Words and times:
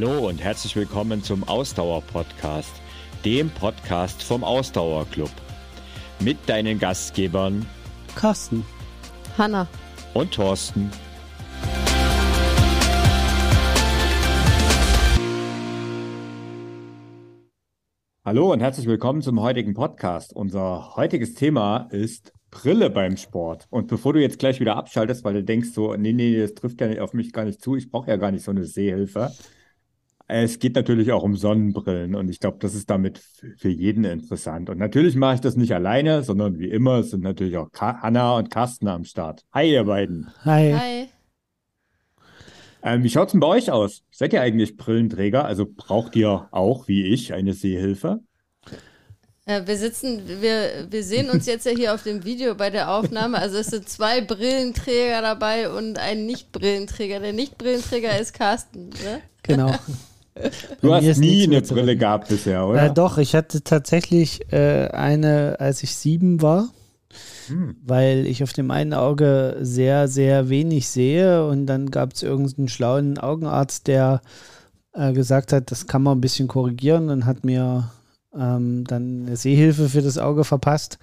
Hallo 0.00 0.28
und 0.28 0.40
herzlich 0.40 0.76
willkommen 0.76 1.24
zum 1.24 1.42
Ausdauer-Podcast, 1.42 2.70
dem 3.24 3.50
Podcast 3.50 4.22
vom 4.22 4.44
Ausdauerclub. 4.44 5.32
Mit 6.20 6.36
deinen 6.48 6.78
Gastgebern 6.78 7.66
Carsten, 8.14 8.64
Hanna 9.36 9.66
und 10.14 10.32
Thorsten. 10.32 10.88
Hallo 18.24 18.52
und 18.52 18.60
herzlich 18.60 18.86
willkommen 18.86 19.20
zum 19.20 19.40
heutigen 19.40 19.74
Podcast. 19.74 20.32
Unser 20.32 20.94
heutiges 20.94 21.34
Thema 21.34 21.88
ist 21.90 22.32
Brille 22.52 22.90
beim 22.90 23.16
Sport. 23.16 23.66
Und 23.68 23.88
bevor 23.88 24.12
du 24.12 24.20
jetzt 24.20 24.38
gleich 24.38 24.60
wieder 24.60 24.76
abschaltest, 24.76 25.24
weil 25.24 25.34
du 25.34 25.42
denkst 25.42 25.70
so, 25.70 25.96
nee, 25.96 26.12
nee, 26.12 26.40
das 26.40 26.54
trifft 26.54 26.80
ja 26.80 27.02
auf 27.02 27.14
mich 27.14 27.32
gar 27.32 27.44
nicht 27.44 27.60
zu, 27.60 27.74
ich 27.74 27.90
brauche 27.90 28.08
ja 28.08 28.16
gar 28.16 28.30
nicht 28.30 28.44
so 28.44 28.52
eine 28.52 28.64
Sehhilfe. 28.64 29.32
Es 30.30 30.58
geht 30.58 30.74
natürlich 30.74 31.10
auch 31.12 31.22
um 31.22 31.36
Sonnenbrillen 31.36 32.14
und 32.14 32.28
ich 32.28 32.38
glaube, 32.38 32.58
das 32.60 32.74
ist 32.74 32.90
damit 32.90 33.18
für 33.56 33.70
jeden 33.70 34.04
interessant. 34.04 34.68
Und 34.68 34.76
natürlich 34.76 35.16
mache 35.16 35.36
ich 35.36 35.40
das 35.40 35.56
nicht 35.56 35.72
alleine, 35.72 36.22
sondern 36.22 36.58
wie 36.58 36.68
immer 36.68 37.02
sind 37.02 37.22
natürlich 37.22 37.56
auch 37.56 37.70
Hanna 37.72 38.36
und 38.36 38.50
Carsten 38.50 38.88
am 38.88 39.04
Start. 39.04 39.46
Hi, 39.54 39.72
ihr 39.72 39.84
beiden. 39.84 40.30
Hi. 40.44 40.74
Hi. 40.74 41.08
Ähm, 42.82 43.02
wie 43.02 43.08
schaut 43.08 43.28
es 43.28 43.32
denn 43.32 43.40
bei 43.40 43.46
euch 43.46 43.70
aus? 43.70 44.02
Seid 44.10 44.34
ihr 44.34 44.42
eigentlich 44.42 44.76
Brillenträger? 44.76 45.46
Also 45.46 45.66
braucht 45.66 46.14
ihr 46.14 46.48
auch, 46.50 46.88
wie 46.88 47.06
ich, 47.06 47.32
eine 47.32 47.54
Sehhilfe? 47.54 48.20
Ja, 49.46 49.66
wir 49.66 49.78
sitzen, 49.78 50.24
wir, 50.42 50.88
wir 50.90 51.04
sehen 51.04 51.30
uns 51.30 51.46
jetzt 51.46 51.64
ja 51.64 51.72
hier 51.72 51.94
auf 51.94 52.02
dem 52.02 52.26
Video 52.26 52.54
bei 52.54 52.68
der 52.68 52.90
Aufnahme. 52.90 53.38
Also 53.38 53.56
es 53.56 53.68
sind 53.68 53.88
zwei 53.88 54.20
Brillenträger 54.20 55.22
dabei 55.22 55.70
und 55.70 55.98
ein 55.98 56.26
Nicht-Brillenträger. 56.26 57.18
Der 57.18 57.32
Nicht-Brillenträger 57.32 58.20
ist 58.20 58.34
Carsten, 58.34 58.90
ne? 58.90 59.22
Genau. 59.42 59.74
Du 60.80 60.94
hast 60.94 61.18
nie 61.18 61.44
eine 61.44 61.62
Brille 61.62 61.96
gehabt 61.96 62.28
bisher, 62.28 62.66
oder? 62.66 62.84
Äh, 62.84 62.92
doch, 62.92 63.18
ich 63.18 63.34
hatte 63.34 63.62
tatsächlich 63.62 64.52
äh, 64.52 64.88
eine, 64.88 65.56
als 65.58 65.82
ich 65.82 65.94
sieben 65.94 66.42
war, 66.42 66.68
hm. 67.48 67.76
weil 67.84 68.26
ich 68.26 68.42
auf 68.42 68.52
dem 68.52 68.70
einen 68.70 68.94
Auge 68.94 69.56
sehr, 69.60 70.08
sehr 70.08 70.48
wenig 70.48 70.88
sehe 70.88 71.46
und 71.46 71.66
dann 71.66 71.90
gab 71.90 72.12
es 72.12 72.22
irgendeinen 72.22 72.68
schlauen 72.68 73.18
Augenarzt, 73.18 73.86
der 73.86 74.20
äh, 74.94 75.12
gesagt 75.12 75.52
hat, 75.52 75.70
das 75.70 75.86
kann 75.86 76.02
man 76.02 76.18
ein 76.18 76.20
bisschen 76.20 76.48
korrigieren 76.48 77.10
und 77.10 77.26
hat 77.26 77.44
mir 77.44 77.90
ähm, 78.34 78.84
dann 78.84 79.26
eine 79.26 79.36
Sehhilfe 79.36 79.88
für 79.88 80.02
das 80.02 80.18
Auge 80.18 80.44
verpasst. 80.44 80.98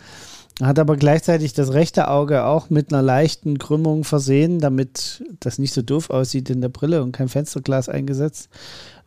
Hat 0.61 0.79
aber 0.79 0.95
gleichzeitig 0.95 1.53
das 1.53 1.73
rechte 1.73 2.07
Auge 2.07 2.45
auch 2.45 2.69
mit 2.69 2.93
einer 2.93 3.01
leichten 3.01 3.59
Krümmung 3.59 4.05
versehen, 4.05 4.59
damit 4.59 5.23
das 5.41 5.59
nicht 5.59 5.73
so 5.73 5.81
doof 5.81 6.09
aussieht 6.09 6.49
in 6.49 6.61
der 6.61 6.69
Brille 6.69 7.03
und 7.03 7.11
kein 7.11 7.27
Fensterglas 7.27 7.89
eingesetzt 7.89 8.49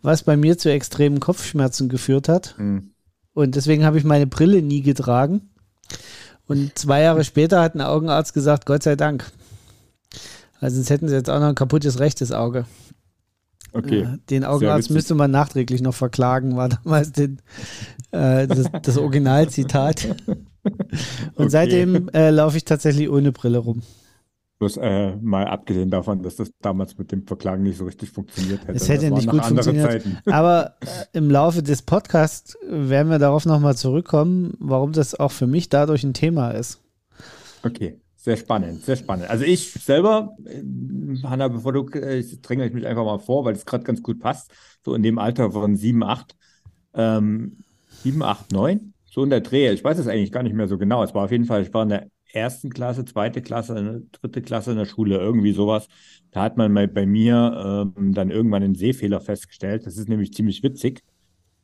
was 0.03 0.23
bei 0.23 0.37
mir 0.37 0.59
zu 0.59 0.71
extremen 0.71 1.21
Kopfschmerzen 1.21 1.89
geführt 1.89 2.29
hat. 2.29 2.55
Mhm. 2.59 2.91
Und 3.35 3.55
deswegen 3.55 3.85
habe 3.85 3.99
ich 3.99 4.05
meine 4.05 4.27
Brille 4.27 4.63
nie 4.63 4.83
getragen. 4.83 5.51
Und 6.47 6.79
zwei 6.79 7.03
Jahre 7.03 7.25
später 7.25 7.61
hat 7.61 7.75
ein 7.75 7.81
Augenarzt 7.81 8.35
gesagt, 8.35 8.67
Gott 8.67 8.83
sei 8.83 8.97
Dank. 8.97 9.31
Also 10.61 10.77
sonst 10.77 10.91
hätten 10.91 11.09
sie 11.09 11.15
jetzt 11.15 11.31
auch 11.31 11.39
noch 11.39 11.49
ein 11.49 11.55
kaputtes 11.55 12.01
rechtes 12.01 12.33
Auge. 12.33 12.65
Okay. 13.73 14.01
Äh, 14.01 14.19
den 14.31 14.45
Augenarzt 14.45 14.91
müsste 14.91 15.15
man 15.15 15.31
nachträglich 15.31 15.83
noch 15.83 15.95
verklagen, 15.95 16.57
war 16.57 16.69
damals 16.71 17.12
den, 17.12 17.41
äh, 18.12 18.47
das, 18.47 18.67
das 18.83 18.97
Originalzitat. 18.97 20.17
Und 20.69 21.37
okay. 21.37 21.49
seitdem 21.49 22.09
äh, 22.11 22.31
laufe 22.31 22.57
ich 22.57 22.65
tatsächlich 22.65 23.11
ohne 23.11 23.33
Brille 23.33 23.59
rum. 23.59 23.83
Bloß 24.59 24.77
äh, 24.79 25.15
mal 25.17 25.47
abgesehen 25.47 25.89
davon, 25.89 26.23
dass 26.23 26.35
das 26.35 26.51
damals 26.61 26.99
mit 26.99 27.13
dem 27.13 27.25
Verklagen 27.25 27.63
nicht 27.63 27.79
so 27.79 27.85
richtig 27.85 28.11
funktioniert 28.11 28.63
hätte. 28.63 28.73
Es 28.73 28.89
hätte 28.89 29.11
nicht 29.13 29.28
gut 29.28 29.45
funktioniert. 29.45 30.03
Zeiten. 30.03 30.19
Aber 30.27 30.75
äh, 30.81 31.19
im 31.19 31.31
Laufe 31.31 31.62
des 31.62 31.83
Podcasts 31.83 32.59
werden 32.69 33.09
wir 33.09 33.21
darauf 33.21 33.47
nochmal 33.47 33.77
zurückkommen, 33.77 34.55
warum 34.59 34.93
das 34.93 35.15
auch 35.15 35.31
für 35.31 35.47
mich 35.47 35.69
dadurch 35.69 36.03
ein 36.03 36.12
Thema 36.12 36.51
ist. 36.51 36.81
Okay, 37.62 38.01
sehr 38.17 38.37
spannend, 38.37 38.84
sehr 38.84 38.97
spannend. 38.97 39.31
Also 39.31 39.45
ich 39.45 39.71
selber, 39.71 40.37
äh, 40.45 40.62
Hanna, 41.23 41.47
bevor 41.47 41.73
du, 41.73 41.87
äh, 41.95 42.19
ich 42.19 42.43
dränge 42.43 42.67
ich 42.67 42.73
mich 42.73 42.84
einfach 42.84 43.05
mal 43.05 43.21
vor, 43.21 43.45
weil 43.45 43.55
es 43.55 43.65
gerade 43.65 43.84
ganz 43.84 44.03
gut 44.03 44.19
passt, 44.19 44.51
so 44.84 44.93
in 44.93 45.05
dem 45.05 45.21
Alter 45.21 45.53
von 45.53 45.77
7, 45.77 46.03
8, 46.03 46.37
ähm, 46.95 47.59
7, 48.03 48.25
8, 48.25 48.51
9, 48.51 48.93
so 49.11 49.25
in 49.25 49.31
der 49.31 49.41
Dreh. 49.41 49.71
Ich 49.71 49.83
weiß 49.83 49.99
es 49.99 50.07
eigentlich 50.07 50.33
gar 50.33 50.43
nicht 50.43 50.55
mehr 50.55 50.69
so 50.69 50.79
genau. 50.79 51.03
Es 51.03 51.15
war 51.15 51.25
auf 51.25 51.31
jeden 51.31 51.45
Fall, 51.45 51.63
ich 51.63 51.73
war 51.73 51.83
in 51.83 51.89
der 51.89 52.09
ersten 52.33 52.71
Klasse, 52.71 53.05
zweite 53.05 53.43
Klasse, 53.43 54.03
dritte 54.13 54.43
Klasse 54.43 54.73
in 54.73 54.77
der 54.79 54.85
Schule, 54.85 55.17
irgendwie 55.17 55.53
sowas. 55.53 55.89
Da 56.31 56.43
hat 56.43 56.57
man 56.57 56.73
bei 56.75 57.07
mir 57.07 57.95
ähm, 57.97 58.13
dann 58.13 58.31
irgendwann 58.31 58.63
einen 58.63 58.75
Sehfehler 58.75 59.21
festgestellt. 59.21 59.87
Das 59.87 59.97
ist 59.97 60.09
nämlich 60.09 60.35
ziemlich 60.35 60.63
witzig. 60.63 61.03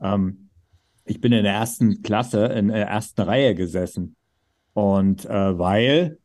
Ähm, 0.00 0.49
ich 1.05 1.21
bin 1.21 1.32
in 1.32 1.44
der 1.44 1.53
ersten 1.53 2.03
Klasse, 2.03 2.47
in 2.47 2.69
der 2.69 2.87
ersten 2.87 3.21
Reihe 3.21 3.55
gesessen. 3.55 4.16
Und 4.72 5.26
äh, 5.26 5.59
weil, 5.59 6.19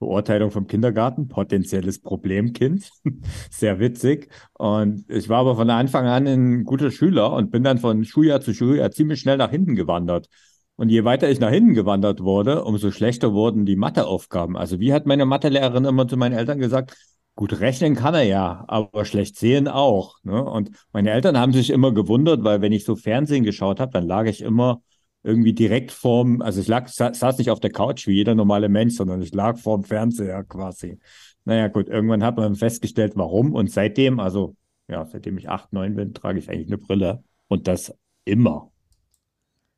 Beurteilung 0.00 0.50
vom 0.50 0.66
Kindergarten, 0.66 1.28
potenzielles 1.28 2.00
Problemkind, 2.00 2.90
sehr 3.50 3.78
witzig. 3.78 4.28
Und 4.54 5.04
ich 5.08 5.28
war 5.28 5.38
aber 5.38 5.56
von 5.56 5.70
Anfang 5.70 6.06
an 6.06 6.26
ein 6.26 6.64
guter 6.64 6.90
Schüler 6.90 7.32
und 7.32 7.50
bin 7.50 7.62
dann 7.62 7.78
von 7.78 8.04
Schuljahr 8.04 8.40
zu 8.40 8.54
Schuljahr 8.54 8.90
ziemlich 8.90 9.20
schnell 9.20 9.36
nach 9.36 9.50
hinten 9.50 9.76
gewandert. 9.76 10.28
Und 10.78 10.90
je 10.90 11.02
weiter 11.02 11.28
ich 11.28 11.40
nach 11.40 11.50
hinten 11.50 11.74
gewandert 11.74 12.22
wurde, 12.22 12.64
umso 12.64 12.92
schlechter 12.92 13.32
wurden 13.32 13.66
die 13.66 13.74
Matheaufgaben. 13.74 14.56
Also 14.56 14.78
wie 14.78 14.92
hat 14.92 15.06
meine 15.06 15.26
Mathelehrerin 15.26 15.84
immer 15.84 16.06
zu 16.06 16.16
meinen 16.16 16.38
Eltern 16.38 16.60
gesagt, 16.60 16.96
gut 17.34 17.58
rechnen 17.58 17.96
kann 17.96 18.14
er 18.14 18.22
ja, 18.22 18.64
aber 18.68 19.04
schlecht 19.04 19.36
sehen 19.36 19.66
auch. 19.66 20.18
Ne? 20.22 20.40
Und 20.40 20.70
meine 20.92 21.10
Eltern 21.10 21.36
haben 21.36 21.52
sich 21.52 21.70
immer 21.70 21.92
gewundert, 21.92 22.44
weil 22.44 22.60
wenn 22.60 22.70
ich 22.70 22.84
so 22.84 22.94
Fernsehen 22.94 23.42
geschaut 23.42 23.80
habe, 23.80 23.90
dann 23.90 24.06
lag 24.06 24.26
ich 24.26 24.40
immer 24.40 24.80
irgendwie 25.24 25.52
direkt 25.52 25.90
vorm, 25.90 26.42
also 26.42 26.60
ich 26.60 26.68
lag, 26.68 26.86
saß 26.86 27.38
nicht 27.38 27.50
auf 27.50 27.58
der 27.58 27.72
Couch 27.72 28.06
wie 28.06 28.12
jeder 28.12 28.36
normale 28.36 28.68
Mensch, 28.68 28.94
sondern 28.94 29.20
ich 29.20 29.34
lag 29.34 29.58
vorm 29.58 29.82
Fernseher 29.82 30.44
quasi. 30.44 31.00
Naja, 31.44 31.66
gut, 31.66 31.88
irgendwann 31.88 32.22
hat 32.22 32.36
man 32.36 32.54
festgestellt, 32.54 33.14
warum. 33.16 33.52
Und 33.52 33.68
seitdem, 33.72 34.20
also 34.20 34.54
ja, 34.86 35.04
seitdem 35.06 35.38
ich 35.38 35.48
acht, 35.48 35.72
neun 35.72 35.96
bin, 35.96 36.14
trage 36.14 36.38
ich 36.38 36.48
eigentlich 36.48 36.68
eine 36.68 36.78
Brille. 36.78 37.24
Und 37.48 37.66
das 37.66 37.92
immer. 38.24 38.70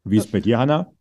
Wie 0.04 0.16
ist 0.16 0.26
es 0.26 0.30
bei 0.30 0.40
dir, 0.40 0.58
Hanna? 0.58 0.92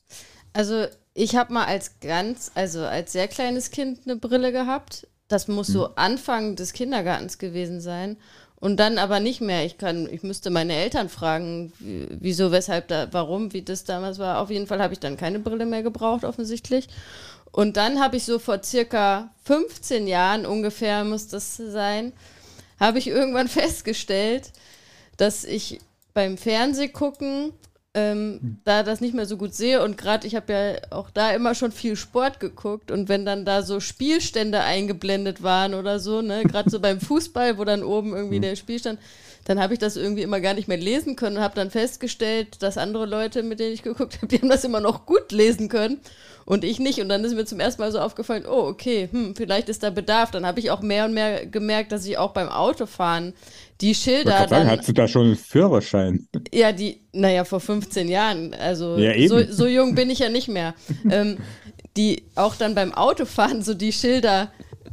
Also, 0.54 0.86
ich 1.14 1.36
habe 1.36 1.54
mal 1.54 1.66
als 1.66 2.00
ganz, 2.00 2.52
also 2.56 2.82
als 2.82 3.12
sehr 3.12 3.28
kleines 3.28 3.72
Kind 3.72 4.02
eine 4.06 4.16
Brille 4.16 4.52
gehabt. 4.52 5.08
Das 5.28 5.48
muss 5.48 5.68
hm. 5.68 5.74
so 5.74 5.96
Anfang 5.96 6.56
des 6.56 6.74
Kindergartens 6.74 7.38
gewesen 7.38 7.82
sein. 7.82 8.18
Und 8.56 8.78
dann 8.78 8.98
aber 8.98 9.20
nicht 9.22 9.40
mehr. 9.40 9.66
Ich 9.66 9.78
kann, 9.78 10.08
ich 10.12 10.22
müsste 10.22 10.50
meine 10.50 10.74
Eltern 10.74 11.08
fragen, 11.08 11.72
wieso, 11.80 12.52
weshalb, 12.52 12.90
da, 12.90 13.08
warum, 13.12 13.54
wie 13.54 13.62
das 13.62 13.86
damals 13.86 14.20
war. 14.20 14.42
Auf 14.42 14.50
jeden 14.50 14.68
Fall 14.68 14.82
habe 14.82 14.94
ich 14.94 15.00
dann 15.00 15.16
keine 15.16 15.40
Brille 15.40 15.66
mehr 15.66 15.82
gebraucht, 15.82 16.26
offensichtlich. 16.26 16.90
Und 17.52 17.78
dann 17.78 18.00
habe 18.00 18.18
ich 18.18 18.26
so 18.26 18.38
vor 18.38 18.62
circa 18.62 19.30
15 19.46 20.08
Jahren 20.08 20.46
ungefähr, 20.46 21.04
muss 21.04 21.28
das 21.28 21.58
sein, 21.58 22.14
habe 22.80 23.00
ich 23.00 23.08
irgendwann 23.08 23.48
festgestellt, 23.50 24.52
dass 25.18 25.46
ich 25.46 25.80
beim 26.14 26.38
Fernsehgucken 26.38 27.54
ähm, 27.96 28.40
hm. 28.42 28.58
da 28.66 28.84
das 28.84 29.02
nicht 29.02 29.16
mehr 29.16 29.26
so 29.26 29.38
gut 29.38 29.54
sehe 29.54 29.84
und 29.84 29.98
gerade 29.98 30.28
ich 30.28 30.36
habe 30.36 30.54
ja 30.54 30.76
auch 30.92 31.10
da 31.10 31.32
immer 31.32 31.56
schon 31.56 31.72
viel 31.72 31.96
Sport 31.96 32.40
geguckt 32.40 32.92
und 32.92 33.10
wenn 33.10 33.26
dann 33.26 33.46
da 33.46 33.64
so 33.64 33.80
Spielstände 33.80 34.62
eingeblendet 34.62 35.42
waren 35.42 35.74
oder 35.74 36.00
so, 36.00 36.22
ne, 36.22 36.44
gerade 36.44 36.70
so 36.70 36.80
beim 36.80 37.00
Fußball, 37.00 37.58
wo 37.58 37.64
dann 37.66 37.84
oben 37.84 38.16
irgendwie 38.16 38.36
hm. 38.36 38.44
der 38.44 38.56
Spielstand, 38.56 39.00
dann 39.50 39.60
habe 39.60 39.74
ich 39.74 39.80
das 39.80 39.98
irgendwie 39.98 40.22
immer 40.22 40.42
gar 40.42 40.54
nicht 40.54 40.68
mehr 40.68 40.78
lesen 40.78 41.16
können 41.16 41.38
und 41.38 41.42
habe 41.42 41.56
dann 41.56 41.72
festgestellt, 41.72 42.62
dass 42.62 42.78
andere 42.78 43.08
Leute, 43.08 43.42
mit 43.42 43.60
denen 43.60 43.74
ich 43.74 43.82
geguckt 43.82 44.18
habe, 44.18 44.28
die 44.32 44.38
haben 44.38 44.48
das 44.48 44.64
immer 44.64 44.80
noch 44.80 45.08
gut 45.08 45.32
lesen 45.32 45.70
können 45.70 46.02
und 46.46 46.64
ich 46.64 46.78
nicht. 46.78 47.00
Und 47.00 47.10
dann 47.10 47.24
ist 47.24 47.34
mir 47.34 47.46
zum 47.46 47.60
ersten 47.60 47.82
Mal 47.82 47.92
so 47.92 47.98
aufgefallen, 47.98 48.44
oh, 48.48 48.68
okay, 48.68 49.10
hm, 49.12 49.34
vielleicht 49.36 49.68
ist 49.68 49.82
da 49.82 49.90
Bedarf. 49.90 50.30
Dann 50.30 50.46
habe 50.46 50.60
ich 50.60 50.70
auch 50.70 50.82
mehr 50.82 51.06
und 51.06 51.16
mehr 51.16 51.48
gemerkt, 51.48 51.92
dass 51.92 52.06
ich 52.06 52.20
auch 52.20 52.32
beim 52.32 52.48
Autofahren 52.48 53.34
die 53.82 53.96
Schilder. 53.96 54.38
Dann, 54.38 54.50
sagen, 54.50 54.70
hast 54.70 54.88
du 54.88 54.94
da 54.94 55.08
schon 55.08 55.26
einen 55.26 55.36
Führerschein? 55.36 56.28
Ja, 56.54 56.72
die, 56.72 57.02
naja, 57.12 57.44
vor 57.44 57.60
15 57.60 58.08
Jahren. 58.08 58.54
Also 58.54 59.00
ja, 59.00 59.14
so, 59.28 59.42
so, 59.50 59.66
jung 59.66 59.96
bin 59.96 60.12
ich 60.12 60.20
ja 60.20 60.30
nicht 60.30 60.48
mehr. 60.48 60.76
ähm, 61.10 61.40
die 61.98 62.22
auch 62.36 62.56
dann 62.56 62.76
beim 62.76 62.94
Autofahren 62.94 63.64
so 63.64 63.74
die 63.74 63.92
Schilder 63.94 64.52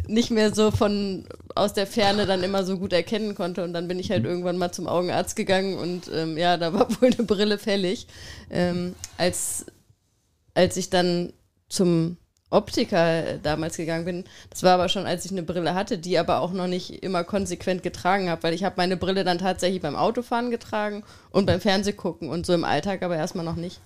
nicht 0.09 0.31
mehr 0.31 0.55
so 0.55 0.71
von 0.71 1.27
aus 1.55 1.73
der 1.73 1.87
Ferne 1.87 2.27
dann 2.27 2.43
immer 2.43 2.65
so 2.65 2.79
gut 2.79 2.93
erkennen 2.93 3.35
konnte. 3.35 3.65
Und 3.65 3.73
dann 3.73 3.89
bin 3.89 3.99
ich 3.99 4.11
halt 4.11 4.23
mhm. 4.23 4.29
irgendwann 4.29 4.59
mal 4.59 4.73
zum 4.73 4.87
Augenarzt 4.87 5.37
gegangen 5.37 5.77
und 5.79 6.11
ähm, 6.13 6.37
ja, 6.37 6.57
da 6.57 6.73
war 6.73 6.89
wohl 7.01 7.11
eine 7.13 7.27
Brille 7.27 7.59
fällig. 7.59 8.07
Ähm, 8.51 8.95
als, 9.17 9.67
als 10.55 10.77
ich 10.77 10.91
dann 10.91 11.33
zum 11.69 12.17
Optiker 12.49 13.39
damals 13.39 13.77
gegangen 13.77 14.05
bin. 14.05 14.25
Das 14.51 14.63
war 14.63 14.75
aber 14.75 14.89
schon, 14.89 15.05
als 15.05 15.25
ich 15.25 15.33
eine 15.33 15.43
Brille 15.43 15.75
hatte, 15.75 15.99
die 15.99 16.17
aber 16.17 16.41
auch 16.41 16.53
noch 16.53 16.69
nicht 16.69 17.03
immer 17.03 17.25
konsequent 17.25 17.83
getragen 17.83 18.31
habe, 18.31 18.45
weil 18.45 18.55
ich 18.55 18.63
habe 18.63 18.77
meine 18.79 18.97
Brille 18.97 19.25
dann 19.25 19.39
tatsächlich 19.39 19.83
beim 19.83 19.97
Autofahren 19.97 20.51
getragen 20.51 21.03
und 21.31 21.47
beim 21.47 21.61
Fernsehgucken 21.61 22.29
und 22.29 22.47
so 22.47 22.55
im 22.55 22.65
Alltag 22.65 23.03
aber 23.03 23.17
erstmal 23.17 23.45
noch 23.45 23.57
nicht. 23.57 23.81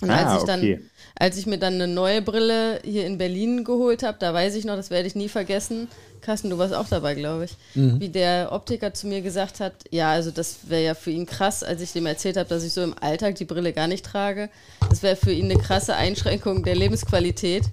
Und 0.00 0.10
ah, 0.10 0.24
als 0.24 0.42
ich 0.42 0.46
dann, 0.46 0.60
okay. 0.60 0.80
als 1.16 1.36
ich 1.36 1.46
mir 1.46 1.58
dann 1.58 1.74
eine 1.74 1.86
neue 1.86 2.22
Brille 2.22 2.80
hier 2.84 3.06
in 3.06 3.18
Berlin 3.18 3.64
geholt 3.64 4.02
habe, 4.02 4.16
da 4.18 4.34
weiß 4.34 4.54
ich 4.56 4.64
noch, 4.64 4.76
das 4.76 4.90
werde 4.90 5.06
ich 5.06 5.14
nie 5.14 5.28
vergessen. 5.28 5.88
Carsten, 6.22 6.50
du 6.50 6.58
warst 6.58 6.74
auch 6.74 6.88
dabei, 6.88 7.14
glaube 7.14 7.44
ich. 7.44 7.56
Mhm. 7.74 8.00
Wie 8.00 8.08
der 8.08 8.50
Optiker 8.52 8.94
zu 8.94 9.08
mir 9.08 9.22
gesagt 9.22 9.60
hat, 9.60 9.74
ja, 9.90 10.12
also 10.12 10.30
das 10.30 10.68
wäre 10.68 10.84
ja 10.84 10.94
für 10.94 11.10
ihn 11.10 11.26
krass, 11.26 11.62
als 11.62 11.82
ich 11.82 11.92
dem 11.92 12.06
erzählt 12.06 12.36
habe, 12.36 12.48
dass 12.48 12.64
ich 12.64 12.72
so 12.72 12.82
im 12.82 12.94
Alltag 13.00 13.34
die 13.34 13.44
Brille 13.44 13.72
gar 13.72 13.88
nicht 13.88 14.04
trage. 14.04 14.48
Das 14.88 15.02
wäre 15.02 15.16
für 15.16 15.32
ihn 15.32 15.50
eine 15.50 15.60
krasse 15.60 15.94
Einschränkung 15.96 16.62
der 16.62 16.76
Lebensqualität. 16.76 17.64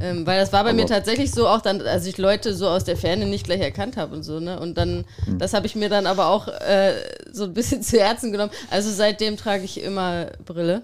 Ähm, 0.00 0.26
weil 0.26 0.40
das 0.40 0.52
war 0.52 0.64
bei 0.64 0.70
Aber 0.70 0.76
mir 0.76 0.86
tatsächlich 0.86 1.30
so 1.30 1.46
auch 1.46 1.60
dann, 1.60 1.80
als 1.80 2.06
ich 2.06 2.18
Leute 2.18 2.54
so 2.54 2.68
aus 2.68 2.84
der 2.84 2.96
Ferne 2.96 3.26
nicht 3.26 3.44
gleich 3.44 3.60
erkannt 3.60 3.96
habe 3.96 4.16
und 4.16 4.24
so, 4.24 4.40
ne? 4.40 4.58
Und 4.58 4.76
dann, 4.76 5.04
mhm. 5.26 5.38
das 5.38 5.54
habe 5.54 5.66
ich 5.66 5.76
mir 5.76 5.88
dann 5.88 6.06
aber 6.06 6.26
auch 6.26 6.48
äh, 6.48 6.94
so 7.32 7.44
ein 7.44 7.54
bisschen 7.54 7.82
zu 7.84 8.00
Herzen 8.00 8.32
genommen. 8.32 8.50
Also 8.70 8.90
seitdem 8.90 9.36
trage 9.36 9.64
ich 9.64 9.80
immer 9.80 10.32
Brille. 10.44 10.82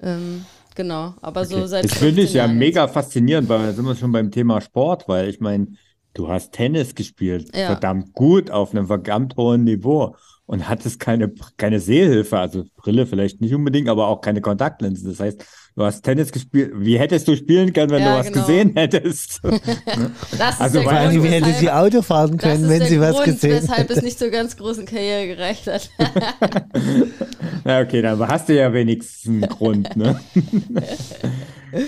Ähm, 0.00 0.44
genau, 0.74 1.14
aber 1.20 1.42
okay. 1.42 1.60
so 1.60 1.66
seit. 1.66 1.84
Das 1.84 1.94
finde 1.94 2.22
ich 2.22 2.34
ja 2.34 2.46
mega 2.46 2.88
faszinierend, 2.88 3.48
weil 3.48 3.66
da 3.66 3.72
sind 3.72 3.84
wir 3.84 3.94
schon 3.94 4.12
beim 4.12 4.30
Thema 4.30 4.60
Sport, 4.60 5.08
weil 5.08 5.28
ich 5.28 5.40
meine, 5.40 5.68
du 6.14 6.28
hast 6.28 6.52
Tennis 6.52 6.94
gespielt, 6.94 7.54
ja. 7.54 7.66
verdammt 7.66 8.12
gut 8.12 8.50
auf 8.50 8.72
einem 8.72 8.86
verdammt 8.86 9.36
hohen 9.36 9.64
Niveau 9.64 10.16
und 10.46 10.68
hattest 10.68 11.00
keine, 11.00 11.32
keine 11.56 11.80
Sehhilfe, 11.80 12.38
also 12.38 12.64
Brille 12.76 13.06
vielleicht 13.06 13.40
nicht 13.40 13.54
unbedingt, 13.54 13.88
aber 13.88 14.08
auch 14.08 14.20
keine 14.20 14.40
Kontaktlinsen. 14.40 15.08
Das 15.08 15.20
heißt, 15.20 15.44
du 15.76 15.82
hast 15.82 16.02
Tennis 16.02 16.30
gespielt. 16.30 16.72
Wie 16.76 16.98
hättest 16.98 17.26
du 17.26 17.36
spielen 17.36 17.72
können, 17.72 17.90
wenn 17.90 18.02
ja, 18.02 18.12
du 18.12 18.18
was 18.20 18.32
genau. 18.32 18.46
gesehen 18.46 18.72
hättest? 18.74 19.40
das 20.38 20.60
also, 20.60 20.80
ist 20.80 20.90
der 20.90 21.08
Grund, 21.08 21.24
wie 21.24 21.28
hätte 21.28 21.52
sie 21.52 21.70
Auto 21.70 22.02
fahren 22.02 22.36
können, 22.36 22.68
wenn 22.68 22.82
sie 22.82 22.98
Grund, 22.98 23.14
was 23.14 23.24
gesehen 23.24 23.54
hätte? 23.54 23.68
weshalb 23.68 23.90
es 23.90 24.02
nicht 24.02 24.18
zur 24.18 24.30
ganz 24.30 24.56
großen 24.56 24.86
Karriere 24.86 25.34
gereicht 25.34 25.66
hat. 25.66 25.90
Na 27.64 27.80
okay, 27.80 28.02
dann 28.02 28.18
hast 28.28 28.48
du 28.48 28.54
ja 28.54 28.72
wenigstens 28.72 29.26
einen 29.26 29.40
Grund, 29.42 29.96
ne? 29.96 30.20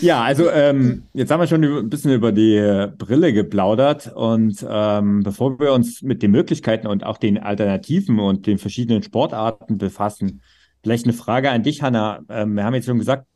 ja, 0.01 0.23
also 0.23 0.51
ähm, 0.51 1.05
jetzt 1.13 1.31
haben 1.31 1.41
wir 1.41 1.47
schon 1.47 1.63
ein 1.63 1.89
bisschen 1.89 2.13
über 2.13 2.33
die 2.33 2.89
Brille 2.99 3.33
geplaudert 3.33 4.13
und 4.15 4.67
ähm, 4.69 5.23
bevor 5.23 5.61
wir 5.61 5.73
uns 5.73 6.03
mit 6.03 6.23
den 6.23 6.33
Möglichkeiten 6.33 6.87
und 6.87 7.05
auch 7.05 7.19
den 7.19 7.39
Alternativen 7.39 8.19
und 8.19 8.47
den 8.47 8.59
verschiedenen 8.59 9.03
Sportarten 9.03 9.79
befassen, 9.79 10.43
vielleicht 10.83 11.05
eine 11.05 11.13
Frage 11.13 11.51
an 11.51 11.63
dich, 11.63 11.83
Hanna. 11.83 12.21
Ähm, 12.29 12.55
wir 12.55 12.65
haben 12.65 12.75
jetzt 12.75 12.87
schon 12.87 12.99
gesagt, 12.99 13.27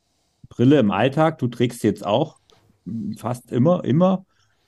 Brille 0.60 0.78
im 0.78 0.90
Alltag, 0.90 1.38
du 1.38 1.48
trägst 1.48 1.82
jetzt 1.84 2.04
auch 2.04 2.36
fast 3.16 3.50
immer, 3.50 3.82
immer. 3.82 4.26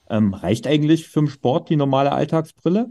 Ähm, 0.08 0.32
reicht 0.32 0.66
eigentlich 0.66 1.06
für 1.06 1.20
den 1.20 1.28
Sport 1.28 1.68
die 1.68 1.76
normale 1.76 2.12
Alltagsbrille? 2.12 2.88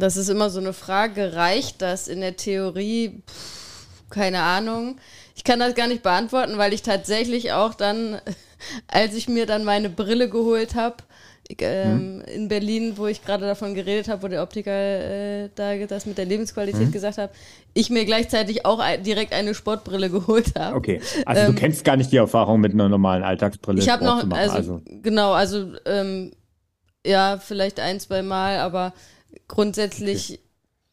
Das 0.00 0.16
ist 0.16 0.28
immer 0.28 0.50
so 0.50 0.58
eine 0.58 0.72
Frage. 0.72 1.34
Reicht 1.34 1.80
das 1.80 2.08
in 2.08 2.22
der 2.22 2.36
Theorie? 2.36 3.22
Pff, 3.24 4.10
keine 4.10 4.40
Ahnung. 4.40 4.98
Ich 5.36 5.44
kann 5.44 5.60
das 5.60 5.76
gar 5.76 5.86
nicht 5.86 6.02
beantworten, 6.02 6.58
weil 6.58 6.72
ich 6.72 6.82
tatsächlich 6.82 7.52
auch 7.52 7.74
dann, 7.74 8.20
als 8.88 9.14
ich 9.14 9.28
mir 9.28 9.46
dann 9.46 9.62
meine 9.62 9.90
Brille 9.90 10.28
geholt 10.28 10.74
habe, 10.74 10.96
ähm, 11.58 12.22
hm. 12.24 12.34
in 12.34 12.48
Berlin, 12.48 12.92
wo 12.96 13.06
ich 13.06 13.24
gerade 13.24 13.46
davon 13.46 13.74
geredet 13.74 14.08
habe, 14.08 14.22
wo 14.22 14.28
der 14.28 14.42
Optiker 14.42 14.72
äh, 14.72 15.48
da 15.54 15.76
das 15.86 16.06
mit 16.06 16.18
der 16.18 16.24
Lebensqualität 16.24 16.86
hm. 16.86 16.92
gesagt 16.92 17.18
hat, 17.18 17.30
ich 17.74 17.90
mir 17.90 18.04
gleichzeitig 18.04 18.66
auch 18.66 18.78
ein, 18.78 19.02
direkt 19.02 19.32
eine 19.32 19.54
Sportbrille 19.54 20.10
geholt 20.10 20.52
habe. 20.58 20.76
Okay, 20.76 21.00
also 21.24 21.42
ähm, 21.42 21.54
du 21.54 21.60
kennst 21.60 21.84
gar 21.84 21.96
nicht 21.96 22.12
die 22.12 22.16
Erfahrung 22.16 22.60
mit 22.60 22.72
einer 22.72 22.88
normalen 22.88 23.22
Alltagsbrille. 23.22 23.80
Ich 23.80 23.88
habe 23.88 24.04
noch, 24.04 24.28
also, 24.30 24.54
also, 24.54 24.82
genau, 25.02 25.32
also 25.32 25.72
ähm, 25.84 26.32
ja, 27.06 27.38
vielleicht 27.38 27.80
ein, 27.80 28.00
zwei 28.00 28.22
Mal, 28.22 28.58
aber 28.58 28.92
grundsätzlich 29.48 30.32
okay. 30.32 30.40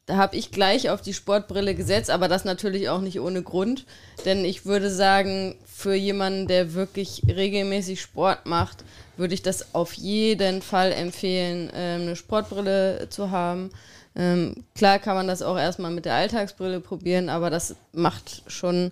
Da 0.05 0.17
habe 0.17 0.35
ich 0.35 0.51
gleich 0.51 0.89
auf 0.89 1.01
die 1.01 1.13
Sportbrille 1.13 1.75
gesetzt, 1.75 2.09
aber 2.09 2.27
das 2.27 2.43
natürlich 2.43 2.89
auch 2.89 2.99
nicht 2.99 3.21
ohne 3.21 3.41
Grund. 3.41 3.85
Denn 4.25 4.43
ich 4.43 4.65
würde 4.65 4.89
sagen, 4.89 5.55
für 5.65 5.93
jemanden, 5.93 6.47
der 6.47 6.73
wirklich 6.73 7.23
regelmäßig 7.27 8.01
Sport 8.01 8.45
macht, 8.45 8.83
würde 9.15 9.33
ich 9.33 9.43
das 9.43 9.73
auf 9.73 9.93
jeden 9.93 10.61
Fall 10.61 10.91
empfehlen, 10.91 11.69
ähm, 11.73 12.01
eine 12.01 12.15
Sportbrille 12.17 13.07
zu 13.09 13.31
haben. 13.31 13.69
Ähm, 14.15 14.65
klar 14.75 14.99
kann 14.99 15.15
man 15.15 15.27
das 15.27 15.41
auch 15.41 15.57
erstmal 15.57 15.91
mit 15.91 16.05
der 16.05 16.15
Alltagsbrille 16.15 16.81
probieren, 16.81 17.29
aber 17.29 17.49
das 17.49 17.75
macht 17.93 18.43
schon 18.47 18.91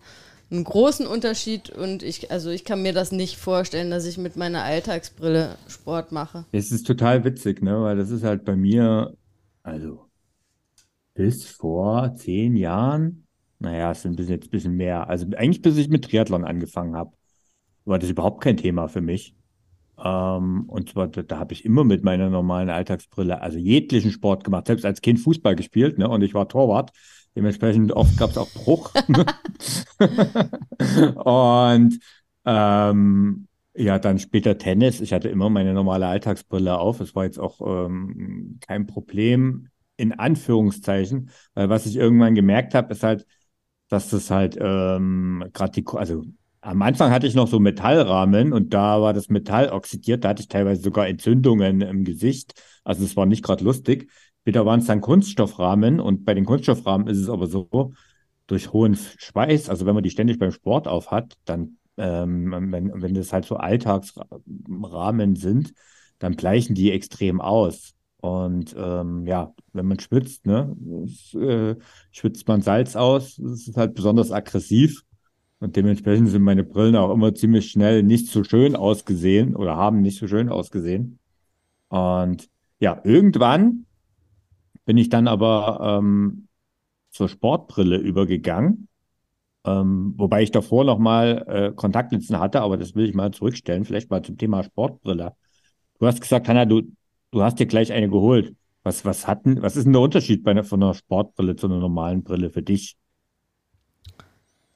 einen 0.50 0.64
großen 0.64 1.08
Unterschied 1.08 1.70
und 1.70 2.04
ich, 2.04 2.32
also 2.32 2.50
ich 2.50 2.66
kann 2.66 2.82
mir 2.82 2.94
das 2.94 3.12
nicht 3.12 3.38
vorstellen, 3.38 3.92
dass 3.92 4.06
ich 4.06 4.18
mit 4.18 4.36
meiner 4.36 4.64
Alltagsbrille 4.64 5.58
Sport 5.68 6.12
mache. 6.12 6.46
Es 6.52 6.72
ist 6.72 6.88
total 6.88 7.24
witzig, 7.24 7.62
ne? 7.62 7.82
Weil 7.82 7.98
das 7.98 8.10
ist 8.10 8.24
halt 8.24 8.44
bei 8.44 8.56
mir, 8.56 9.16
also 9.64 10.11
bis 11.14 11.46
vor 11.46 12.16
zehn 12.16 12.56
Jahren, 12.56 13.28
naja, 13.60 13.92
es 13.92 14.02
sind 14.02 14.20
jetzt 14.20 14.48
ein 14.48 14.50
bisschen 14.50 14.76
mehr. 14.76 15.10
Also 15.10 15.28
eigentlich 15.36 15.62
bis 15.62 15.78
ich 15.78 15.90
mit 15.90 16.06
Triathlon 16.06 16.46
angefangen 16.46 16.96
habe, 16.96 17.12
war 17.86 18.00
das 18.00 18.10
überhaupt 18.10 18.44
kein 18.44 18.58
Thema 18.58 18.88
für 18.88 19.02
mich. 19.02 19.36
Ähm, 20.04 20.66
und 20.68 20.90
zwar, 20.90 21.08
da, 21.08 21.22
da 21.22 21.38
habe 21.38 21.54
ich 21.54 21.66
immer 21.66 21.84
mit 21.84 22.04
meiner 22.04 22.30
normalen 22.30 22.70
Alltagsbrille, 22.70 23.42
also 23.42 23.60
jeglichen 23.60 24.12
Sport 24.12 24.44
gemacht, 24.44 24.68
selbst 24.68 24.86
als 24.86 25.02
Kind 25.02 25.20
Fußball 25.20 25.56
gespielt, 25.56 25.98
ne? 25.98 26.10
Und 26.10 26.24
ich 26.24 26.34
war 26.34 26.48
Torwart. 26.48 26.92
Dementsprechend 27.36 27.94
oft 27.94 28.18
gab 28.18 28.32
es 28.32 28.38
auch 28.38 28.50
Bruch. 28.52 28.92
und 31.24 32.00
ähm, 32.46 33.48
ja, 33.74 34.00
dann 34.00 34.20
später 34.20 34.58
Tennis. 34.58 35.00
Ich 35.00 35.14
hatte 35.14 35.30
immer 35.30 35.50
meine 35.50 35.74
normale 35.74 36.08
Alltagsbrille 36.08 36.78
auf. 36.78 37.00
Es 37.00 37.16
war 37.16 37.24
jetzt 37.24 37.40
auch 37.40 37.62
ähm, 37.62 38.60
kein 38.68 38.86
Problem 38.86 39.70
in 39.98 40.14
Anführungszeichen, 40.14 41.30
weil 41.54 41.70
was 41.70 41.86
ich 41.86 41.96
irgendwann 41.96 42.36
gemerkt 42.36 42.74
habe, 42.74 42.94
ist 42.94 43.04
halt, 43.04 43.26
dass 43.90 44.10
das 44.10 44.32
halt 44.32 44.58
ähm, 44.60 45.46
gerade 45.54 45.72
die, 45.74 45.86
also 45.94 46.24
am 46.62 46.82
Anfang 46.82 47.12
hatte 47.12 47.28
ich 47.28 47.36
noch 47.36 47.48
so 47.48 47.60
Metallrahmen 47.60 48.54
und 48.54 48.74
da 48.74 49.02
war 49.02 49.14
das 49.14 49.30
Metall 49.30 49.70
oxidiert, 49.70 50.24
da 50.24 50.30
hatte 50.30 50.42
ich 50.42 50.48
teilweise 50.48 50.82
sogar 50.82 51.08
Entzündungen 51.08 51.82
im 51.82 52.04
Gesicht. 52.04 52.54
Also 52.84 53.04
es 53.04 53.16
war 53.18 53.26
nicht 53.26 53.44
gerade 53.44 53.64
lustig. 53.64 54.10
Später 54.42 54.66
waren 54.66 54.80
es 54.80 54.86
dann 54.88 55.02
Kunststoffrahmen 55.02 56.00
und 56.00 56.24
bei 56.24 56.34
den 56.34 56.46
Kunststoffrahmen 56.46 57.08
ist 57.08 57.18
es 57.18 57.30
aber 57.30 57.48
so, 57.48 57.94
durch 58.48 58.74
hohen 58.74 58.96
Schweiß, 58.96 59.70
also 59.70 59.86
wenn 59.86 59.96
man 59.96 60.04
die 60.04 60.10
ständig 60.10 60.38
beim 60.38 60.52
Sport 60.52 60.88
auf 60.88 61.10
hat, 61.12 61.36
dann, 61.46 61.78
ähm, 61.98 62.72
wenn, 62.72 63.02
wenn 63.02 63.14
das 63.14 63.32
halt 63.34 63.46
so 63.46 63.56
Alltagsrahmen 63.56 65.36
sind, 65.36 65.74
dann 66.20 66.36
bleichen 66.36 66.76
die 66.76 66.92
extrem 66.92 67.40
aus. 67.40 67.94
Und 68.22 68.76
ähm, 68.78 69.26
ja, 69.26 69.54
wenn 69.74 69.88
man 69.88 70.00
schwitzt, 70.00 70.46
ne, 70.46 70.76
es, 71.06 71.34
äh, 71.34 71.76
schwitzt 72.12 72.48
man 72.48 72.62
Salz 72.62 72.96
aus, 72.96 73.40
es 73.40 73.68
ist 73.68 73.78
halt 73.78 73.96
besonders 73.96 74.32
aggressiv. 74.32 75.04
Und 75.60 75.76
dementsprechend 75.76 76.30
sind 76.30 76.44
meine 76.44 76.64
Brillen 76.64 76.96
auch 76.96 77.14
immer 77.14 77.36
ziemlich 77.36 77.70
schnell 77.70 78.04
nicht 78.04 78.28
so 78.28 78.44
schön 78.44 78.76
ausgesehen 78.76 79.56
oder 79.56 79.76
haben 79.76 80.02
nicht 80.02 80.20
so 80.20 80.28
schön 80.28 80.50
ausgesehen. 80.50 81.20
Und 81.90 82.50
ja, 82.80 83.00
irgendwann 83.04 83.86
bin 84.86 84.98
ich 84.98 85.10
dann 85.10 85.28
aber 85.28 86.00
ähm, 86.00 86.48
zur 87.12 87.30
Sportbrille 87.30 87.98
übergegangen. 87.98 88.88
Ähm, 89.64 90.16
wobei 90.18 90.42
ich 90.42 90.52
davor 90.52 90.84
nochmal 90.84 91.46
äh, 91.48 91.72
Kontaktlinsen 91.76 92.40
hatte, 92.40 92.62
aber 92.62 92.78
das 92.78 92.96
will 92.96 93.06
ich 93.06 93.14
mal 93.14 93.32
zurückstellen, 93.32 93.86
vielleicht 93.86 94.10
mal 94.10 94.24
zum 94.24 94.38
Thema 94.38 94.64
Sportbrille. 94.64 95.34
Du 96.00 96.08
hast 96.08 96.22
gesagt, 96.22 96.48
Hanna, 96.48 96.66
du, 96.66 96.82
du 97.32 97.42
hast 97.42 97.60
dir 97.60 97.66
gleich 97.66 97.92
eine 97.92 98.10
geholt. 98.10 98.56
Was, 98.84 99.06
was 99.06 99.28
hatten, 99.28 99.62
was 99.62 99.76
ist 99.76 99.86
denn 99.86 99.94
der 99.94 100.02
Unterschied 100.02 100.44
bei 100.44 100.52
einer, 100.52 100.64
von 100.64 100.82
einer 100.82 100.96
Sportbrille 100.96 101.56
zu 101.56 101.68
einer 101.68 101.78
normalen 101.78 102.24
Brille 102.24 102.50
für 102.50 102.64
dich? 102.64 102.98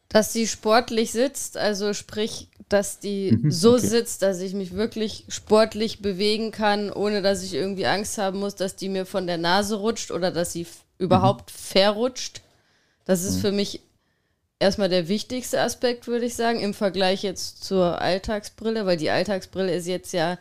Dass 0.09 0.31
sie 0.31 0.47
sportlich 0.47 1.11
sitzt, 1.11 1.57
also 1.57 1.93
sprich, 1.93 2.49
dass 2.69 2.99
die 2.99 3.31
mhm, 3.31 3.51
so 3.51 3.73
okay. 3.73 3.87
sitzt, 3.87 4.21
dass 4.21 4.39
ich 4.41 4.53
mich 4.53 4.73
wirklich 4.73 5.25
sportlich 5.27 6.01
bewegen 6.01 6.51
kann, 6.51 6.91
ohne 6.91 7.23
dass 7.23 7.43
ich 7.43 7.55
irgendwie 7.55 7.87
Angst 7.87 8.19
haben 8.19 8.39
muss, 8.39 8.55
dass 8.55 8.75
die 8.75 8.89
mir 8.89 9.05
von 9.07 9.25
der 9.25 9.39
Nase 9.39 9.75
rutscht 9.77 10.11
oder 10.11 10.31
dass 10.31 10.53
sie 10.53 10.67
überhaupt 10.99 11.51
mhm. 11.51 11.57
verrutscht. 11.57 12.41
Das 13.05 13.23
ist 13.23 13.37
mhm. 13.37 13.41
für 13.41 13.51
mich 13.51 13.81
erstmal 14.59 14.89
der 14.89 15.07
wichtigste 15.07 15.61
Aspekt, 15.61 16.07
würde 16.07 16.25
ich 16.25 16.35
sagen, 16.35 16.59
im 16.59 16.73
Vergleich 16.75 17.23
jetzt 17.23 17.63
zur 17.63 17.99
Alltagsbrille, 18.01 18.85
weil 18.85 18.97
die 18.97 19.09
Alltagsbrille 19.09 19.73
ist 19.73 19.87
jetzt 19.87 20.13
ja 20.13 20.37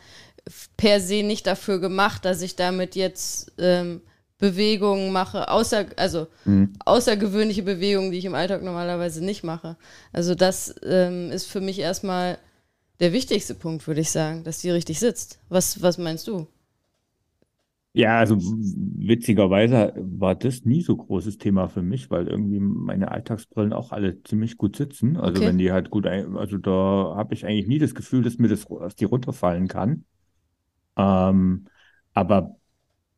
per 0.76 1.00
se 1.00 1.22
nicht 1.22 1.46
dafür 1.46 1.80
gemacht, 1.80 2.24
dass 2.24 2.42
ich 2.42 2.56
damit 2.56 2.96
jetzt 2.96 3.52
ähm, 3.58 4.00
Bewegungen 4.38 5.12
mache, 5.12 5.48
außer, 5.48 5.86
also 5.96 6.26
mhm. 6.44 6.72
außergewöhnliche 6.84 7.62
Bewegungen, 7.62 8.10
die 8.10 8.18
ich 8.18 8.24
im 8.24 8.34
Alltag 8.34 8.62
normalerweise 8.62 9.24
nicht 9.24 9.44
mache. 9.44 9.76
Also 10.12 10.34
das 10.34 10.74
ähm, 10.84 11.30
ist 11.30 11.46
für 11.46 11.60
mich 11.60 11.78
erstmal 11.78 12.38
der 13.00 13.12
wichtigste 13.12 13.54
Punkt, 13.54 13.86
würde 13.86 14.00
ich 14.02 14.10
sagen, 14.10 14.44
dass 14.44 14.60
die 14.60 14.70
richtig 14.70 15.00
sitzt. 15.00 15.40
Was, 15.48 15.80
was 15.82 15.98
meinst 15.98 16.26
du? 16.28 16.46
Ja, 17.96 18.18
also 18.18 18.36
witzigerweise 18.38 19.94
war 19.96 20.34
das 20.34 20.64
nie 20.64 20.82
so 20.82 20.96
großes 20.96 21.38
Thema 21.38 21.68
für 21.68 21.82
mich, 21.82 22.10
weil 22.10 22.26
irgendwie 22.26 22.58
meine 22.58 23.12
Alltagsbrillen 23.12 23.72
auch 23.72 23.92
alle 23.92 24.20
ziemlich 24.24 24.56
gut 24.56 24.74
sitzen. 24.74 25.16
Also 25.16 25.40
okay. 25.40 25.48
wenn 25.48 25.58
die 25.58 25.70
halt 25.70 25.90
gut, 25.90 26.04
ein, 26.06 26.36
also 26.36 26.58
da 26.58 27.14
habe 27.16 27.34
ich 27.34 27.46
eigentlich 27.46 27.68
nie 27.68 27.78
das 27.78 27.94
Gefühl, 27.94 28.24
dass 28.24 28.38
mir 28.38 28.48
das, 28.48 28.66
dass 28.66 28.96
die 28.96 29.04
runterfallen 29.04 29.68
kann. 29.68 30.04
Ähm, 30.96 31.66
aber 32.14 32.56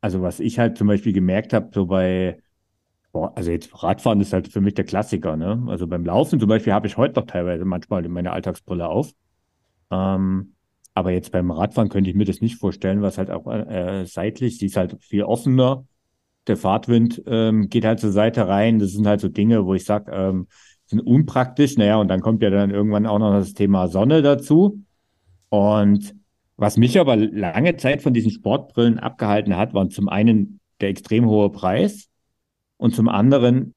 also 0.01 0.21
was 0.21 0.39
ich 0.39 0.59
halt 0.59 0.77
zum 0.77 0.87
Beispiel 0.87 1.13
gemerkt 1.13 1.53
habe, 1.53 1.69
so 1.73 1.85
bei 1.87 2.41
Boah, 3.13 3.33
also 3.35 3.51
jetzt 3.51 3.83
Radfahren 3.83 4.21
ist 4.21 4.33
halt 4.33 4.49
für 4.49 4.61
mich 4.61 4.75
der 4.75 4.85
Klassiker, 4.85 5.37
ne? 5.37 5.63
Also 5.67 5.87
beim 5.87 6.05
Laufen 6.05 6.39
zum 6.39 6.49
Beispiel 6.49 6.73
habe 6.73 6.87
ich 6.87 6.97
heute 6.97 7.19
noch 7.19 7.25
teilweise 7.25 7.65
manchmal 7.65 8.07
meine 8.09 8.31
Alltagsbrille 8.31 8.87
auf. 8.87 9.13
Ähm, 9.91 10.53
aber 10.93 11.11
jetzt 11.11 11.31
beim 11.31 11.51
Radfahren 11.51 11.89
könnte 11.89 12.09
ich 12.09 12.15
mir 12.15 12.25
das 12.25 12.41
nicht 12.41 12.57
vorstellen, 12.57 13.01
was 13.01 13.17
halt 13.17 13.29
auch 13.31 13.47
äh, 13.47 14.05
seitlich, 14.05 14.57
die 14.57 14.67
ist 14.67 14.77
halt 14.77 15.01
viel 15.01 15.23
offener. 15.23 15.85
Der 16.47 16.57
Fahrtwind 16.57 17.23
ähm, 17.27 17.69
geht 17.69 17.85
halt 17.85 17.99
zur 17.99 18.11
Seite 18.11 18.47
rein. 18.47 18.79
Das 18.79 18.91
sind 18.91 19.07
halt 19.07 19.21
so 19.21 19.29
Dinge, 19.29 19.65
wo 19.65 19.73
ich 19.73 19.85
sage, 19.85 20.11
ähm, 20.11 20.47
sind 20.85 21.01
unpraktisch. 21.01 21.77
Naja, 21.77 21.97
und 21.97 22.07
dann 22.07 22.21
kommt 22.21 22.41
ja 22.43 22.49
dann 22.49 22.71
irgendwann 22.71 23.05
auch 23.05 23.19
noch 23.19 23.31
das 23.33 23.53
Thema 23.53 23.87
Sonne 23.87 24.21
dazu. 24.21 24.83
Und 25.49 26.15
was 26.57 26.77
mich 26.77 26.99
aber 26.99 27.15
lange 27.15 27.77
Zeit 27.77 28.01
von 28.01 28.13
diesen 28.13 28.31
Sportbrillen 28.31 28.99
abgehalten 28.99 29.55
hat, 29.55 29.73
waren 29.73 29.91
zum 29.91 30.09
einen 30.09 30.59
der 30.81 30.89
extrem 30.89 31.27
hohe 31.27 31.51
Preis 31.51 32.09
und 32.77 32.95
zum 32.95 33.09
anderen, 33.09 33.73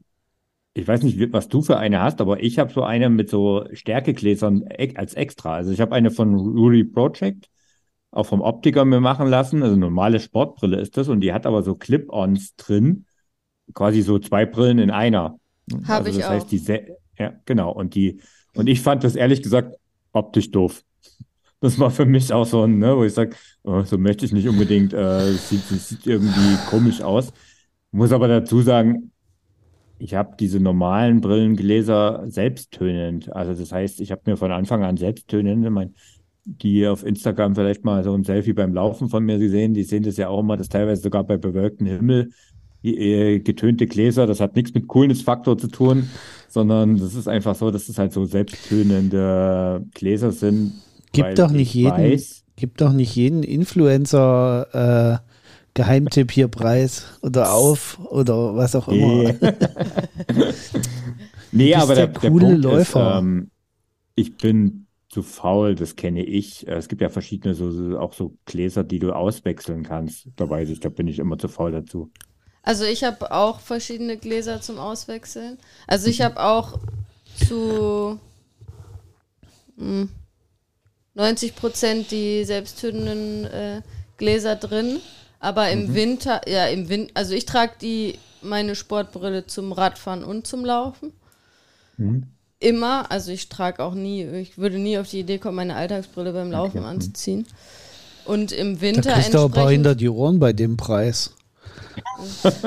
ich 0.75 0.87
weiß 0.89 1.03
nicht, 1.03 1.33
was 1.33 1.49
du 1.49 1.63
für 1.63 1.79
eine 1.79 2.01
hast, 2.01 2.21
aber 2.21 2.43
ich 2.43 2.59
habe 2.59 2.73
so 2.73 2.83
eine 2.83 3.11
mit 3.11 3.29
so 3.29 3.67
Stärkegläsern 3.73 4.65
als 4.95 5.15
extra. 5.15 5.55
Also 5.55 5.73
ich 5.73 5.81
habe 5.81 5.95
eine 5.95 6.11
von 6.11 6.35
Ruri 6.35 6.85
Project, 6.85 7.51
auch 8.11 8.27
vom 8.27 8.41
Optiker 8.41 8.85
mir 8.85 9.01
machen 9.01 9.29
lassen. 9.29 9.63
Also 9.63 9.77
normale 9.77 10.21
Sportbrille 10.21 10.81
ist 10.81 10.97
das 10.97 11.09
und 11.09 11.21
die 11.21 11.33
hat 11.33 11.47
aber 11.47 11.63
so 11.63 11.75
Clip-ons 11.75 12.57
drin, 12.57 13.07
quasi 13.75 14.03
so 14.03 14.19
zwei 14.19 14.47
Brillen 14.47 14.79
in 14.79 14.91
einer. 14.91 15.39
Habe 15.85 16.07
also 16.07 16.11
ich 16.11 16.17
das 16.17 16.27
auch. 16.27 16.31
Heißt, 16.31 16.51
die 16.51 16.63
ja, 17.19 17.35
genau. 17.45 17.73
Und 17.73 17.95
die, 17.95 18.21
und 18.55 18.69
ich 18.69 18.81
fand 18.81 19.05
das 19.05 19.15
ehrlich 19.15 19.43
gesagt 19.43 19.77
optisch 20.13 20.51
doof. 20.51 20.83
Das 21.61 21.79
war 21.79 21.91
für 21.91 22.07
mich 22.07 22.33
auch 22.33 22.47
so 22.47 22.65
ein, 22.65 22.79
ne, 22.79 22.97
wo 22.97 23.05
ich 23.05 23.13
sage, 23.13 23.37
oh, 23.65 23.83
so 23.83 23.99
möchte 23.99 24.25
ich 24.25 24.33
nicht 24.33 24.49
unbedingt, 24.49 24.95
äh, 24.95 25.33
sieht, 25.33 25.63
sieht 25.63 26.07
irgendwie 26.07 26.57
komisch 26.71 27.03
aus. 27.03 27.33
Muss 27.93 28.13
aber 28.13 28.29
dazu 28.29 28.63
sagen, 28.63 29.13
ich 29.99 30.15
habe 30.15 30.37
diese 30.39 30.61
normalen 30.61 31.21
Brillengläser 31.21 32.25
selbsttönend. 32.27 33.31
Also 33.35 33.53
das 33.53 33.73
heißt, 33.73 34.01
ich 34.01 34.11
habe 34.11 34.23
mir 34.25 34.37
von 34.37 34.51
Anfang 34.51 34.83
an 34.83 34.97
selbsttönend, 34.97 35.65
ich 35.65 35.71
mein, 35.71 35.95
die 36.45 36.87
auf 36.89 37.05
Instagram 37.05 37.55
vielleicht 37.55 37.85
mal 37.85 38.03
so 38.03 38.15
ein 38.15 38.25
Selfie 38.25 38.55
beim 38.55 38.73
Laufen 38.73 39.11
von 39.11 39.25
mir 39.25 39.39
gesehen, 39.39 39.75
die 39.75 39.83
sehen 39.83 40.03
das 40.03 40.17
ja 40.17 40.29
auch 40.29 40.41
immer, 40.41 40.57
dass 40.57 40.71
teilweise 40.71 41.03
sogar 41.03 41.25
bei 41.25 41.37
bewölktem 41.37 41.87
Himmel 41.87 42.31
äh, 42.83 43.41
getönte 43.41 43.87
Gläser, 43.87 44.27
das 44.27 44.41
hat 44.41 44.57
nichts 44.57 44.73
mit 44.73 44.89
Coolness-Faktor 44.89 45.59
zu 45.59 45.69
tun, 45.69 46.09
sondern 46.49 46.97
das 46.97 47.15
ist 47.15 47.29
einfach 47.29 47.55
so, 47.55 47.71
dass 47.71 47.89
es 47.91 47.99
halt 47.99 48.13
so 48.13 48.25
selbsttönende 48.25 49.85
Gläser 49.93 50.33
sind. 50.33 50.73
Gibt 51.13 51.39
doch 51.39 51.51
nicht 51.51 51.75
jeden, 51.75 51.91
weiß, 51.91 52.45
gibt 52.57 52.81
doch 52.81 52.93
nicht 52.93 53.15
jeden 53.17 53.43
Influencer 53.43 55.21
äh, 55.23 55.31
Geheimtipp 55.75 56.33
hier 56.33 56.49
Preis 56.49 57.19
oder 57.23 57.53
auf 57.53 57.99
oder 58.07 58.57
was 58.57 58.75
auch 58.75 58.89
immer. 58.89 59.35
nee, 61.53 61.75
aber 61.77 61.95
der, 61.95 62.09
der, 62.09 62.21
coole 62.21 62.47
Punkt 62.47 62.65
Läufer. 62.65 63.13
Ist, 63.13 63.19
ähm, 63.19 63.51
ich 64.15 64.37
bin 64.37 64.87
zu 65.09 65.23
faul, 65.23 65.75
das 65.75 65.97
kenne 65.97 66.25
ich. 66.25 66.67
Es 66.69 66.89
gibt 66.89 67.03
ja 67.03 67.09
verschiedene, 67.09 67.55
so, 67.55 67.99
auch 67.99 68.13
so 68.13 68.37
Gläser, 68.45 68.85
die 68.85 68.99
du 68.99 69.13
auswechseln 69.13 69.83
kannst. 69.83 70.29
Da 70.37 70.49
weiß 70.49 70.69
ich, 70.71 70.81
da 70.81 70.89
bin 70.89 71.09
ich 71.09 71.19
immer 71.19 71.39
zu 71.39 71.49
faul 71.49 71.73
dazu. 71.73 72.11
Also 72.63 72.85
ich 72.85 73.05
habe 73.05 73.33
auch 73.33 73.61
verschiedene 73.61 74.17
Gläser 74.17 74.61
zum 74.61 74.79
Auswechseln. 74.79 75.59
Also 75.87 76.09
ich 76.09 76.21
habe 76.21 76.41
auch 76.43 76.79
zu 77.35 78.21
mh, 79.77 80.03
hm, 80.03 80.09
90 81.15 81.57
Prozent 81.57 82.11
die 82.11 82.45
selbsttönenden 82.45 83.45
äh, 83.47 83.83
Gläser 84.17 84.57
drin. 84.57 85.01
Aber 85.39 85.71
im 85.71 85.89
mhm. 85.89 85.95
Winter, 85.95 86.43
ja, 86.47 86.67
im 86.67 86.89
Winter, 86.89 87.13
also 87.15 87.35
ich 87.35 87.47
trage 87.47 87.73
die, 87.81 88.19
meine 88.43 88.75
Sportbrille 88.75 89.47
zum 89.47 89.73
Radfahren 89.73 90.23
und 90.23 90.47
zum 90.47 90.65
Laufen. 90.65 91.13
Mhm. 91.97 92.27
Immer, 92.59 93.11
also 93.11 93.33
ich 93.33 93.49
trage 93.49 93.83
auch 93.83 93.95
nie, 93.95 94.23
ich 94.25 94.59
würde 94.59 94.79
nie 94.79 94.99
auf 94.99 95.09
die 95.09 95.21
Idee 95.21 95.39
kommen, 95.39 95.57
meine 95.57 95.77
Alltagsbrille 95.77 96.33
beim 96.33 96.51
Laufen 96.51 96.81
okay. 96.81 96.89
anzuziehen. 96.89 97.47
Und 98.27 98.53
im 98.53 98.83
Winter. 98.83 99.03
Da 99.03 99.15
kriegst 99.15 99.33
du 99.33 99.39
aber 99.39 99.71
hinter 99.71 99.95
die 99.95 100.11
Ohren 100.11 100.39
bei 100.39 100.53
dem 100.53 100.77
Preis. 100.77 101.35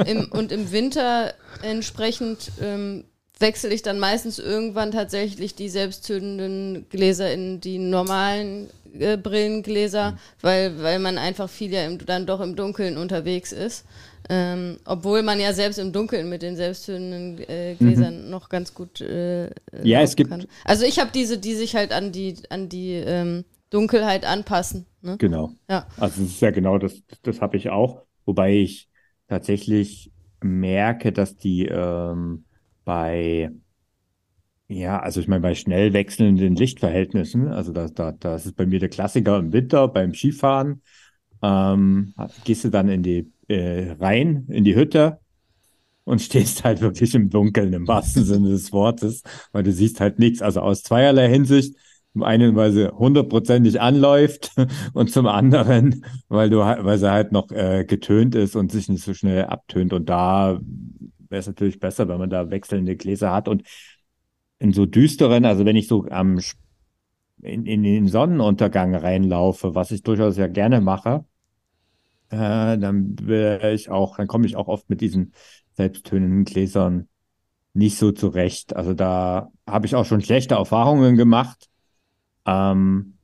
Im, 0.05 0.31
und 0.31 0.51
im 0.51 0.71
Winter 0.71 1.33
entsprechend 1.61 2.51
ähm, 2.59 3.05
wechsle 3.43 3.73
ich 3.73 3.83
dann 3.83 3.99
meistens 3.99 4.39
irgendwann 4.39 4.91
tatsächlich 4.91 5.53
die 5.53 5.69
selbstzündenden 5.69 6.87
Gläser 6.89 7.31
in 7.31 7.61
die 7.61 7.77
normalen 7.77 8.69
äh, 8.97 9.17
Brillengläser, 9.17 10.11
mhm. 10.11 10.17
weil, 10.41 10.81
weil 10.81 10.99
man 10.99 11.17
einfach 11.19 11.49
viel 11.49 11.71
ja 11.71 11.85
im, 11.85 12.03
dann 12.03 12.25
doch 12.25 12.41
im 12.41 12.55
Dunkeln 12.55 12.97
unterwegs 12.97 13.51
ist. 13.51 13.85
Ähm, 14.29 14.77
obwohl 14.85 15.21
man 15.21 15.39
ja 15.41 15.51
selbst 15.51 15.77
im 15.79 15.91
Dunkeln 15.91 16.29
mit 16.29 16.41
den 16.41 16.55
selbstzündenden 16.55 17.45
äh, 17.49 17.75
Gläsern 17.75 18.23
mhm. 18.23 18.29
noch 18.29 18.47
ganz 18.47 18.73
gut 18.73 19.01
äh, 19.01 19.49
ja 19.83 20.01
es 20.01 20.15
gibt 20.15 20.29
kann. 20.29 20.45
also 20.63 20.85
ich 20.85 20.97
habe 20.99 21.09
diese 21.13 21.37
die 21.37 21.55
sich 21.55 21.75
halt 21.75 21.91
an 21.91 22.13
die 22.13 22.35
an 22.47 22.69
die 22.69 22.93
ähm, 22.93 23.43
Dunkelheit 23.69 24.23
anpassen 24.23 24.85
ne? 25.01 25.17
genau 25.17 25.51
ja 25.69 25.85
also 25.97 26.21
das 26.21 26.31
ist 26.31 26.41
ja 26.41 26.51
genau 26.51 26.77
das 26.77 27.01
das 27.23 27.41
habe 27.41 27.57
ich 27.57 27.69
auch 27.69 28.03
wobei 28.23 28.53
ich 28.53 28.87
tatsächlich 29.27 30.13
merke 30.41 31.11
dass 31.11 31.35
die 31.35 31.65
ähm, 31.65 32.45
bei 32.85 33.51
ja, 34.67 34.99
also 34.99 35.19
ich 35.19 35.27
meine, 35.27 35.41
bei 35.41 35.55
schnell 35.55 35.93
wechselnden 35.93 36.55
Lichtverhältnissen, 36.55 37.47
also 37.47 37.73
da, 37.73 37.87
da, 37.89 38.11
das 38.11 38.45
ist 38.45 38.55
bei 38.55 38.65
mir 38.65 38.79
der 38.79 38.89
Klassiker 38.89 39.37
im 39.37 39.53
Winter 39.53 39.87
beim 39.87 40.13
Skifahren, 40.13 40.81
ähm, 41.41 42.13
gehst 42.45 42.63
du 42.63 42.69
dann 42.69 42.89
in 42.89 43.03
die 43.03 43.31
äh, 43.47 43.91
rein, 43.99 44.45
in 44.49 44.63
die 44.63 44.75
Hütte 44.75 45.19
und 46.05 46.21
stehst 46.21 46.63
halt 46.63 46.81
wirklich 46.81 47.13
im 47.15 47.29
Dunkeln, 47.29 47.73
im 47.73 47.87
wahrsten 47.87 48.23
Sinne 48.23 48.49
des 48.49 48.71
Wortes, 48.71 49.21
weil 49.51 49.63
du 49.63 49.71
siehst 49.71 49.99
halt 49.99 50.19
nichts. 50.19 50.41
Also 50.41 50.61
aus 50.61 50.83
zweierlei 50.83 51.29
Hinsicht. 51.29 51.75
Zum 52.13 52.21
einen, 52.21 52.55
weil 52.55 52.71
sie 52.71 52.91
hundertprozentig 52.91 53.81
anläuft 53.81 54.51
und 54.93 55.09
zum 55.09 55.25
anderen, 55.25 56.05
weil 56.27 56.49
du 56.51 56.59
weil 56.59 56.99
sie 56.99 57.11
halt 57.11 57.31
noch 57.31 57.49
äh, 57.51 57.85
getönt 57.85 58.35
ist 58.35 58.55
und 58.55 58.71
sich 58.71 58.87
nicht 58.87 59.03
so 59.03 59.15
schnell 59.15 59.45
abtönt. 59.45 59.93
Und 59.93 60.09
da 60.09 60.59
wäre 61.33 61.41
es 61.41 61.47
natürlich 61.47 61.79
besser, 61.79 62.07
wenn 62.07 62.19
man 62.19 62.29
da 62.29 62.49
wechselnde 62.49 62.95
Gläser 62.95 63.33
hat. 63.33 63.49
Und 63.49 63.63
in 64.59 64.71
so 64.71 64.85
düsteren, 64.85 65.43
also 65.43 65.65
wenn 65.65 65.75
ich 65.75 65.87
so 65.89 66.05
am 66.09 66.39
in, 67.41 67.65
in 67.65 67.83
den 67.83 68.07
Sonnenuntergang 68.07 68.95
reinlaufe, 68.95 69.75
was 69.75 69.91
ich 69.91 70.03
durchaus 70.03 70.37
ja 70.37 70.47
gerne 70.47 70.79
mache, 70.79 71.25
äh, 72.29 72.77
dann 72.77 73.15
wäre 73.21 73.73
ich 73.73 73.89
auch, 73.89 74.17
dann 74.17 74.27
komme 74.27 74.45
ich 74.45 74.55
auch 74.55 74.67
oft 74.67 74.89
mit 74.89 75.01
diesen 75.01 75.33
selbsttönenden 75.73 76.45
Gläsern 76.45 77.09
nicht 77.73 77.97
so 77.97 78.11
zurecht. 78.11 78.75
Also 78.75 78.93
da 78.93 79.51
habe 79.67 79.85
ich 79.85 79.95
auch 79.95 80.05
schon 80.05 80.21
schlechte 80.21 80.55
Erfahrungen 80.55 81.17
gemacht. 81.17 81.69
Ähm, 82.45 83.17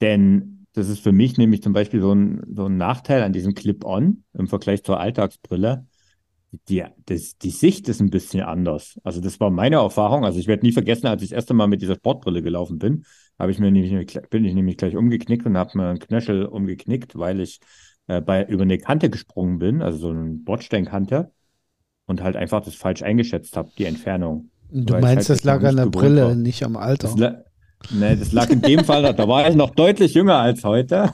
denn 0.00 0.66
das 0.74 0.88
ist 0.88 1.00
für 1.00 1.12
mich 1.12 1.38
nämlich 1.38 1.62
zum 1.62 1.72
Beispiel 1.72 2.00
so 2.00 2.12
ein, 2.12 2.42
so 2.54 2.66
ein 2.66 2.76
Nachteil 2.76 3.22
an 3.22 3.32
diesem 3.32 3.54
Clip-On 3.54 4.24
im 4.34 4.46
Vergleich 4.46 4.84
zur 4.84 5.00
Alltagsbrille 5.00 5.86
die, 6.68 6.84
das, 7.06 7.36
die 7.38 7.50
Sicht 7.50 7.88
ist 7.88 8.00
ein 8.00 8.10
bisschen 8.10 8.42
anders. 8.42 8.98
Also 9.04 9.20
das 9.20 9.38
war 9.40 9.50
meine 9.50 9.76
Erfahrung. 9.76 10.24
Also 10.24 10.38
ich 10.38 10.46
werde 10.46 10.64
nie 10.64 10.72
vergessen, 10.72 11.06
als 11.06 11.22
ich 11.22 11.30
das 11.30 11.36
erste 11.36 11.54
Mal 11.54 11.66
mit 11.66 11.82
dieser 11.82 11.96
Sportbrille 11.96 12.42
gelaufen 12.42 12.78
bin, 12.78 13.04
habe 13.38 13.52
ich 13.52 13.58
mir 13.58 13.70
nämlich, 13.70 14.18
bin 14.30 14.44
ich 14.44 14.54
nämlich 14.54 14.76
gleich 14.76 14.96
umgeknickt 14.96 15.46
und 15.46 15.56
habe 15.56 15.76
mir 15.76 15.88
einen 15.88 15.98
Knöchel 15.98 16.46
umgeknickt, 16.46 17.16
weil 17.18 17.40
ich 17.40 17.60
äh, 18.06 18.20
bei, 18.20 18.44
über 18.46 18.62
eine 18.62 18.78
Kante 18.78 19.10
gesprungen 19.10 19.58
bin, 19.58 19.82
also 19.82 19.98
so 19.98 20.08
eine 20.08 20.30
Bordsteinkante 20.36 21.30
und 22.06 22.22
halt 22.22 22.36
einfach 22.36 22.62
das 22.62 22.74
falsch 22.74 23.02
eingeschätzt 23.02 23.56
habe, 23.56 23.70
die 23.76 23.84
Entfernung. 23.84 24.50
Du 24.70 24.94
meinst, 24.94 25.06
halt 25.06 25.30
das 25.30 25.44
lag 25.44 25.62
an 25.62 25.76
der 25.76 25.86
Brille, 25.86 26.28
war. 26.28 26.34
nicht 26.34 26.64
am 26.64 26.76
Alter. 26.76 27.44
Nee, 27.90 28.16
das 28.16 28.32
lag 28.32 28.50
in 28.50 28.60
dem 28.60 28.84
Fall, 28.84 29.14
da 29.14 29.28
war 29.28 29.48
ich 29.48 29.54
noch 29.54 29.70
deutlich 29.70 30.14
jünger 30.14 30.36
als 30.36 30.64
heute. 30.64 31.12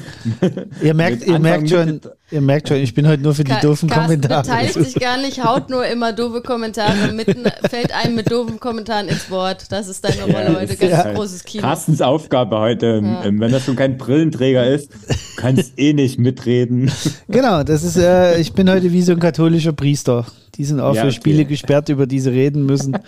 ihr, 0.82 0.94
merkt, 0.94 1.26
ihr, 1.26 1.38
merkt 1.40 1.68
schon, 1.68 2.00
ihr 2.30 2.40
merkt 2.40 2.68
schon, 2.68 2.78
ich 2.78 2.94
bin 2.94 3.06
heute 3.08 3.22
nur 3.22 3.34
für 3.34 3.44
die 3.44 3.50
Ka 3.50 3.60
doofen 3.60 3.88
Carsten 3.88 4.20
Kommentare. 4.20 4.42
beteiligt 4.42 4.74
sich 4.84 4.94
gar 4.94 5.18
nicht, 5.18 5.44
haut 5.44 5.70
nur 5.70 5.86
immer 5.86 6.12
doofe 6.12 6.40
Kommentare. 6.40 7.12
Mitten 7.12 7.44
fällt 7.68 7.92
einem 7.92 8.14
mit 8.14 8.30
doofen 8.30 8.60
Kommentaren 8.60 9.08
ins 9.08 9.30
Wort. 9.30 9.70
Das 9.70 9.88
ist 9.88 10.04
deine 10.04 10.22
Rolle 10.22 10.52
ja, 10.52 10.60
heute, 10.60 10.76
ganz 10.76 10.92
ja. 10.92 11.12
großes 11.12 11.44
Kino. 11.44 11.62
Carstens 11.62 12.00
Aufgabe 12.00 12.58
heute, 12.58 13.00
ja. 13.02 13.24
Ähm, 13.24 13.40
wenn 13.40 13.52
er 13.52 13.60
schon 13.60 13.76
kein 13.76 13.96
Brillenträger 13.96 14.66
ist, 14.66 14.90
kannst 15.36 15.78
eh 15.78 15.92
nicht 15.92 16.18
mitreden. 16.18 16.90
Genau, 17.28 17.62
das 17.62 17.84
ist, 17.84 17.96
äh, 17.96 18.40
ich 18.40 18.52
bin 18.52 18.68
heute 18.68 18.92
wie 18.92 19.02
so 19.02 19.12
ein 19.12 19.20
katholischer 19.20 19.72
Priester. 19.72 20.26
Die 20.56 20.64
sind 20.64 20.80
auch 20.80 20.94
ja, 20.94 21.04
für 21.04 21.12
Spiele 21.12 21.44
gesperrt, 21.44 21.88
über 21.88 22.06
die 22.06 22.18
sie 22.18 22.30
reden 22.30 22.66
müssen. 22.66 22.98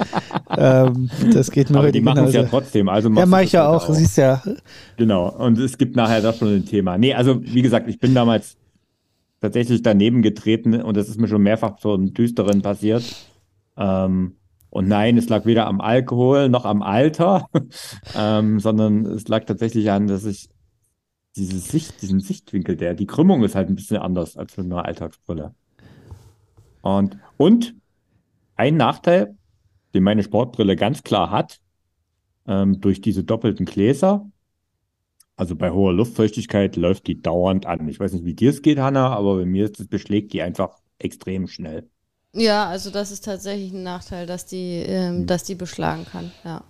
ähm, 0.56 1.10
das 1.32 1.50
geht 1.50 1.70
mir 1.70 1.76
Aber 1.76 1.86
heute 1.86 1.98
die 1.98 2.00
machen 2.00 2.24
es 2.24 2.34
ja 2.34 2.44
trotzdem. 2.44 2.88
Also 2.88 3.10
ja, 3.10 3.26
mache 3.26 3.44
ich 3.44 3.52
ja 3.52 3.68
auch, 3.68 3.88
auch. 3.88 3.94
siehst 3.94 4.16
ja. 4.16 4.42
Genau, 4.96 5.28
und 5.28 5.58
es 5.58 5.76
gibt 5.76 5.96
nachher 5.96 6.20
das 6.20 6.38
schon 6.38 6.54
ein 6.54 6.64
Thema. 6.64 6.98
Nee, 6.98 7.14
also 7.14 7.42
wie 7.42 7.62
gesagt, 7.62 7.88
ich 7.88 7.98
bin 7.98 8.14
damals 8.14 8.56
tatsächlich 9.42 9.82
daneben 9.82 10.22
getreten 10.22 10.80
und 10.80 10.96
das 10.96 11.08
ist 11.08 11.20
mir 11.20 11.26
schon 11.26 11.42
mehrfach 11.42 11.78
so 11.80 11.94
im 11.94 12.14
Düsteren 12.14 12.62
passiert. 12.62 13.02
Ähm, 13.76 14.36
und 14.70 14.88
nein, 14.88 15.18
es 15.18 15.28
lag 15.28 15.44
weder 15.44 15.66
am 15.66 15.80
Alkohol 15.80 16.48
noch 16.48 16.64
am 16.64 16.80
Alter, 16.80 17.46
ähm, 18.16 18.60
sondern 18.60 19.04
es 19.04 19.26
lag 19.26 19.44
tatsächlich 19.44 19.90
an, 19.90 20.06
dass 20.06 20.24
ich 20.24 20.48
diese 21.34 21.58
Sicht, 21.58 22.00
diesen 22.02 22.20
Sichtwinkel, 22.20 22.76
der, 22.76 22.94
die 22.94 23.06
Krümmung 23.06 23.42
ist 23.42 23.56
halt 23.56 23.68
ein 23.68 23.74
bisschen 23.74 23.96
anders 23.96 24.36
als 24.36 24.54
für 24.54 24.60
eine 24.60 24.84
Alltagsbrille. 24.84 25.54
Und, 26.80 27.18
und 27.36 27.74
ein 28.54 28.76
Nachteil, 28.76 29.36
den 29.92 30.04
meine 30.04 30.22
Sportbrille 30.22 30.76
ganz 30.76 31.02
klar 31.02 31.30
hat, 31.30 31.58
ähm, 32.46 32.80
durch 32.80 33.00
diese 33.00 33.24
doppelten 33.24 33.66
Gläser, 33.66 34.30
also 35.36 35.56
bei 35.56 35.70
hoher 35.70 35.92
Luftfeuchtigkeit 35.92 36.76
läuft 36.76 37.06
die 37.06 37.20
dauernd 37.20 37.66
an. 37.66 37.88
Ich 37.88 37.98
weiß 37.98 38.12
nicht, 38.12 38.24
wie 38.24 38.34
dir 38.34 38.50
es 38.50 38.62
geht, 38.62 38.78
Hanna, 38.78 39.08
aber 39.16 39.36
bei 39.36 39.46
mir 39.46 39.64
ist 39.64 39.80
es, 39.80 39.88
beschlägt 39.88 40.32
die 40.32 40.42
einfach 40.42 40.78
extrem 40.98 41.48
schnell. 41.48 41.88
Ja, 42.34 42.66
also 42.66 42.90
das 42.90 43.10
ist 43.10 43.24
tatsächlich 43.24 43.72
ein 43.72 43.82
Nachteil, 43.82 44.26
dass 44.26 44.46
die, 44.46 44.76
ähm, 44.86 45.18
hm. 45.18 45.26
dass 45.26 45.44
die 45.44 45.54
beschlagen 45.54 46.04
kann, 46.04 46.32
ja. 46.44 46.64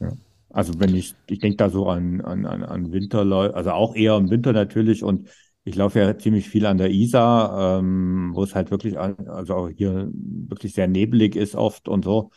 ja. 0.00 0.12
Also 0.50 0.78
wenn 0.78 0.94
ich, 0.94 1.14
ich 1.28 1.38
denke 1.38 1.56
da 1.56 1.70
so 1.70 1.86
an, 1.88 2.20
an, 2.20 2.46
an 2.46 2.92
Winter, 2.92 3.20
also 3.54 3.70
auch 3.70 3.94
eher 3.94 4.16
im 4.16 4.30
Winter 4.30 4.52
natürlich 4.52 5.02
und 5.02 5.28
ich 5.64 5.74
laufe 5.74 5.98
ja 5.98 6.16
ziemlich 6.16 6.48
viel 6.48 6.64
an 6.64 6.78
der 6.78 6.90
Isar, 6.90 7.78
ähm, 7.80 8.30
wo 8.34 8.44
es 8.44 8.54
halt 8.54 8.70
wirklich, 8.70 8.96
also 8.98 9.54
auch 9.54 9.68
hier 9.68 10.08
wirklich 10.12 10.74
sehr 10.74 10.86
nebelig 10.86 11.34
ist 11.34 11.56
oft 11.56 11.88
und 11.88 12.04
so. 12.04 12.30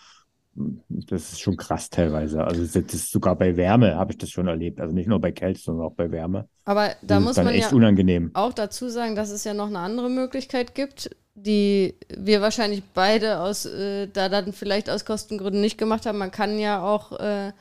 Das 0.55 1.31
ist 1.31 1.39
schon 1.39 1.55
krass 1.55 1.89
teilweise. 1.89 2.43
Also 2.43 2.61
das 2.63 2.93
ist 2.93 3.11
sogar 3.11 3.35
bei 3.35 3.55
Wärme 3.55 3.95
habe 3.95 4.11
ich 4.11 4.17
das 4.17 4.29
schon 4.29 4.47
erlebt. 4.47 4.81
Also 4.81 4.93
nicht 4.93 5.07
nur 5.07 5.19
bei 5.19 5.31
Kälte, 5.31 5.61
sondern 5.61 5.85
auch 5.85 5.93
bei 5.93 6.11
Wärme. 6.11 6.47
Aber 6.65 6.89
da 7.01 7.15
das 7.15 7.23
muss 7.23 7.37
man 7.37 7.47
echt 7.47 7.71
ja 7.71 7.77
unangenehm. 7.77 8.31
auch 8.33 8.53
dazu 8.53 8.89
sagen, 8.89 9.15
dass 9.15 9.29
es 9.29 9.43
ja 9.43 9.53
noch 9.53 9.67
eine 9.67 9.79
andere 9.79 10.09
Möglichkeit 10.09 10.75
gibt, 10.75 11.15
die 11.35 11.95
wir 12.15 12.41
wahrscheinlich 12.41 12.83
beide 12.93 13.39
aus, 13.39 13.65
äh, 13.65 14.07
da 14.07 14.27
dann 14.27 14.51
vielleicht 14.51 14.89
aus 14.89 15.05
Kostengründen 15.05 15.61
nicht 15.61 15.77
gemacht 15.77 16.05
haben. 16.05 16.17
Man 16.17 16.31
kann 16.31 16.59
ja 16.59 16.83
auch 16.83 17.17
äh, 17.19 17.53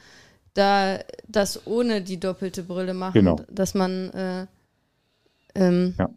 da 0.54 0.98
das 1.28 1.66
ohne 1.66 2.02
die 2.02 2.18
doppelte 2.18 2.64
Brille 2.64 2.94
machen, 2.94 3.14
genau. 3.14 3.36
dass 3.48 3.74
man 3.74 4.10
äh, 4.10 4.46
ähm, 5.54 5.94
ja. 5.98 6.10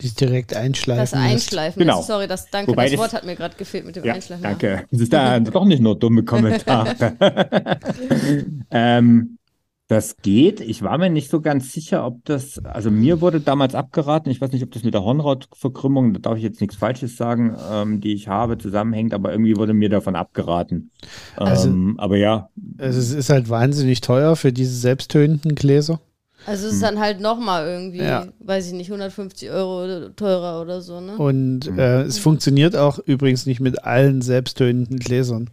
Die 0.00 0.14
direkt 0.14 0.54
einschleifen. 0.54 1.00
Das 1.00 1.14
Einschleifen. 1.14 1.80
Genau. 1.80 2.00
Ist, 2.00 2.06
sorry, 2.06 2.26
das, 2.26 2.50
danke, 2.50 2.72
Wobei 2.72 2.88
das 2.88 2.98
Wort 2.98 3.12
hat 3.12 3.24
mir 3.24 3.36
gerade 3.36 3.56
gefehlt 3.56 3.86
mit 3.86 3.96
dem 3.96 4.04
ja, 4.04 4.14
Einschleifen. 4.14 4.42
Danke. 4.42 4.84
Das 4.90 5.00
ist 5.00 5.12
da 5.12 5.40
doch 5.40 5.64
nicht 5.64 5.80
nur 5.80 5.98
dumme 5.98 6.24
Kommentare. 6.24 6.94
ähm, 8.70 9.38
das 9.88 10.16
geht. 10.16 10.60
Ich 10.60 10.82
war 10.82 10.98
mir 10.98 11.10
nicht 11.10 11.30
so 11.30 11.40
ganz 11.40 11.72
sicher, 11.72 12.04
ob 12.04 12.24
das, 12.24 12.58
also 12.64 12.90
mir 12.90 13.20
wurde 13.20 13.40
damals 13.40 13.76
abgeraten, 13.76 14.30
ich 14.32 14.40
weiß 14.40 14.50
nicht, 14.50 14.64
ob 14.64 14.72
das 14.72 14.82
mit 14.82 14.94
der 14.94 15.04
Hornhautverkrümmung, 15.04 16.12
da 16.12 16.18
darf 16.18 16.36
ich 16.36 16.42
jetzt 16.42 16.60
nichts 16.60 16.76
Falsches 16.76 17.16
sagen, 17.16 17.56
ähm, 17.70 18.00
die 18.00 18.12
ich 18.12 18.26
habe, 18.26 18.58
zusammenhängt, 18.58 19.14
aber 19.14 19.30
irgendwie 19.30 19.56
wurde 19.56 19.74
mir 19.74 19.88
davon 19.88 20.16
abgeraten. 20.16 20.90
Also, 21.36 21.68
ähm, 21.68 21.94
aber 21.98 22.16
ja. 22.16 22.48
Also 22.78 22.98
es 22.98 23.12
ist 23.12 23.30
halt 23.30 23.48
wahnsinnig 23.48 24.00
teuer 24.00 24.34
für 24.34 24.52
diese 24.52 24.74
selbsttönenden 24.74 25.54
Gläser. 25.54 26.00
Also 26.46 26.68
es 26.68 26.74
ist 26.74 26.82
hm. 26.82 26.94
dann 26.94 27.00
halt 27.00 27.20
nochmal 27.20 27.66
irgendwie, 27.66 27.98
ja. 27.98 28.26
weiß 28.38 28.68
ich 28.68 28.72
nicht, 28.72 28.88
150 28.88 29.50
Euro 29.50 30.10
teurer 30.10 30.62
oder 30.62 30.80
so, 30.80 31.00
ne? 31.00 31.16
Und 31.16 31.66
hm. 31.66 31.78
äh, 31.78 32.02
es 32.02 32.18
funktioniert 32.18 32.76
auch 32.76 32.98
übrigens 33.00 33.46
nicht 33.46 33.60
mit 33.60 33.84
allen 33.84 34.22
selbsttönenden 34.22 34.98
Gläsern. 34.98 35.50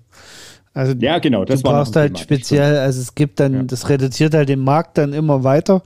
Also 0.75 0.93
ja, 0.99 1.19
genau, 1.19 1.45
das 1.45 1.61
du 1.61 1.69
brauchst 1.69 1.95
halt 1.95 2.17
speziell, 2.17 2.77
also 2.77 2.99
es 2.99 3.13
gibt 3.13 3.39
dann, 3.39 3.53
ja. 3.53 3.63
das 3.63 3.89
reduziert 3.89 4.33
halt 4.33 4.49
den 4.49 4.59
Markt 4.59 4.97
dann 4.97 5.13
immer 5.13 5.43
weiter. 5.43 5.83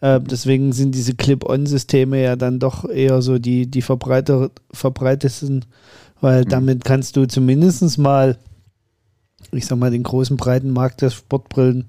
Äh, 0.00 0.20
deswegen 0.20 0.72
sind 0.72 0.94
diese 0.94 1.14
Clip-On-Systeme 1.14 2.22
ja 2.22 2.36
dann 2.36 2.58
doch 2.58 2.88
eher 2.88 3.22
so 3.22 3.38
die, 3.38 3.70
die 3.70 3.82
verbreitetsten, 3.82 5.64
weil 6.20 6.44
mhm. 6.44 6.48
damit 6.48 6.84
kannst 6.84 7.16
du 7.16 7.26
zumindest 7.26 7.98
mal, 7.98 8.36
ich 9.50 9.64
sag 9.66 9.78
mal, 9.78 9.90
den 9.90 10.02
großen 10.02 10.36
breiten 10.36 10.72
Markt 10.72 11.02
der 11.02 11.10
Sportbrillen 11.10 11.86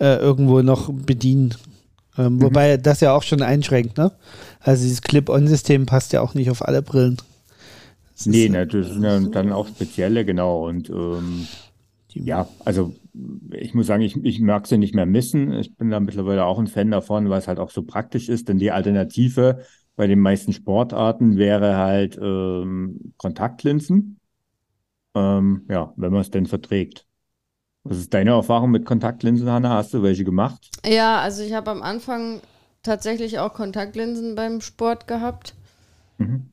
äh, 0.00 0.16
irgendwo 0.16 0.62
noch 0.62 0.92
bedienen. 0.92 1.54
Ähm, 2.16 2.36
mhm. 2.36 2.42
Wobei 2.42 2.76
das 2.76 3.00
ja 3.00 3.14
auch 3.14 3.22
schon 3.22 3.42
einschränkt, 3.42 3.98
ne? 3.98 4.12
Also 4.60 4.82
dieses 4.82 5.02
Clip-On-System 5.02 5.86
passt 5.86 6.12
ja 6.12 6.20
auch 6.20 6.34
nicht 6.34 6.50
auf 6.50 6.66
alle 6.66 6.82
Brillen. 6.82 7.18
Das 8.16 8.26
nee, 8.26 8.48
ne, 8.48 8.66
das 8.66 8.88
sind 8.88 9.02
ja 9.02 9.18
dann 9.20 9.52
auch 9.52 9.66
spezielle, 9.66 10.24
genau. 10.24 10.66
Und 10.66 10.88
ähm, 10.88 11.46
ja, 12.12 12.48
also 12.64 12.94
ich 13.52 13.74
muss 13.74 13.86
sagen, 13.86 14.02
ich, 14.02 14.16
ich 14.24 14.40
mag 14.40 14.66
sie 14.66 14.78
nicht 14.78 14.94
mehr 14.94 15.06
missen. 15.06 15.52
Ich 15.52 15.74
bin 15.76 15.90
da 15.90 16.00
mittlerweile 16.00 16.44
auch 16.44 16.58
ein 16.58 16.66
Fan 16.66 16.90
davon, 16.90 17.28
weil 17.28 17.38
es 17.38 17.48
halt 17.48 17.58
auch 17.58 17.70
so 17.70 17.82
praktisch 17.82 18.28
ist, 18.28 18.48
denn 18.48 18.58
die 18.58 18.70
Alternative 18.70 19.64
bei 19.96 20.06
den 20.06 20.20
meisten 20.20 20.52
Sportarten 20.52 21.36
wäre 21.36 21.76
halt 21.76 22.18
ähm, 22.20 23.12
Kontaktlinsen. 23.16 24.18
Ähm, 25.14 25.62
ja, 25.68 25.92
wenn 25.96 26.12
man 26.12 26.20
es 26.20 26.30
denn 26.30 26.46
verträgt. 26.46 27.03
Was 27.84 27.98
ist 27.98 28.14
deine 28.14 28.30
Erfahrung 28.30 28.70
mit 28.70 28.86
Kontaktlinsen, 28.86 29.50
Hanna? 29.50 29.76
Hast 29.76 29.92
du 29.92 30.02
welche 30.02 30.24
gemacht? 30.24 30.70
Ja, 30.86 31.20
also 31.20 31.42
ich 31.42 31.52
habe 31.52 31.70
am 31.70 31.82
Anfang 31.82 32.40
tatsächlich 32.82 33.38
auch 33.38 33.52
Kontaktlinsen 33.52 34.34
beim 34.34 34.62
Sport 34.62 35.06
gehabt. 35.06 35.54
Mhm. 36.16 36.50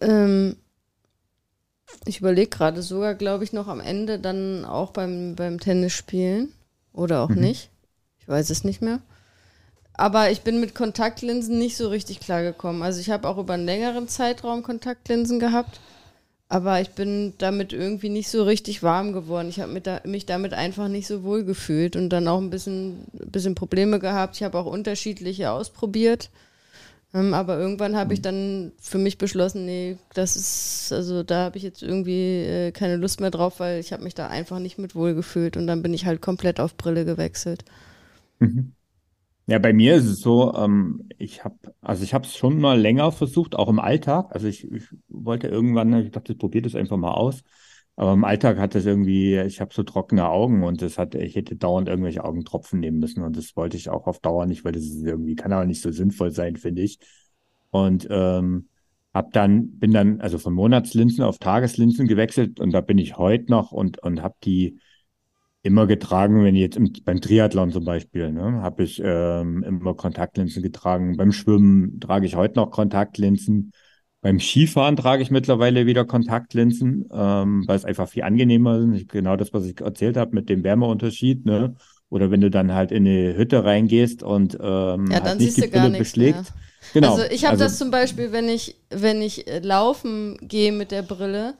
Ähm, 0.00 0.56
ich 2.04 2.20
überlege 2.20 2.50
gerade 2.50 2.82
sogar, 2.82 3.14
glaube 3.14 3.42
ich, 3.42 3.52
noch 3.52 3.66
am 3.66 3.80
Ende 3.80 4.20
dann 4.20 4.64
auch 4.64 4.92
beim, 4.92 5.34
beim 5.34 5.58
Tennisspielen. 5.58 6.52
Oder 6.92 7.22
auch 7.22 7.30
mhm. 7.30 7.40
nicht. 7.40 7.70
Ich 8.18 8.28
weiß 8.28 8.50
es 8.50 8.62
nicht 8.62 8.80
mehr. 8.80 9.00
Aber 9.94 10.30
ich 10.30 10.42
bin 10.42 10.60
mit 10.60 10.74
Kontaktlinsen 10.74 11.58
nicht 11.58 11.76
so 11.76 11.88
richtig 11.88 12.20
klargekommen. 12.20 12.82
Also 12.82 13.00
ich 13.00 13.10
habe 13.10 13.28
auch 13.28 13.38
über 13.38 13.54
einen 13.54 13.66
längeren 13.66 14.08
Zeitraum 14.08 14.62
Kontaktlinsen 14.62 15.40
gehabt. 15.40 15.80
Aber 16.50 16.80
ich 16.80 16.90
bin 16.90 17.32
damit 17.38 17.72
irgendwie 17.72 18.08
nicht 18.08 18.28
so 18.28 18.42
richtig 18.42 18.82
warm 18.82 19.12
geworden. 19.12 19.48
Ich 19.48 19.60
habe 19.60 19.80
da, 19.80 20.00
mich 20.04 20.26
damit 20.26 20.52
einfach 20.52 20.88
nicht 20.88 21.06
so 21.06 21.22
wohl 21.22 21.44
gefühlt 21.44 21.94
und 21.94 22.10
dann 22.10 22.26
auch 22.26 22.40
ein 22.40 22.50
bisschen, 22.50 23.04
bisschen 23.12 23.54
Probleme 23.54 24.00
gehabt. 24.00 24.34
Ich 24.34 24.42
habe 24.42 24.58
auch 24.58 24.66
unterschiedliche 24.66 25.52
ausprobiert. 25.52 26.28
Ähm, 27.14 27.34
aber 27.34 27.56
irgendwann 27.56 27.96
habe 27.96 28.14
ich 28.14 28.18
mhm. 28.18 28.24
dann 28.24 28.72
für 28.80 28.98
mich 28.98 29.16
beschlossen, 29.16 29.64
nee, 29.64 29.96
das 30.12 30.34
ist, 30.34 30.92
also 30.92 31.22
da 31.22 31.44
habe 31.44 31.56
ich 31.56 31.62
jetzt 31.62 31.82
irgendwie 31.82 32.42
äh, 32.42 32.72
keine 32.72 32.96
Lust 32.96 33.20
mehr 33.20 33.30
drauf, 33.30 33.60
weil 33.60 33.78
ich 33.78 33.92
habe 33.92 34.02
mich 34.02 34.14
da 34.14 34.26
einfach 34.26 34.58
nicht 34.58 34.76
mit 34.76 34.96
wohl 34.96 35.14
gefühlt 35.14 35.56
und 35.56 35.68
dann 35.68 35.82
bin 35.82 35.94
ich 35.94 36.04
halt 36.04 36.20
komplett 36.20 36.58
auf 36.58 36.76
Brille 36.76 37.04
gewechselt. 37.04 37.64
Mhm. 38.40 38.72
Ja, 39.50 39.58
bei 39.58 39.72
mir 39.72 39.96
ist 39.96 40.04
es 40.04 40.20
so, 40.20 40.54
ähm, 40.54 41.08
ich 41.18 41.42
habe, 41.42 41.56
also 41.80 42.04
ich 42.04 42.14
habe 42.14 42.24
es 42.24 42.36
schon 42.36 42.60
mal 42.60 42.78
länger 42.80 43.10
versucht, 43.10 43.56
auch 43.56 43.68
im 43.68 43.80
Alltag. 43.80 44.28
Also 44.32 44.46
ich, 44.46 44.70
ich 44.70 44.84
wollte 45.08 45.48
irgendwann, 45.48 45.92
ich 45.94 46.12
dachte, 46.12 46.32
ich 46.34 46.38
probiere 46.38 46.62
das 46.62 46.76
einfach 46.76 46.96
mal 46.96 47.10
aus. 47.14 47.42
Aber 47.96 48.12
im 48.12 48.22
Alltag 48.24 48.58
hat 48.58 48.76
das 48.76 48.86
irgendwie, 48.86 49.36
ich 49.40 49.60
habe 49.60 49.74
so 49.74 49.82
trockene 49.82 50.28
Augen 50.28 50.62
und 50.62 50.82
das 50.82 50.98
hat, 50.98 51.16
ich 51.16 51.34
hätte 51.34 51.56
dauernd 51.56 51.88
irgendwelche 51.88 52.22
Augentropfen 52.24 52.78
nehmen 52.78 53.00
müssen 53.00 53.24
und 53.24 53.36
das 53.36 53.56
wollte 53.56 53.76
ich 53.76 53.88
auch 53.90 54.06
auf 54.06 54.20
Dauer 54.20 54.46
nicht, 54.46 54.64
weil 54.64 54.70
das 54.72 54.84
ist 54.84 55.02
irgendwie, 55.02 55.34
kann 55.34 55.52
aber 55.52 55.66
nicht 55.66 55.82
so 55.82 55.90
sinnvoll 55.90 56.30
sein, 56.30 56.56
finde 56.56 56.82
ich. 56.82 57.00
Und 57.70 58.06
ähm, 58.08 58.68
hab 59.12 59.32
dann, 59.32 59.78
bin 59.80 59.90
dann 59.92 60.20
also 60.20 60.38
von 60.38 60.54
Monatslinsen 60.54 61.24
auf 61.24 61.38
Tageslinsen 61.38 62.06
gewechselt 62.06 62.60
und 62.60 62.70
da 62.70 62.80
bin 62.80 62.98
ich 62.98 63.18
heute 63.18 63.50
noch 63.50 63.72
und, 63.72 63.98
und 63.98 64.22
habe 64.22 64.36
die 64.44 64.78
immer 65.62 65.86
getragen, 65.86 66.42
wenn 66.42 66.54
ich 66.54 66.62
jetzt 66.62 66.76
im, 66.76 66.92
beim 67.04 67.20
Triathlon 67.20 67.70
zum 67.70 67.84
Beispiel, 67.84 68.32
ne, 68.32 68.62
habe 68.62 68.82
ich 68.82 69.00
ähm, 69.04 69.62
immer 69.62 69.94
Kontaktlinsen 69.94 70.62
getragen. 70.62 71.16
Beim 71.16 71.32
Schwimmen 71.32 72.00
trage 72.00 72.26
ich 72.26 72.36
heute 72.36 72.56
noch 72.56 72.70
Kontaktlinsen. 72.70 73.72
Beim 74.22 74.38
Skifahren 74.38 74.96
trage 74.96 75.22
ich 75.22 75.30
mittlerweile 75.30 75.86
wieder 75.86 76.04
Kontaktlinsen, 76.04 77.06
ähm, 77.12 77.64
weil 77.66 77.76
es 77.76 77.84
einfach 77.84 78.08
viel 78.08 78.22
angenehmer 78.22 78.78
ist. 78.94 79.08
Genau 79.08 79.36
das, 79.36 79.52
was 79.52 79.64
ich 79.64 79.80
erzählt 79.80 80.16
habe 80.16 80.34
mit 80.34 80.48
dem 80.48 80.62
Wärmeunterschied. 80.62 81.46
Ne? 81.46 81.74
Oder 82.10 82.30
wenn 82.30 82.40
du 82.40 82.50
dann 82.50 82.74
halt 82.74 82.92
in 82.92 83.06
eine 83.06 83.36
Hütte 83.36 83.64
reingehst 83.64 84.22
und 84.22 84.58
ähm, 84.60 85.06
ja, 85.10 85.22
halt 85.22 85.40
nicht 85.40 85.56
die 85.56 85.68
Brille 85.68 85.96
beschlägt. 85.98 86.34
Mehr. 86.34 86.44
Genau. 86.94 87.12
Also 87.12 87.24
ich 87.30 87.44
habe 87.44 87.52
also, 87.52 87.64
das 87.64 87.78
zum 87.78 87.90
Beispiel, 87.90 88.32
wenn 88.32 88.48
ich, 88.48 88.76
wenn 88.90 89.22
ich 89.22 89.44
laufen 89.62 90.36
gehe 90.40 90.72
mit 90.72 90.90
der 90.90 91.02
Brille, 91.02 91.54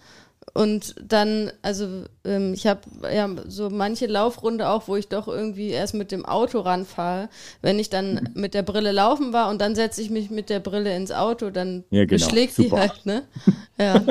und 0.52 0.94
dann, 1.00 1.52
also 1.62 2.04
ähm, 2.24 2.54
ich 2.54 2.66
habe 2.66 2.80
ja 3.12 3.28
so 3.46 3.70
manche 3.70 4.06
Laufrunde 4.06 4.68
auch, 4.68 4.88
wo 4.88 4.96
ich 4.96 5.08
doch 5.08 5.28
irgendwie 5.28 5.70
erst 5.70 5.94
mit 5.94 6.10
dem 6.10 6.24
Auto 6.24 6.60
ranfahre. 6.60 7.28
Wenn 7.62 7.78
ich 7.78 7.90
dann 7.90 8.14
mhm. 8.14 8.40
mit 8.40 8.54
der 8.54 8.62
Brille 8.62 8.92
laufen 8.92 9.32
war 9.32 9.48
und 9.50 9.60
dann 9.60 9.74
setze 9.74 10.02
ich 10.02 10.10
mich 10.10 10.30
mit 10.30 10.50
der 10.50 10.60
Brille 10.60 10.94
ins 10.94 11.12
Auto, 11.12 11.50
dann 11.50 11.84
ja, 11.90 12.04
genau. 12.04 12.24
beschlägt 12.24 12.58
die 12.58 12.70
halt, 12.72 13.06
ne? 13.06 13.22
Ja. 13.78 14.02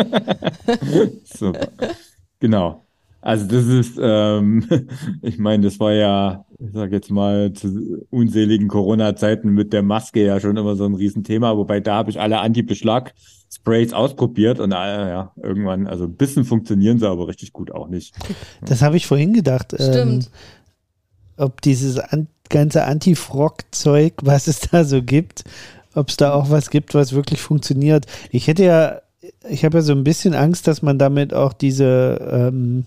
Super. 1.25 1.67
Genau. 2.39 2.85
Also 3.21 3.45
das 3.47 3.65
ist, 3.65 3.99
ähm, 4.01 4.65
ich 5.21 5.37
meine, 5.37 5.63
das 5.63 5.79
war 5.79 5.93
ja, 5.93 6.45
ich 6.59 6.71
sage 6.73 6.95
jetzt 6.95 7.11
mal, 7.11 7.53
zu 7.53 8.05
unseligen 8.09 8.67
Corona-Zeiten 8.67 9.49
mit 9.49 9.73
der 9.73 9.83
Maske 9.83 10.25
ja 10.25 10.39
schon 10.39 10.57
immer 10.57 10.75
so 10.75 10.85
ein 10.85 10.95
Riesenthema, 10.95 11.57
wobei 11.57 11.79
da 11.79 11.95
habe 11.95 12.09
ich 12.09 12.19
alle 12.19 12.39
Anti-Beschlag- 12.39 13.13
Sprays 13.51 13.93
ausprobiert 13.93 14.59
und 14.59 14.71
äh, 14.71 14.75
ja, 15.09 15.31
irgendwann, 15.41 15.87
also 15.87 16.03
ein 16.03 16.15
bisschen 16.15 16.45
funktionieren 16.45 16.99
sie, 16.99 17.09
aber 17.09 17.27
richtig 17.27 17.51
gut 17.51 17.71
auch 17.71 17.87
nicht. 17.87 18.15
Das 18.61 18.81
habe 18.81 18.97
ich 18.97 19.07
vorhin 19.07 19.33
gedacht. 19.33 19.73
Ähm, 19.73 19.91
Stimmt. 19.91 20.23
Ähm, 20.25 20.31
ob 21.37 21.61
dieses 21.61 21.97
an, 21.97 22.27
ganze 22.49 22.83
Anti-Frog-Zeug, 22.83 24.13
was 24.21 24.47
es 24.47 24.59
da 24.59 24.83
so 24.83 25.01
gibt, 25.01 25.45
ob 25.95 26.09
es 26.09 26.17
da 26.17 26.33
auch 26.33 26.51
was 26.51 26.69
gibt, 26.69 26.93
was 26.93 27.13
wirklich 27.13 27.41
funktioniert. 27.41 28.05
Ich 28.29 28.47
hätte 28.47 28.65
ja, 28.65 29.01
ich 29.49 29.65
habe 29.65 29.77
ja 29.77 29.81
so 29.81 29.93
ein 29.93 30.03
bisschen 30.03 30.33
Angst, 30.33 30.67
dass 30.67 30.81
man 30.81 30.97
damit 30.97 31.33
auch 31.33 31.53
diese, 31.53 32.19
ähm, 32.31 32.85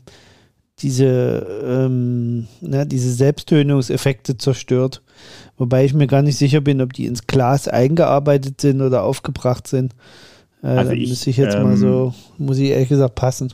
diese, 0.78 1.46
ähm, 1.64 2.46
na, 2.60 2.84
diese 2.84 3.12
Selbsttönungseffekte 3.12 4.36
zerstört. 4.36 5.02
Wobei 5.56 5.84
ich 5.84 5.94
mir 5.94 6.06
gar 6.06 6.22
nicht 6.22 6.38
sicher 6.38 6.60
bin, 6.60 6.80
ob 6.80 6.92
die 6.92 7.06
ins 7.06 7.26
Glas 7.26 7.68
eingearbeitet 7.68 8.60
sind 8.60 8.80
oder 8.80 9.02
aufgebracht 9.02 9.68
sind. 9.68 9.94
Äh, 10.62 10.68
also 10.68 10.90
da 10.90 10.96
ich, 10.96 11.08
müsste 11.08 11.30
ich 11.30 11.36
jetzt 11.36 11.54
ähm, 11.54 11.62
mal 11.64 11.76
so, 11.76 12.14
muss 12.38 12.58
ich 12.58 12.70
ehrlich 12.70 12.88
gesagt 12.88 13.14
passen. 13.14 13.52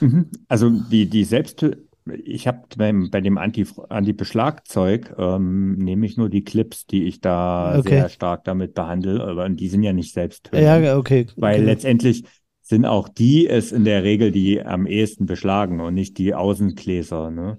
Mhm. 0.00 0.26
Also 0.48 0.70
die, 0.70 1.08
die 1.08 1.24
Selbst, 1.24 1.64
ich 2.06 2.46
habe 2.46 2.62
bei 2.76 3.20
dem 3.20 3.38
Anti, 3.38 3.66
Anti-Beschlagzeug 3.88 5.14
ähm, 5.18 5.76
nehme 5.76 6.04
ich 6.04 6.16
nur 6.16 6.28
die 6.28 6.44
Clips, 6.44 6.86
die 6.86 7.04
ich 7.04 7.20
da 7.20 7.78
okay. 7.78 7.88
sehr 7.88 8.08
stark 8.10 8.44
damit 8.44 8.74
behandle, 8.74 9.24
aber 9.24 9.48
die 9.48 9.68
sind 9.68 9.82
ja 9.82 9.92
nicht 9.92 10.12
selbst. 10.12 10.50
Ja, 10.52 10.98
okay. 10.98 11.26
Weil 11.36 11.56
okay. 11.56 11.64
letztendlich 11.64 12.24
sind 12.60 12.84
auch 12.86 13.08
die 13.08 13.46
es 13.46 13.72
in 13.72 13.84
der 13.84 14.02
Regel, 14.04 14.32
die 14.32 14.62
am 14.62 14.86
ehesten 14.86 15.26
beschlagen 15.26 15.80
und 15.80 15.94
nicht 15.94 16.18
die 16.18 16.34
Außengläser. 16.34 17.30
Ne? 17.30 17.58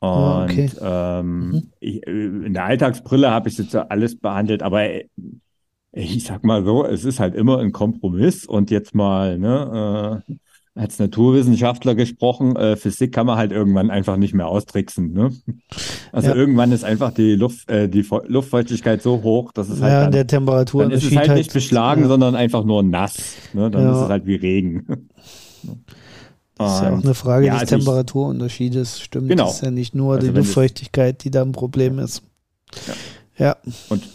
Ah, 0.00 0.44
und 0.44 0.50
okay. 0.50 0.70
ähm, 0.80 1.48
mhm. 1.48 1.72
ich, 1.80 2.06
in 2.06 2.54
der 2.54 2.64
Alltagsbrille 2.64 3.30
habe 3.30 3.48
ich 3.48 3.58
jetzt 3.58 3.74
alles 3.74 4.18
behandelt, 4.18 4.62
aber 4.62 4.84
äh, 4.84 5.08
ich 5.92 6.24
sag 6.24 6.44
mal 6.44 6.64
so, 6.64 6.84
es 6.84 7.04
ist 7.04 7.20
halt 7.20 7.34
immer 7.34 7.58
ein 7.58 7.72
Kompromiss 7.72 8.44
und 8.44 8.70
jetzt 8.70 8.94
mal, 8.94 9.38
ne, 9.38 10.22
äh, 10.28 10.34
als 10.76 10.98
Naturwissenschaftler 10.98 11.94
gesprochen, 11.94 12.54
äh, 12.54 12.76
Physik 12.76 13.12
kann 13.12 13.26
man 13.26 13.38
halt 13.38 13.50
irgendwann 13.50 13.90
einfach 13.90 14.16
nicht 14.18 14.34
mehr 14.34 14.46
austricksen. 14.46 15.12
Ne? 15.12 15.30
Also 16.12 16.28
ja. 16.28 16.34
irgendwann 16.34 16.70
ist 16.70 16.84
einfach 16.84 17.12
die 17.12 17.34
Luft, 17.34 17.70
äh, 17.70 17.88
die 17.88 18.06
Luftfeuchtigkeit 18.26 19.02
so 19.02 19.22
hoch, 19.22 19.52
dass 19.52 19.68
es 19.70 19.80
halt 19.80 19.92
ja, 19.92 20.00
dann, 20.02 20.12
der 20.12 20.26
Temperatur 20.26 20.82
dann 20.82 20.92
ist 20.92 21.04
es 21.04 21.16
halt, 21.16 21.28
halt 21.30 21.38
nicht 21.38 21.52
beschlagen, 21.52 22.02
ja. 22.02 22.08
sondern 22.08 22.34
einfach 22.34 22.64
nur 22.64 22.82
nass. 22.82 23.16
Ne? 23.54 23.70
Dann 23.70 23.90
ist 23.90 24.02
es 24.02 24.08
halt 24.08 24.26
wie 24.26 24.36
Regen. 24.36 24.86
Das 26.58 26.76
ist 26.76 26.82
ja 26.84 26.94
auch 26.96 27.02
eine 27.02 27.12
Frage 27.12 27.50
des 27.50 27.60
also 27.60 27.76
Temperaturunterschiedes, 27.76 29.02
stimmt. 29.02 29.28
Genau. 29.28 29.44
Das 29.44 29.56
ist 29.56 29.62
ja 29.62 29.70
nicht 29.70 29.94
nur 29.94 30.14
also 30.14 30.26
die 30.26 30.32
Luftfeuchtigkeit, 30.32 31.22
die 31.22 31.30
da 31.30 31.42
ein 31.42 31.52
Problem 31.52 31.98
ist. 31.98 32.22
Ja. 33.36 33.44
ja. 33.46 33.56
Und, 33.90 34.08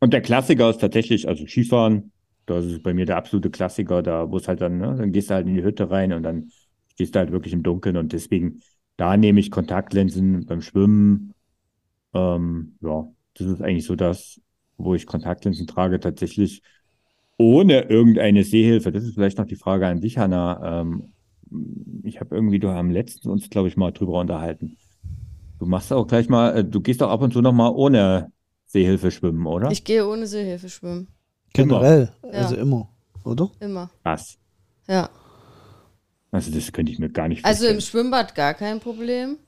und 0.00 0.14
der 0.14 0.22
Klassiker 0.22 0.70
ist 0.70 0.80
tatsächlich, 0.80 1.28
also 1.28 1.46
Skifahren, 1.46 2.10
das 2.46 2.64
ist 2.66 2.82
bei 2.82 2.94
mir 2.94 3.06
der 3.06 3.16
absolute 3.16 3.50
Klassiker, 3.50 4.02
da 4.02 4.30
wo 4.30 4.36
es 4.36 4.48
halt 4.48 4.60
dann, 4.60 4.78
ne, 4.78 4.94
dann 4.96 5.12
gehst 5.12 5.30
du 5.30 5.34
halt 5.34 5.46
in 5.46 5.54
die 5.54 5.62
Hütte 5.62 5.90
rein 5.90 6.12
und 6.12 6.22
dann 6.22 6.50
stehst 6.88 7.14
du 7.14 7.18
halt 7.18 7.32
wirklich 7.32 7.52
im 7.52 7.62
Dunkeln 7.62 7.96
und 7.96 8.12
deswegen, 8.12 8.60
da 8.96 9.16
nehme 9.16 9.40
ich 9.40 9.50
Kontaktlinsen 9.50 10.46
beim 10.46 10.60
Schwimmen. 10.60 11.34
Ähm, 12.12 12.76
ja, 12.80 13.08
das 13.34 13.46
ist 13.48 13.62
eigentlich 13.62 13.86
so 13.86 13.96
das, 13.96 14.40
wo 14.76 14.94
ich 14.94 15.06
Kontaktlinsen 15.06 15.66
trage, 15.66 15.98
tatsächlich 16.00 16.62
ohne 17.36 17.82
irgendeine 17.82 18.44
Sehhilfe. 18.44 18.92
Das 18.92 19.04
ist 19.04 19.14
vielleicht 19.14 19.38
noch 19.38 19.46
die 19.46 19.56
Frage 19.56 19.86
an 19.86 20.00
dich, 20.00 20.18
Hanna. 20.18 20.80
Ähm, 20.80 21.12
ich 22.04 22.20
habe 22.20 22.34
irgendwie, 22.34 22.58
du 22.58 22.68
haben 22.68 22.90
letztens 22.90 23.26
uns, 23.26 23.50
glaube 23.50 23.68
ich, 23.68 23.76
mal 23.76 23.92
drüber 23.92 24.20
unterhalten. 24.20 24.76
Du 25.58 25.66
machst 25.66 25.92
auch 25.92 26.06
gleich 26.06 26.28
mal, 26.28 26.58
äh, 26.58 26.64
du 26.64 26.80
gehst 26.80 27.02
auch 27.02 27.10
ab 27.10 27.22
und 27.22 27.32
zu 27.32 27.40
noch 27.40 27.52
mal 27.52 27.70
ohne 27.70 28.32
Sehhilfe 28.66 29.10
schwimmen, 29.10 29.46
oder? 29.46 29.70
Ich 29.70 29.84
gehe 29.84 30.06
ohne 30.06 30.26
Sehhilfe 30.26 30.68
schwimmen. 30.68 31.08
Generell, 31.54 32.12
immer. 32.22 32.34
also 32.34 32.54
ja. 32.56 32.60
immer, 32.60 32.88
oder? 33.24 33.50
Immer. 33.60 33.90
Was? 34.02 34.36
Ja. 34.86 35.08
Also 36.30 36.50
das 36.50 36.72
könnte 36.72 36.92
ich 36.92 36.98
mir 36.98 37.08
gar 37.08 37.28
nicht 37.28 37.42
vorstellen. 37.42 37.68
Also 37.68 37.74
im 37.74 37.80
Schwimmbad 37.80 38.34
gar 38.34 38.54
kein 38.54 38.80
Problem. 38.80 39.38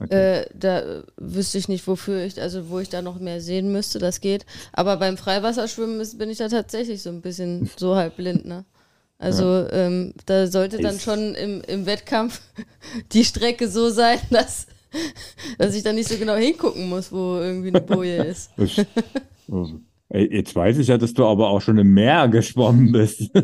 Okay. 0.00 0.40
Äh, 0.40 0.46
da 0.52 1.04
wüsste 1.16 1.58
ich 1.58 1.68
nicht, 1.68 1.86
wofür 1.86 2.24
ich, 2.24 2.40
also 2.42 2.68
wo 2.68 2.80
ich 2.80 2.88
da 2.88 3.00
noch 3.00 3.20
mehr 3.20 3.40
sehen 3.40 3.70
müsste, 3.70 4.00
das 4.00 4.20
geht. 4.20 4.44
Aber 4.72 4.96
beim 4.96 5.16
Freiwasserschwimmen 5.16 6.00
ist, 6.00 6.18
bin 6.18 6.30
ich 6.30 6.38
da 6.38 6.48
tatsächlich 6.48 7.00
so 7.00 7.10
ein 7.10 7.20
bisschen 7.22 7.70
so 7.76 7.94
halb 7.94 8.16
blind, 8.16 8.44
ne? 8.44 8.64
Also 9.18 9.44
ja. 9.44 9.72
ähm, 9.72 10.12
da 10.26 10.48
sollte 10.48 10.78
dann 10.78 10.98
schon 10.98 11.36
im, 11.36 11.62
im 11.62 11.86
Wettkampf 11.86 12.40
die 13.12 13.24
Strecke 13.24 13.68
so 13.68 13.90
sein, 13.90 14.18
dass, 14.30 14.66
dass 15.58 15.74
ich 15.76 15.84
da 15.84 15.92
nicht 15.92 16.08
so 16.08 16.16
genau 16.16 16.34
hingucken 16.34 16.88
muss, 16.88 17.12
wo 17.12 17.38
irgendwie 17.38 17.68
eine 17.68 17.80
Boje 17.80 18.24
ist. 18.24 18.50
Jetzt 20.16 20.54
weiß 20.54 20.78
ich 20.78 20.86
ja, 20.86 20.96
dass 20.96 21.12
du 21.12 21.26
aber 21.26 21.48
auch 21.48 21.60
schon 21.60 21.76
im 21.76 21.92
Meer 21.92 22.28
geschwommen 22.30 22.92
bist. 22.92 23.30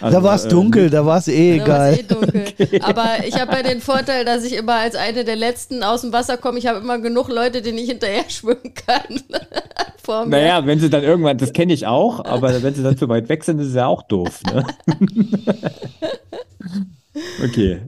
Also, 0.00 0.18
da 0.18 0.22
war 0.22 0.34
es 0.34 0.44
ähm, 0.44 0.50
dunkel, 0.50 0.90
da 0.90 1.04
war 1.04 1.18
es 1.18 1.28
eh 1.28 1.56
egal. 1.56 1.94
Eh 1.94 2.02
dunkel. 2.02 2.44
Okay. 2.58 2.80
Aber 2.82 3.26
ich 3.26 3.34
habe 3.40 3.52
ja 3.52 3.62
den 3.62 3.80
Vorteil, 3.80 4.24
dass 4.24 4.44
ich 4.44 4.56
immer 4.56 4.74
als 4.74 4.94
eine 4.94 5.24
der 5.24 5.36
Letzten 5.36 5.82
aus 5.82 6.02
dem 6.02 6.12
Wasser 6.12 6.36
komme. 6.36 6.58
Ich 6.58 6.66
habe 6.66 6.80
immer 6.80 6.98
genug 6.98 7.28
Leute, 7.28 7.62
denen 7.62 7.78
ich 7.78 7.88
hinterher 7.88 8.28
schwimmen 8.28 8.74
kann. 8.74 9.20
Vor 10.02 10.24
mir. 10.24 10.30
Naja, 10.30 10.66
wenn 10.66 10.80
sie 10.80 10.90
dann 10.90 11.02
irgendwann, 11.02 11.38
das 11.38 11.52
kenne 11.52 11.72
ich 11.72 11.86
auch, 11.86 12.24
aber 12.24 12.62
wenn 12.62 12.74
sie 12.74 12.82
dann 12.82 12.96
zu 12.96 13.08
weit 13.08 13.28
weg 13.28 13.44
sind, 13.44 13.60
ist 13.60 13.68
es 13.68 13.74
ja 13.74 13.86
auch 13.86 14.02
doof. 14.02 14.40
Ne? 14.44 14.66
okay. 17.44 17.80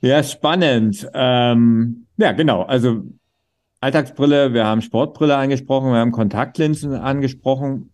Ja, 0.00 0.22
spannend. 0.22 1.08
Ähm, 1.14 2.06
ja, 2.16 2.32
genau. 2.32 2.62
Also 2.62 3.02
Alltagsbrille, 3.84 4.54
wir 4.54 4.64
haben 4.64 4.80
Sportbrille 4.80 5.36
angesprochen, 5.36 5.90
wir 5.90 5.98
haben 5.98 6.10
Kontaktlinsen 6.10 6.94
angesprochen. 6.94 7.90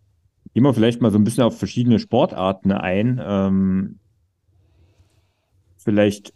Gehen 0.53 0.63
wir 0.63 0.73
vielleicht 0.73 1.01
mal 1.01 1.11
so 1.11 1.17
ein 1.17 1.25
bisschen 1.25 1.43
auf 1.43 1.57
verschiedene 1.57 1.99
Sportarten 1.99 2.71
ein. 2.71 3.21
Ähm, 3.21 3.99
vielleicht 5.77 6.33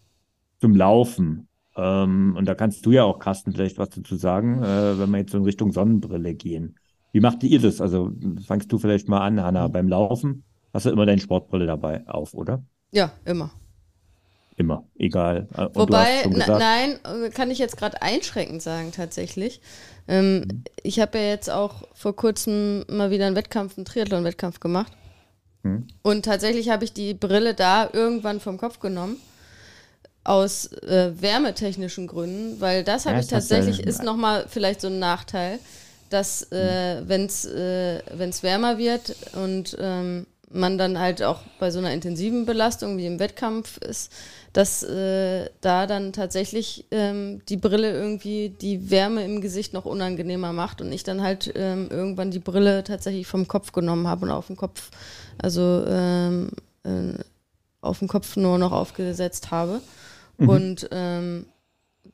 zum 0.60 0.76
Laufen. 0.76 1.48
Ähm, 1.78 2.36
und 2.38 2.46
da 2.50 2.54
kannst 2.54 2.86
du 2.86 2.92
ja 2.92 3.04
auch, 3.06 3.20
Carsten, 3.20 3.54
vielleicht 3.54 3.78
was 3.78 3.90
dazu 3.92 4.18
sagen, 4.18 4.62
äh, 4.62 5.00
wenn 5.00 5.10
wir 5.12 5.20
jetzt 5.20 5.32
so 5.32 5.38
in 5.38 5.46
Richtung 5.46 5.72
Sonnenbrille 5.72 6.34
gehen. 6.34 6.76
Wie 7.14 7.22
macht 7.22 7.42
ihr 7.44 7.62
das? 7.62 7.80
Also 7.80 8.12
fangst 8.46 8.70
du 8.74 8.78
vielleicht 8.78 9.08
mal 9.08 9.22
an, 9.22 9.42
Hanna, 9.42 9.70
beim 9.70 9.88
Laufen 9.88 10.44
hast 10.74 10.86
du 10.86 10.90
immer 10.90 11.06
deine 11.06 11.22
Sportbrille 11.22 11.66
dabei 11.66 12.06
auf, 12.08 12.34
oder? 12.34 12.62
Ja, 12.92 13.14
immer. 13.24 13.52
Immer, 14.58 14.86
egal. 14.98 15.48
Äh, 15.56 15.66
und 15.66 15.76
Wobei, 15.76 16.26
nein, 16.28 17.00
kann 17.34 17.52
ich 17.52 17.60
jetzt 17.60 17.78
gerade 17.78 18.02
einschränkend 18.02 18.62
sagen, 18.62 18.92
tatsächlich. 18.94 19.60
Ähm, 20.08 20.40
mhm. 20.40 20.64
Ich 20.82 21.00
habe 21.00 21.18
ja 21.18 21.26
jetzt 21.26 21.50
auch 21.50 21.88
vor 21.94 22.16
kurzem 22.16 22.86
mal 22.88 23.12
wieder 23.12 23.28
einen 23.28 23.36
Wettkampf, 23.36 23.78
einen 23.78 23.86
Triathlon-Wettkampf 23.86 24.60
gemacht. 24.60 24.94
Mhm. 25.64 25.88
Und 26.04 26.26
tatsächlich 26.26 26.70
habe 26.70 26.86
ich 26.86 26.94
die 26.94 27.14
Brille 27.14 27.54
da 27.54 27.90
irgendwann 27.92 28.40
vom 28.40 28.58
Kopf 28.58 28.80
genommen 28.80 29.18
aus 30.24 30.72
äh, 30.74 31.12
wärmetechnischen 31.22 32.08
Gründen, 32.08 32.60
weil 32.60 32.84
das 32.84 33.06
habe 33.06 33.16
ja, 33.16 33.22
ich 33.22 33.28
tatsächlich, 33.28 33.82
ist 33.82 34.04
nochmal 34.04 34.46
vielleicht 34.50 34.82
so 34.82 34.88
ein 34.88 35.00
Nachteil, 35.00 35.60
dass 36.10 36.48
äh, 36.52 37.02
mhm. 37.02 37.10
wenn 37.10 37.26
es 37.26 37.46
äh, 37.46 38.02
wärmer 38.42 38.78
wird 38.78 39.16
und 39.34 39.78
ähm, 39.80 40.26
man 40.52 40.78
dann 40.78 41.00
halt 41.00 41.24
auch 41.24 41.42
bei 41.60 41.72
so 41.72 41.80
einer 41.80 41.92
intensiven 41.92 42.46
Belastung 42.46 42.98
wie 42.98 43.06
im 43.06 43.20
Wettkampf 43.20 43.78
ist, 43.78 44.12
dass 44.54 44.84
äh, 44.84 45.50
da 45.62 45.88
dann 45.88 46.14
tatsächlich 46.14 46.86
ähm, 46.92 47.42
die 47.50 47.58
Brille 47.58 47.92
irgendwie 47.92 48.50
die 48.50 48.90
Wärme 48.90 49.26
im 49.26 49.42
Gesicht 49.42 49.74
noch 49.74 49.86
unangenehmer 49.86 50.54
macht 50.54 50.82
und 50.82 50.92
ich 50.92 51.04
dann 51.04 51.22
halt 51.22 51.52
ähm, 51.56 51.90
irgendwann 51.90 52.32
die 52.32 52.40
Brille 52.40 52.84
tatsächlich 52.84 53.28
vom 53.28 53.48
Kopf 53.48 53.72
genommen 53.72 54.08
habe 54.08 54.26
und 54.26 54.32
auf 54.32 54.48
den 54.48 54.56
Kopf, 54.56 54.92
also 55.38 55.84
ähm, 55.88 56.52
äh, 56.84 57.14
auf 57.82 58.00
den 58.00 58.08
Kopf 58.08 58.36
nur 58.36 58.58
noch 58.58 58.72
aufgesetzt 58.72 59.52
habe. 59.52 59.82
Mhm. 60.38 60.50
Und 60.50 60.90
ähm, 60.92 61.46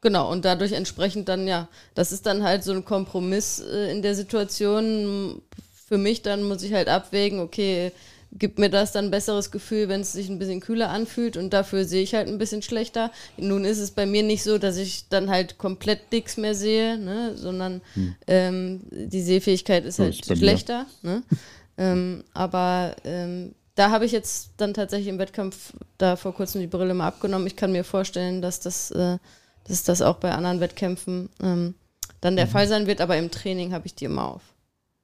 genau, 0.02 0.32
und 0.32 0.46
dadurch 0.46 0.72
entsprechend 0.72 1.30
dann, 1.30 1.48
ja, 1.48 1.67
das 1.96 2.12
ist 2.12 2.26
dann 2.26 2.44
halt 2.44 2.63
so 2.63 2.72
ein 2.72 2.86
Kompromiss 2.86 3.60
äh, 3.60 3.91
in 3.91 4.02
der 4.02 4.15
Situation. 4.15 5.41
Für 5.88 5.98
mich 5.98 6.22
dann 6.22 6.44
muss 6.44 6.63
ich 6.63 6.74
halt 6.74 6.88
abwägen, 6.88 7.39
okay, 7.39 7.91
gibt 8.34 8.60
mir 8.60 8.70
das 8.70 8.91
dann 8.91 9.06
ein 9.06 9.12
besseres 9.12 9.52
Gefühl, 9.52 9.89
wenn 9.89 10.02
es 10.02 10.13
sich 10.13 10.30
ein 10.30 10.39
bisschen 10.39 10.62
kühler 10.62 10.89
anfühlt 10.89 11.38
und 11.38 11.52
dafür 11.52 11.86
sehe 11.86 12.04
ich 12.04 12.13
halt 12.13 12.28
ein 12.28 12.38
bisschen 12.38 12.62
schlechter. 12.62 13.12
Nun 13.38 13.65
ist 13.65 13.80
es 13.80 13.91
bei 13.91 14.06
mir 14.06 14.24
nicht 14.24 14.44
so, 14.44 14.58
dass 14.58 14.78
ich 14.78 15.10
dann 15.10 15.30
halt 15.30 15.58
komplett 15.58 16.12
nichts 16.12 16.38
mehr 16.38 16.56
sehe, 16.56 16.98
ne, 16.98 17.36
sondern 17.36 17.82
hm. 17.94 18.15
ähm, 18.28 18.82
die 18.89 19.22
Sehfähigkeit 19.22 19.86
ist 19.86 19.98
so 19.98 20.04
halt 20.04 20.20
ist 20.20 20.38
schlechter. 20.38 20.86
Ne? 21.02 21.24
ähm, 21.78 22.24
aber 22.34 22.96
ähm, 23.04 23.54
da 23.76 23.91
habe 23.91 24.06
ich 24.06 24.12
jetzt 24.12 24.52
dann 24.58 24.74
tatsächlich 24.74 25.10
im 25.10 25.20
Wettkampf 25.20 25.74
da 25.98 26.15
vor 26.15 26.34
kurzem 26.34 26.62
die 26.62 26.67
Brille 26.67 26.94
mal 26.94 27.08
abgenommen. 27.08 27.48
Ich 27.48 27.56
kann 27.56 27.72
mir 27.72 27.84
vorstellen, 27.84 28.41
dass 28.41 28.60
das, 28.60 28.91
äh, 28.91 29.17
dass 29.65 29.84
das 29.84 30.02
auch 30.02 30.17
bei 30.17 30.32
anderen 30.32 30.60
Wettkämpfen 30.60 31.30
ähm, 31.41 31.76
dann 32.22 32.36
der 32.36 32.46
mhm. 32.46 32.52
Fall 32.52 32.67
sein 32.67 32.88
wird, 32.88 33.02
aber 33.02 33.17
im 33.17 33.32
Training 33.32 33.74
habe 33.74 33.88
ich 33.88 33.96
die 33.96 34.06
immer 34.06 34.36
auf. 34.36 34.41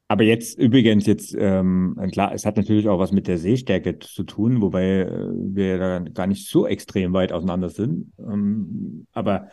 Aber 0.09 0.23
jetzt 0.23 0.57
übrigens, 0.57 1.05
jetzt, 1.05 1.35
ähm, 1.37 1.97
klar, 2.13 2.33
es 2.33 2.45
hat 2.45 2.55
natürlich 2.55 2.87
auch 2.87 2.99
was 2.99 3.11
mit 3.11 3.27
der 3.27 3.37
Sehstärke 3.37 3.99
zu 3.99 4.23
tun, 4.23 4.61
wobei 4.61 5.01
äh, 5.01 5.29
wir 5.33 5.77
da 5.77 5.99
gar 5.99 6.27
nicht 6.27 6.47
so 6.47 6.65
extrem 6.65 7.11
weit 7.13 7.33
auseinander 7.33 7.69
sind. 7.69 8.13
Ähm, 8.19 9.05
aber 9.11 9.49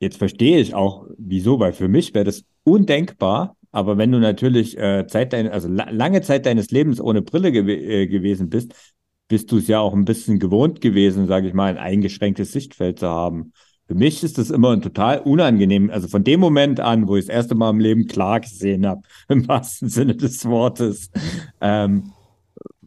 jetzt 0.00 0.18
verstehe 0.18 0.58
ich 0.60 0.74
auch, 0.74 1.06
wieso, 1.16 1.58
weil 1.58 1.72
für 1.72 1.88
mich 1.88 2.12
wäre 2.14 2.26
das 2.26 2.44
undenkbar. 2.62 3.56
Aber 3.72 3.96
wenn 3.96 4.12
du 4.12 4.18
natürlich 4.18 4.76
äh, 4.78 5.06
Zeit 5.06 5.32
dein, 5.32 5.48
also 5.48 5.68
la 5.68 5.90
lange 5.90 6.20
Zeit 6.22 6.44
deines 6.46 6.70
Lebens 6.70 7.00
ohne 7.00 7.22
Brille 7.22 7.52
gew 7.52 7.68
äh, 7.68 8.06
gewesen 8.06 8.50
bist, 8.50 8.74
bist 9.28 9.50
du 9.50 9.58
es 9.58 9.66
ja 9.66 9.80
auch 9.80 9.94
ein 9.94 10.04
bisschen 10.04 10.38
gewohnt 10.38 10.80
gewesen, 10.80 11.26
sage 11.26 11.48
ich 11.48 11.54
mal, 11.54 11.70
ein 11.70 11.78
eingeschränktes 11.78 12.52
Sichtfeld 12.52 12.98
zu 12.98 13.08
haben. 13.08 13.52
Für 13.86 13.94
mich 13.94 14.24
ist 14.24 14.38
das 14.38 14.50
immer 14.50 14.72
ein 14.72 14.82
total 14.82 15.20
unangenehm. 15.20 15.90
Also 15.90 16.08
von 16.08 16.24
dem 16.24 16.40
Moment 16.40 16.80
an, 16.80 17.06
wo 17.06 17.16
ich 17.16 17.26
das 17.26 17.34
erste 17.34 17.54
Mal 17.54 17.70
im 17.70 17.78
Leben 17.78 18.06
klar 18.06 18.40
gesehen 18.40 18.86
habe, 18.86 19.02
im 19.28 19.46
wahrsten 19.46 19.88
Sinne 19.88 20.16
des 20.16 20.44
Wortes, 20.44 21.10
ähm, 21.60 22.12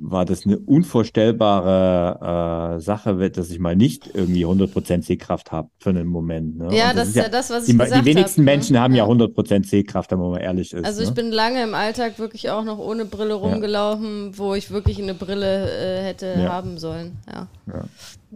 war 0.01 0.25
das 0.25 0.45
eine 0.45 0.57
unvorstellbare 0.57 2.77
äh, 2.77 2.81
Sache, 2.81 3.29
dass 3.29 3.51
ich 3.51 3.59
mal 3.59 3.75
nicht 3.75 4.09
irgendwie 4.13 4.45
100% 4.45 5.03
Sehkraft 5.03 5.51
habe 5.51 5.69
für 5.77 5.89
einen 5.89 6.07
Moment. 6.07 6.57
Ne? 6.57 6.73
Ja, 6.75 6.93
das, 6.93 6.95
das, 6.95 7.07
ist 7.09 7.15
ja 7.15 7.29
das, 7.29 7.49
was 7.49 7.67
ich 7.67 7.73
die, 7.73 7.77
gesagt 7.77 8.01
Die 8.01 8.05
wenigsten 8.05 8.41
hab, 8.41 8.45
ne? 8.45 8.51
Menschen 8.51 8.79
haben 8.79 8.95
ja, 8.95 9.05
100% 9.05 9.65
Sehkraft, 9.65 10.11
wenn 10.11 10.19
man 10.19 10.31
mal 10.31 10.39
ehrlich 10.39 10.73
ist. 10.73 10.85
Also 10.85 11.01
ich 11.01 11.09
ne? 11.09 11.15
bin 11.15 11.31
lange 11.31 11.63
im 11.63 11.75
Alltag 11.75 12.17
wirklich 12.17 12.49
auch 12.49 12.63
noch 12.63 12.77
ohne 12.77 13.03
Brille 13.05 13.33
rumgelaufen, 13.33 14.31
ja. 14.31 14.37
wo 14.37 14.55
ich 14.55 14.71
wirklich 14.71 15.01
eine 15.01 15.13
Brille 15.13 15.69
äh, 15.69 16.03
hätte 16.03 16.35
ja. 16.37 16.49
haben 16.49 16.77
sollen. 16.77 17.17
Ja. 17.31 17.47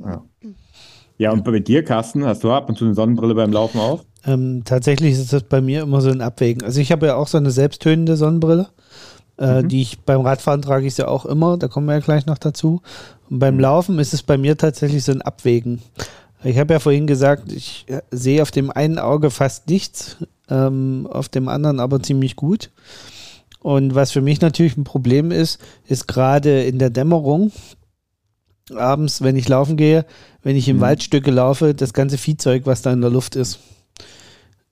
Ja. 0.05 0.23
Ja. 1.17 1.31
und 1.31 1.43
bei 1.43 1.59
dir, 1.59 1.83
Carsten, 1.83 2.25
hast 2.25 2.43
du 2.43 2.51
ab 2.51 2.69
und 2.69 2.77
zu 2.77 2.85
eine 2.85 2.93
Sonnenbrille 2.93 3.35
beim 3.35 3.51
Laufen 3.51 3.79
auf? 3.79 4.05
Ähm, 4.25 4.63
tatsächlich 4.65 5.13
ist 5.13 5.33
das 5.33 5.43
bei 5.43 5.61
mir 5.61 5.83
immer 5.83 6.01
so 6.01 6.09
ein 6.09 6.21
Abwägen. 6.21 6.63
Also 6.63 6.79
ich 6.79 6.91
habe 6.91 7.07
ja 7.07 7.15
auch 7.15 7.27
so 7.27 7.37
eine 7.37 7.51
selbsttönende 7.51 8.15
Sonnenbrille. 8.15 8.69
Äh, 9.37 9.63
mhm. 9.63 9.67
Die 9.67 9.81
ich 9.81 9.99
beim 9.99 10.21
Radfahren 10.21 10.61
trage 10.61 10.85
ich 10.85 10.97
ja 10.97 11.07
auch 11.07 11.25
immer, 11.25 11.57
da 11.57 11.67
kommen 11.67 11.87
wir 11.87 11.93
ja 11.93 11.99
gleich 11.99 12.25
noch 12.25 12.37
dazu. 12.37 12.81
Und 13.29 13.39
beim 13.39 13.55
mhm. 13.55 13.61
Laufen 13.61 13.99
ist 13.99 14.13
es 14.13 14.23
bei 14.23 14.37
mir 14.37 14.57
tatsächlich 14.57 15.03
so 15.03 15.11
ein 15.11 15.21
Abwägen. 15.21 15.81
Ich 16.43 16.57
habe 16.59 16.73
ja 16.73 16.79
vorhin 16.79 17.07
gesagt, 17.07 17.51
ich 17.51 17.85
äh, 17.87 18.01
sehe 18.11 18.41
auf 18.41 18.51
dem 18.51 18.69
einen 18.69 18.99
Auge 18.99 19.31
fast 19.31 19.69
nichts, 19.69 20.17
ähm, 20.49 21.07
auf 21.09 21.29
dem 21.29 21.47
anderen 21.47 21.79
aber 21.79 22.01
ziemlich 22.01 22.35
gut. 22.35 22.69
Und 23.59 23.95
was 23.95 24.11
für 24.11 24.21
mich 24.21 24.41
natürlich 24.41 24.77
ein 24.77 24.83
Problem 24.83 25.31
ist, 25.31 25.59
ist 25.87 26.07
gerade 26.07 26.63
in 26.63 26.79
der 26.79 26.89
Dämmerung, 26.89 27.51
abends, 28.75 29.21
wenn 29.21 29.35
ich 29.35 29.49
laufen 29.49 29.77
gehe, 29.77 30.05
wenn 30.41 30.55
ich 30.55 30.67
im 30.69 30.77
mhm. 30.77 30.81
Waldstücke 30.81 31.31
laufe, 31.31 31.73
das 31.73 31.93
ganze 31.93 32.17
Viehzeug, 32.17 32.65
was 32.65 32.81
da 32.81 32.93
in 32.93 33.01
der 33.01 33.09
Luft 33.09 33.35
ist 33.35 33.59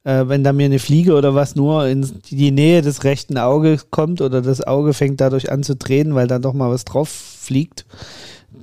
äh, 0.03 0.27
wenn 0.27 0.43
da 0.43 0.53
mir 0.53 0.65
eine 0.65 0.79
Fliege 0.79 1.13
oder 1.13 1.35
was 1.35 1.55
nur 1.55 1.87
in 1.87 2.21
die 2.29 2.51
Nähe 2.51 2.81
des 2.81 3.03
rechten 3.03 3.37
Auges 3.37 3.91
kommt 3.91 4.21
oder 4.21 4.41
das 4.41 4.61
Auge 4.61 4.93
fängt 4.93 5.21
dadurch 5.21 5.51
an 5.51 5.63
zu 5.63 5.75
drehen, 5.75 6.15
weil 6.15 6.27
da 6.27 6.39
doch 6.39 6.53
mal 6.53 6.71
was 6.71 6.85
drauf 6.85 7.09
fliegt, 7.09 7.85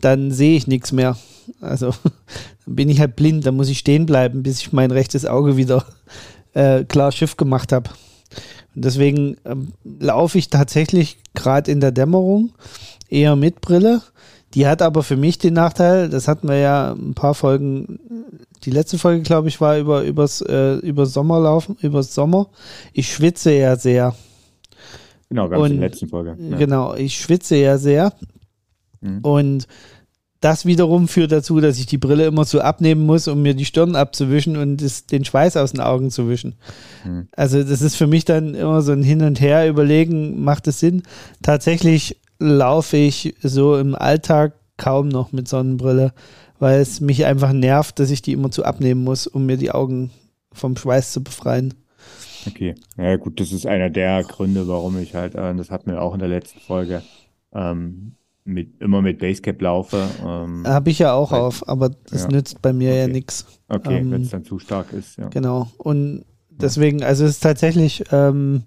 dann 0.00 0.30
sehe 0.30 0.56
ich 0.56 0.66
nichts 0.66 0.92
mehr. 0.92 1.16
Also 1.60 1.90
dann 2.66 2.74
bin 2.74 2.88
ich 2.88 3.00
halt 3.00 3.16
blind, 3.16 3.46
dann 3.46 3.56
muss 3.56 3.68
ich 3.68 3.78
stehen 3.78 4.06
bleiben, 4.06 4.42
bis 4.42 4.60
ich 4.60 4.72
mein 4.72 4.90
rechtes 4.90 5.26
Auge 5.26 5.56
wieder 5.56 5.84
äh, 6.54 6.84
klar 6.84 7.12
Schiff 7.12 7.36
gemacht 7.36 7.72
habe. 7.72 7.90
Und 8.74 8.84
deswegen 8.84 9.36
ähm, 9.44 9.72
laufe 9.84 10.38
ich 10.38 10.50
tatsächlich 10.50 11.18
gerade 11.34 11.70
in 11.70 11.80
der 11.80 11.92
Dämmerung 11.92 12.52
eher 13.08 13.36
mit 13.36 13.60
Brille. 13.60 14.02
Die 14.54 14.66
hat 14.66 14.80
aber 14.82 15.02
für 15.02 15.16
mich 15.16 15.38
den 15.38 15.54
Nachteil, 15.54 16.08
das 16.08 16.26
hatten 16.26 16.48
wir 16.48 16.56
ja 16.56 16.92
ein 16.92 17.14
paar 17.14 17.34
Folgen 17.34 17.98
die 18.64 18.70
letzte 18.70 18.98
Folge, 18.98 19.22
glaube 19.22 19.48
ich, 19.48 19.60
war 19.60 19.78
über 19.78 20.02
übers, 20.04 20.40
äh, 20.40 20.76
über 20.76 21.06
Sommerlaufen, 21.06 21.76
übers 21.80 22.14
Sommer. 22.14 22.48
Ich 22.92 23.12
schwitze 23.12 23.52
ja 23.52 23.76
sehr. 23.76 24.14
Genau, 25.28 25.48
ganz 25.48 25.62
und, 25.62 25.70
in 25.72 25.80
der 25.80 25.90
letzten 25.90 26.08
Folge. 26.08 26.36
Ja. 26.38 26.56
Genau, 26.56 26.94
ich 26.94 27.18
schwitze 27.18 27.56
ja 27.56 27.78
sehr. 27.78 28.12
Mhm. 29.00 29.20
Und 29.20 29.66
das 30.40 30.66
wiederum 30.66 31.08
führt 31.08 31.32
dazu, 31.32 31.60
dass 31.60 31.78
ich 31.78 31.86
die 31.86 31.98
Brille 31.98 32.26
immer 32.26 32.44
so 32.44 32.60
abnehmen 32.60 33.04
muss, 33.04 33.26
um 33.26 33.42
mir 33.42 33.54
die 33.54 33.64
Stirn 33.64 33.96
abzuwischen 33.96 34.56
und 34.56 34.78
das, 34.78 35.06
den 35.06 35.24
Schweiß 35.24 35.56
aus 35.56 35.72
den 35.72 35.80
Augen 35.80 36.10
zu 36.10 36.28
wischen. 36.28 36.54
Mhm. 37.04 37.28
Also 37.32 37.62
das 37.62 37.82
ist 37.82 37.96
für 37.96 38.06
mich 38.06 38.24
dann 38.24 38.54
immer 38.54 38.82
so 38.82 38.92
ein 38.92 39.02
Hin 39.02 39.22
und 39.22 39.40
Her 39.40 39.68
überlegen, 39.68 40.42
macht 40.42 40.68
es 40.68 40.80
Sinn? 40.80 41.02
Tatsächlich 41.42 42.20
laufe 42.38 42.96
ich 42.96 43.34
so 43.42 43.76
im 43.76 43.94
Alltag 43.94 44.54
kaum 44.76 45.08
noch 45.08 45.32
mit 45.32 45.48
Sonnenbrille, 45.48 46.12
weil 46.58 46.80
es 46.80 47.00
mich 47.00 47.26
einfach 47.26 47.52
nervt, 47.52 47.98
dass 47.98 48.10
ich 48.10 48.22
die 48.22 48.32
immer 48.32 48.50
zu 48.50 48.64
abnehmen 48.64 49.04
muss, 49.04 49.26
um 49.26 49.46
mir 49.46 49.56
die 49.56 49.70
Augen 49.70 50.10
vom 50.52 50.76
Schweiß 50.76 51.12
zu 51.12 51.22
befreien. 51.22 51.74
Okay, 52.46 52.74
ja 52.96 53.16
gut, 53.16 53.40
das 53.40 53.52
ist 53.52 53.66
einer 53.66 53.90
der 53.90 54.22
Gründe, 54.22 54.68
warum 54.68 54.98
ich 54.98 55.14
halt, 55.14 55.34
äh, 55.34 55.54
das 55.54 55.70
hatten 55.70 55.90
wir 55.90 56.00
auch 56.00 56.14
in 56.14 56.20
der 56.20 56.28
letzten 56.28 56.60
Folge, 56.60 57.02
ähm, 57.52 58.12
mit, 58.44 58.80
immer 58.80 59.02
mit 59.02 59.18
Basecap 59.18 59.60
laufe. 59.60 60.08
Ähm, 60.24 60.66
Habe 60.66 60.90
ich 60.90 61.00
ja 61.00 61.12
auch 61.12 61.32
weil, 61.32 61.40
auf, 61.40 61.68
aber 61.68 61.90
das 62.10 62.22
ja. 62.22 62.28
nützt 62.30 62.62
bei 62.62 62.72
mir 62.72 62.90
okay. 62.90 63.00
ja 63.00 63.08
nichts. 63.08 63.46
Okay, 63.68 63.98
ähm, 63.98 64.10
wenn 64.10 64.22
es 64.22 64.30
dann 64.30 64.44
zu 64.44 64.58
stark 64.58 64.92
ist, 64.92 65.18
ja. 65.18 65.28
Genau, 65.28 65.70
und 65.76 66.24
deswegen, 66.50 67.02
also 67.02 67.24
es 67.24 67.32
ist 67.32 67.40
tatsächlich, 67.40 68.04
ähm, 68.12 68.62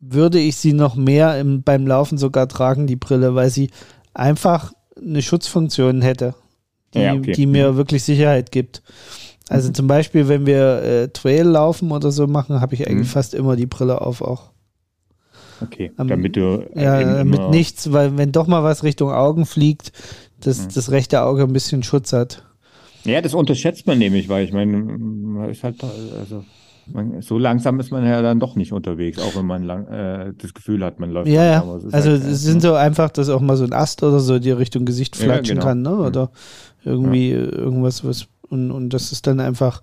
würde 0.00 0.38
ich 0.38 0.56
sie 0.56 0.72
noch 0.72 0.94
mehr 0.94 1.38
im, 1.40 1.62
beim 1.62 1.86
Laufen 1.86 2.18
sogar 2.18 2.48
tragen, 2.48 2.86
die 2.86 2.96
Brille, 2.96 3.34
weil 3.34 3.50
sie 3.50 3.70
einfach 4.14 4.72
eine 4.96 5.22
Schutzfunktion 5.22 6.02
hätte 6.02 6.34
die, 6.94 7.00
ja, 7.00 7.14
okay. 7.14 7.32
die 7.32 7.46
mir 7.46 7.72
mhm. 7.72 7.76
wirklich 7.76 8.02
Sicherheit 8.02 8.50
gibt. 8.52 8.82
Also 9.48 9.68
mhm. 9.68 9.74
zum 9.74 9.86
Beispiel, 9.86 10.28
wenn 10.28 10.46
wir 10.46 10.82
äh, 10.82 11.08
Trail 11.08 11.46
laufen 11.46 11.90
oder 11.90 12.10
so 12.10 12.26
machen, 12.26 12.60
habe 12.60 12.74
ich 12.74 12.86
eigentlich 12.86 13.08
mhm. 13.08 13.12
fast 13.12 13.34
immer 13.34 13.56
die 13.56 13.66
Brille 13.66 14.00
auf 14.00 14.22
auch. 14.22 14.50
Okay, 15.60 15.90
um, 15.96 16.06
damit 16.06 16.36
du. 16.36 16.66
Äh, 16.74 16.84
ja, 16.84 17.24
mit 17.24 17.50
nichts, 17.50 17.92
weil 17.92 18.16
wenn 18.16 18.32
doch 18.32 18.46
mal 18.46 18.62
was 18.62 18.84
Richtung 18.84 19.10
Augen 19.10 19.44
fliegt, 19.44 19.92
dass 20.40 20.60
mhm. 20.60 20.68
das 20.74 20.90
rechte 20.90 21.22
Auge 21.22 21.42
ein 21.42 21.52
bisschen 21.52 21.82
Schutz 21.82 22.12
hat. 22.12 22.44
Ja, 23.04 23.20
das 23.20 23.34
unterschätzt 23.34 23.86
man 23.86 23.98
nämlich, 23.98 24.28
weil 24.28 24.44
ich 24.44 24.52
meine, 24.52 24.76
man 24.76 25.50
ist 25.50 25.64
halt, 25.64 25.82
also 25.82 26.44
man, 26.92 27.22
so 27.22 27.38
langsam 27.38 27.80
ist 27.80 27.90
man 27.90 28.04
ja 28.04 28.22
dann 28.22 28.40
doch 28.40 28.56
nicht 28.56 28.72
unterwegs, 28.72 29.18
auch 29.18 29.36
wenn 29.36 29.46
man 29.46 29.64
lang, 29.64 29.86
äh, 29.88 30.32
das 30.36 30.54
Gefühl 30.54 30.84
hat, 30.84 31.00
man 31.00 31.10
läuft. 31.10 31.28
Ja, 31.28 31.44
ja. 31.44 31.62
also 31.62 32.10
halt, 32.10 32.24
es 32.24 32.42
sind 32.42 32.62
so 32.62 32.74
einfach, 32.74 33.10
dass 33.10 33.28
auch 33.28 33.40
mal 33.40 33.56
so 33.56 33.64
ein 33.64 33.72
Ast 33.72 34.02
oder 34.02 34.20
so 34.20 34.38
die 34.38 34.50
Richtung 34.50 34.84
Gesicht 34.84 35.16
flatschen 35.16 35.56
ja, 35.56 35.62
genau. 35.62 35.66
kann, 35.66 35.82
ne? 35.82 35.96
Oder 35.96 36.30
irgendwie 36.84 37.30
ja. 37.30 37.38
irgendwas, 37.38 38.04
was 38.04 38.28
und, 38.48 38.70
und 38.70 38.90
das 38.90 39.12
ist 39.12 39.26
dann 39.26 39.40
einfach 39.40 39.82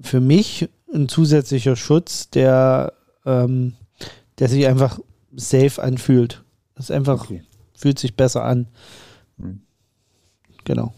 für 0.00 0.20
mich 0.20 0.68
ein 0.92 1.08
zusätzlicher 1.08 1.76
Schutz, 1.76 2.30
der, 2.30 2.92
ähm, 3.24 3.74
der 4.38 4.48
sich 4.48 4.66
einfach 4.66 4.98
safe 5.34 5.82
anfühlt. 5.82 6.42
Das 6.74 6.90
einfach 6.90 7.24
okay. 7.24 7.42
fühlt 7.76 7.98
sich 7.98 8.16
besser 8.16 8.44
an. 8.44 8.68
Mhm. 9.36 9.60
Genau. 10.64 10.92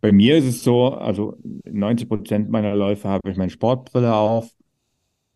Bei 0.00 0.12
mir 0.12 0.36
ist 0.36 0.44
es 0.44 0.62
so, 0.62 0.88
also 0.88 1.36
90 1.64 2.08
Prozent 2.08 2.50
meiner 2.50 2.74
Läufe 2.74 3.08
habe 3.08 3.30
ich 3.30 3.36
meine 3.36 3.50
Sportbrille 3.50 4.14
auf, 4.14 4.50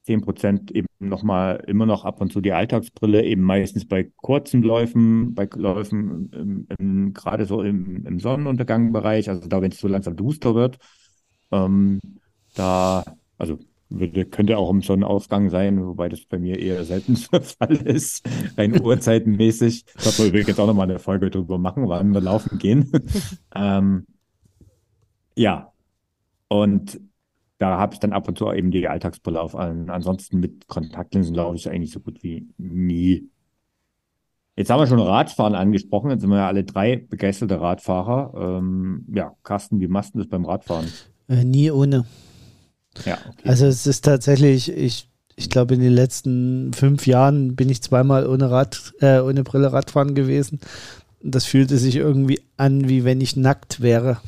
10 0.04 0.20
Prozent 0.20 0.70
eben 0.70 0.86
nochmal 0.98 1.62
immer 1.66 1.86
noch 1.86 2.04
ab 2.04 2.20
und 2.20 2.32
zu 2.32 2.40
die 2.40 2.52
Alltagsbrille, 2.52 3.24
eben 3.24 3.42
meistens 3.42 3.86
bei 3.86 4.10
kurzen 4.16 4.62
Läufen, 4.62 5.34
bei 5.34 5.48
Läufen 5.54 6.30
im, 6.32 6.66
im, 6.78 7.12
gerade 7.12 7.44
so 7.46 7.62
im, 7.62 8.04
im 8.06 8.18
Sonnenuntergangbereich, 8.18 9.28
also 9.28 9.48
da, 9.48 9.62
wenn 9.62 9.72
es 9.72 9.78
so 9.78 9.88
langsam 9.88 10.16
duster 10.16 10.54
wird, 10.54 10.78
ähm, 11.52 12.00
da, 12.54 13.04
also 13.38 13.58
würde, 13.88 14.24
könnte 14.24 14.58
auch 14.58 14.70
im 14.70 14.82
Sonnenausgang 14.82 15.50
sein, 15.50 15.84
wobei 15.84 16.08
das 16.08 16.24
bei 16.24 16.38
mir 16.38 16.58
eher 16.58 16.84
selten 16.84 17.16
der 17.32 17.42
Fall 17.42 17.76
ist, 17.76 18.26
rein 18.56 18.80
uhrzeitenmäßig. 18.80 19.86
Glaube, 19.86 20.18
wir 20.18 20.26
übrigens 20.26 20.58
auch 20.58 20.66
nochmal 20.66 20.90
eine 20.90 20.98
Folge 20.98 21.30
drüber 21.30 21.58
machen, 21.58 21.88
wann 21.88 22.12
wir 22.12 22.20
laufen 22.20 22.58
gehen. 22.58 22.90
ähm, 23.54 24.06
ja, 25.36 25.72
und 26.48 27.00
da 27.58 27.78
habe 27.78 27.94
ich 27.94 28.00
dann 28.00 28.12
ab 28.12 28.26
und 28.26 28.36
zu 28.36 28.50
eben 28.52 28.70
die 28.70 28.88
Alltagsbrille 28.88 29.40
auf. 29.40 29.54
Ansonsten 29.54 30.40
mit 30.40 30.66
Kontaktlinsen 30.66 31.34
laufe 31.34 31.56
ich 31.56 31.70
eigentlich 31.70 31.92
so 31.92 32.00
gut 32.00 32.22
wie 32.22 32.48
nie. 32.58 33.28
Jetzt 34.56 34.68
haben 34.68 34.80
wir 34.80 34.86
schon 34.86 34.98
Radfahren 34.98 35.54
angesprochen. 35.54 36.10
Jetzt 36.10 36.22
sind 36.22 36.30
wir 36.30 36.38
ja 36.38 36.48
alle 36.48 36.64
drei 36.64 36.96
begeisterte 36.96 37.60
Radfahrer. 37.60 38.58
Ähm, 38.58 39.06
ja, 39.14 39.32
Carsten, 39.44 39.80
wie 39.80 39.86
machst 39.86 40.14
du 40.14 40.18
das 40.18 40.26
beim 40.26 40.44
Radfahren? 40.44 40.86
Äh, 41.28 41.44
nie 41.44 41.70
ohne. 41.70 42.04
Ja, 43.06 43.16
okay. 43.30 43.48
Also 43.48 43.66
es 43.66 43.86
ist 43.86 44.04
tatsächlich, 44.04 44.70
ich, 44.70 45.08
ich 45.36 45.48
glaube, 45.48 45.74
in 45.74 45.80
den 45.80 45.94
letzten 45.94 46.72
fünf 46.74 47.06
Jahren 47.06 47.56
bin 47.56 47.70
ich 47.70 47.80
zweimal 47.80 48.26
ohne 48.26 48.50
Rad, 48.50 48.92
äh, 49.00 49.20
ohne 49.20 49.44
Brille 49.44 49.72
Radfahren 49.72 50.14
gewesen. 50.14 50.60
Das 51.22 51.44
fühlte 51.44 51.78
sich 51.78 51.96
irgendwie 51.96 52.42
an, 52.56 52.88
wie 52.88 53.04
wenn 53.04 53.20
ich 53.20 53.36
nackt 53.36 53.80
wäre. 53.80 54.18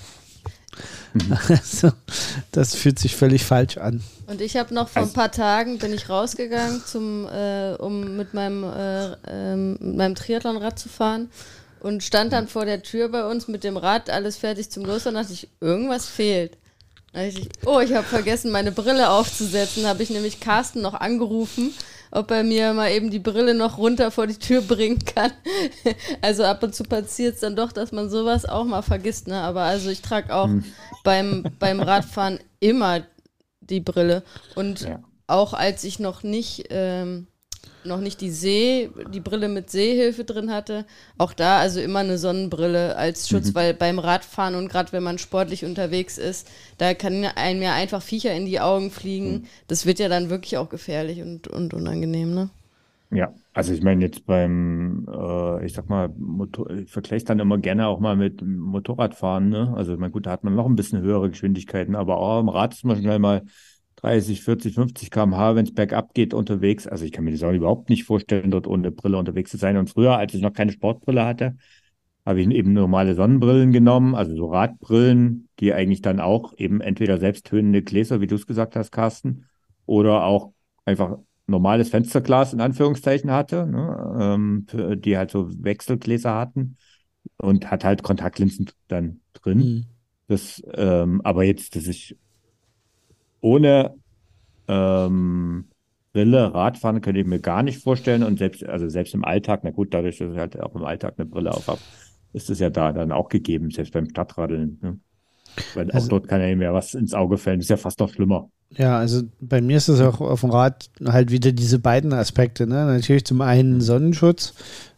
Mhm. 1.13 1.39
Also, 1.49 1.93
das 2.53 2.75
fühlt 2.75 2.99
sich 2.99 3.17
völlig 3.17 3.45
falsch 3.45 3.77
an. 3.79 4.03
Und 4.27 4.41
ich 4.41 4.57
habe 4.57 4.75
noch 4.75 4.89
vor 4.89 5.03
also, 5.03 5.13
ein 5.13 5.15
paar 5.15 5.31
Tagen 5.31 5.79
bin 5.79 5.93
ich 5.93 6.09
rausgegangen, 6.09 6.83
zum, 6.85 7.27
äh, 7.27 7.75
um 7.75 8.17
mit 8.17 8.35
meinem, 8.35 8.65
äh, 8.65 9.13
äh, 9.13 9.57
meinem 9.57 10.15
Triathlonrad 10.15 10.79
zu 10.79 10.89
fahren 10.89 11.31
und 11.81 12.03
stand 12.03 12.33
dann 12.33 12.49
vor 12.49 12.65
der 12.65 12.83
Tür 12.83 13.09
bei 13.09 13.27
uns 13.27 13.47
mit 13.47 13.63
dem 13.63 13.77
Rad, 13.77 14.09
alles 14.11 14.37
fertig 14.37 14.71
zum 14.71 14.85
Losfahren, 14.85 15.17
dachte 15.17 15.35
ich, 15.35 15.49
irgendwas 15.61 16.09
fehlt. 16.09 16.57
Ich, 17.15 17.49
oh, 17.65 17.81
ich 17.81 17.95
habe 17.95 18.07
vergessen, 18.07 18.51
meine 18.51 18.73
Brille 18.73 19.11
aufzusetzen. 19.11 19.87
Habe 19.87 20.03
ich 20.03 20.11
nämlich 20.11 20.41
Carsten 20.41 20.83
noch 20.83 20.95
angerufen 20.95 21.73
ob 22.15 22.31
er 22.31 22.45
mir 22.45 22.73
mal 22.75 22.93
eben 22.93 23.11
die 23.11 23.19
Brille 23.19 23.55
noch 23.55 23.77
runter 23.77 24.11
vor 24.11 24.29
die 24.29 24.39
Tür 24.39 24.63
bringen 24.63 25.05
kann. 25.05 25.33
also 26.23 26.45
ab 26.45 26.63
und 26.63 26.75
zu 26.75 26.85
passiert 26.85 27.35
es 27.35 27.41
dann 27.41 27.57
doch, 27.57 27.73
dass 27.73 27.91
man 27.91 28.09
sowas 28.09 28.47
auch 28.47 28.65
mal 28.65 28.83
vergisst. 28.83 29.27
Ne? 29.27 29.41
Aber 29.41 29.63
also 29.63 29.91
ich 29.91 30.01
trage 30.01 30.35
auch 30.35 30.47
hm. 30.47 30.65
beim, 31.03 31.45
beim 31.59 31.81
Radfahren 31.81 32.39
immer 32.61 33.03
die 33.61 33.81
Brille. 33.81 34.23
Und 34.55 34.83
ja. 34.83 35.03
auch 35.27 35.55
als 35.55 35.83
ich 35.83 35.99
noch 35.99 36.23
nicht 36.23 36.67
ähm, 36.71 37.27
noch 37.87 38.01
nicht 38.01 38.21
die 38.21 38.31
See, 38.31 38.91
die 39.13 39.21
Brille 39.21 39.49
mit 39.49 39.71
Sehhilfe 39.71 40.25
drin 40.25 40.51
hatte. 40.51 40.85
Auch 41.19 41.33
da 41.33 41.59
also 41.59 41.81
immer 41.81 42.01
eine 42.01 42.19
Sonnenbrille 42.19 42.97
als 42.97 43.29
Schutz, 43.29 43.49
mhm. 43.49 43.55
weil 43.55 43.75
beim 43.75 43.99
Radfahren 43.99 44.55
und 44.55 44.69
gerade 44.69 44.93
wenn 44.93 45.03
man 45.03 45.19
sportlich 45.19 45.65
unterwegs 45.65 46.19
ist, 46.19 46.49
da 46.79 46.95
kann 46.95 47.25
einem 47.25 47.63
ja 47.63 47.75
einfach 47.75 48.03
Viecher 48.03 48.35
in 48.35 48.47
die 48.47 48.61
Augen 48.61 48.91
fliegen. 48.91 49.33
Mhm. 49.33 49.45
Das 49.69 49.87
wird 49.87 49.99
ja 49.99 50.09
dann 50.09 50.31
wirklich 50.31 50.57
auch 50.59 50.69
gefährlich 50.69 51.23
und, 51.23 51.49
und 51.49 51.75
unangenehm, 51.75 52.35
ne? 52.35 52.51
Ja, 53.11 53.33
also 53.53 53.73
ich 53.73 53.83
meine 53.83 54.05
jetzt 54.05 54.27
beim, 54.27 55.07
äh, 55.09 55.65
ich 55.65 55.73
sag 55.73 55.89
mal, 55.89 56.09
Motor, 56.19 56.69
ich 56.71 56.91
vergleiche 56.91 57.25
dann 57.25 57.39
immer 57.39 57.59
gerne 57.59 57.87
auch 57.87 58.01
mal 58.01 58.17
mit 58.17 58.43
Motorradfahren, 58.43 59.49
ne? 59.51 59.73
Also 59.77 59.93
ich 59.93 59.99
meine, 60.01 60.11
gut, 60.11 60.27
da 60.27 60.33
hat 60.33 60.43
man 60.43 60.57
noch 60.57 60.67
ein 60.67 60.75
bisschen 60.75 61.01
höhere 61.01 61.31
Geschwindigkeiten, 61.31 61.95
aber 61.95 62.19
auch 62.19 62.41
am 62.41 62.49
Rad 62.49 62.75
ist 62.75 62.85
man 62.85 62.97
schnell 62.97 63.21
mal 63.21 63.43
30, 63.97 64.43
40, 64.43 64.75
50 64.75 65.11
km/h, 65.11 65.55
wenn 65.55 65.67
es 65.67 65.75
bergab 65.75 66.15
geht, 66.15 66.35
unterwegs. 66.35 66.87
Also 66.87 67.05
ich 67.05 67.13
kann 67.13 67.25
mir 67.25 67.33
das 67.33 67.43
auch 67.43 67.53
überhaupt 67.53 67.89
nicht 67.89 68.05
vorstellen, 68.05 68.51
dort 68.51 68.67
ohne 68.67 68.91
Brille 68.91 69.19
unterwegs 69.19 69.51
zu 69.51 69.57
sein. 69.57 69.77
Und 69.77 69.91
früher, 69.91 70.17
als 70.17 70.35
ich 70.35 70.43
noch 70.43 70.53
keine 70.53 70.73
Sportbrille 70.73 71.25
hatte, 71.25 71.57
habe 72.27 72.41
ich 72.41 72.49
eben 72.51 72.73
normale 72.73 73.15
Sonnenbrillen 73.15 73.73
genommen, 73.73 74.15
also 74.15 74.35
so 74.35 74.47
Radbrillen, 74.47 75.49
die 75.61 75.75
eigentlich 75.75 76.01
dann 76.01 76.21
auch 76.21 76.55
eben 76.57 76.81
entweder 76.81 77.19
selbsttönende 77.19 77.83
Gläser, 77.83 78.21
wie 78.21 78.27
du 78.27 78.35
es 78.35 78.47
gesagt 78.47 78.77
hast, 78.77 78.93
Carsten, 78.93 79.47
oder 79.87 80.25
auch 80.25 80.53
einfach 80.87 81.19
normales 81.47 81.91
Fensterglas 81.91 82.55
in 82.55 82.61
Anführungszeichen 82.61 83.31
hatte, 83.31 83.67
ne, 83.67 84.17
ähm, 84.19 84.67
die 85.01 85.19
halt 85.19 85.31
so 85.31 85.51
Wechselgläser 85.63 86.35
hatten 86.35 86.77
und 87.37 87.71
hat 87.71 87.85
halt 87.85 88.03
Kontaktlinsen 88.03 88.71
dann 88.89 89.21
drin. 89.35 89.59
Mhm. 89.59 89.85
Das, 90.29 90.63
ähm, 90.73 91.21
aber 91.23 91.45
jetzt, 91.45 91.77
dass 91.77 91.87
ich 91.87 92.17
ohne 93.45 93.95
ähm, 94.69 95.67
Brille 96.15 96.55
Radfahren 96.55 97.03
könnte 97.03 97.21
ich 97.21 97.27
mir 97.27 97.41
gar 97.41 97.63
nicht 97.63 97.83
vorstellen 97.83 98.23
und 98.23 98.39
selbst, 98.39 98.65
also 98.65 98.89
selbst 98.89 99.13
im 99.15 99.25
Alltag, 99.25 99.61
na 99.65 99.71
gut, 99.71 99.93
dadurch, 99.93 100.17
dass 100.19 100.33
ich 100.33 100.39
halt 100.39 100.59
auch 100.61 100.75
im 100.75 100.85
Alltag 100.85 101.15
eine 101.19 101.27
Brille 101.27 101.53
auf 101.53 101.69
habe, 101.69 101.81
ist 102.33 102.49
es 102.49 102.59
ja 102.59 102.71
da 102.71 102.93
dann 102.93 103.13
auch 103.13 103.29
gegeben, 103.29 103.71
selbst 103.71 103.93
beim 103.93 104.09
Stadtradeln. 104.09 104.79
Ne? 104.81 104.99
Weil 105.75 105.91
also, 105.91 106.07
auch 106.07 106.09
dort 106.09 106.29
kann 106.29 106.41
ja 106.41 106.57
mehr 106.57 106.73
was 106.73 106.95
ins 106.95 107.13
Auge 107.13 107.37
fällen, 107.37 107.59
das 107.59 107.67
ist 107.67 107.71
ja 107.71 107.77
fast 107.77 108.01
noch 108.01 108.09
schlimmer. 108.09 108.49
Ja, 108.71 108.99
also 108.99 109.23
bei 109.41 109.61
mir 109.61 109.77
ist 109.77 109.89
es 109.89 110.01
auch 110.01 110.21
auf 110.21 110.41
dem 110.41 110.51
Rad 110.51 110.91
halt 111.05 111.31
wieder 111.31 111.53
diese 111.53 111.79
beiden 111.79 112.13
Aspekte. 112.13 112.67
Ne? 112.67 112.87
Natürlich 112.87 113.25
zum 113.25 113.41
einen 113.43 113.83
Sonnenschutz. 113.83 114.55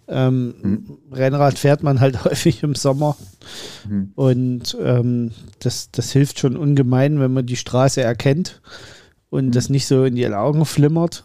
Ähm, 0.08 0.54
hm. 0.60 0.98
Rennrad 1.12 1.58
fährt 1.58 1.82
man 1.82 2.00
halt 2.00 2.24
häufig 2.24 2.62
im 2.62 2.74
Sommer. 2.74 3.16
Hm. 3.88 4.12
Und 4.14 4.76
ähm, 4.80 5.32
das, 5.58 5.90
das 5.90 6.12
hilft 6.12 6.38
schon 6.38 6.56
ungemein, 6.56 7.20
wenn 7.20 7.32
man 7.32 7.46
die 7.46 7.56
Straße 7.56 8.02
erkennt 8.02 8.60
und 9.30 9.46
hm. 9.46 9.52
das 9.52 9.68
nicht 9.68 9.86
so 9.86 10.04
in 10.04 10.14
die 10.14 10.26
Augen 10.28 10.64
flimmert 10.64 11.24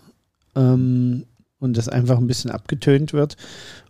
ähm, 0.56 1.26
und 1.60 1.78
das 1.78 1.90
einfach 1.90 2.18
ein 2.18 2.28
bisschen 2.28 2.52
abgetönt 2.52 3.14
wird. 3.14 3.38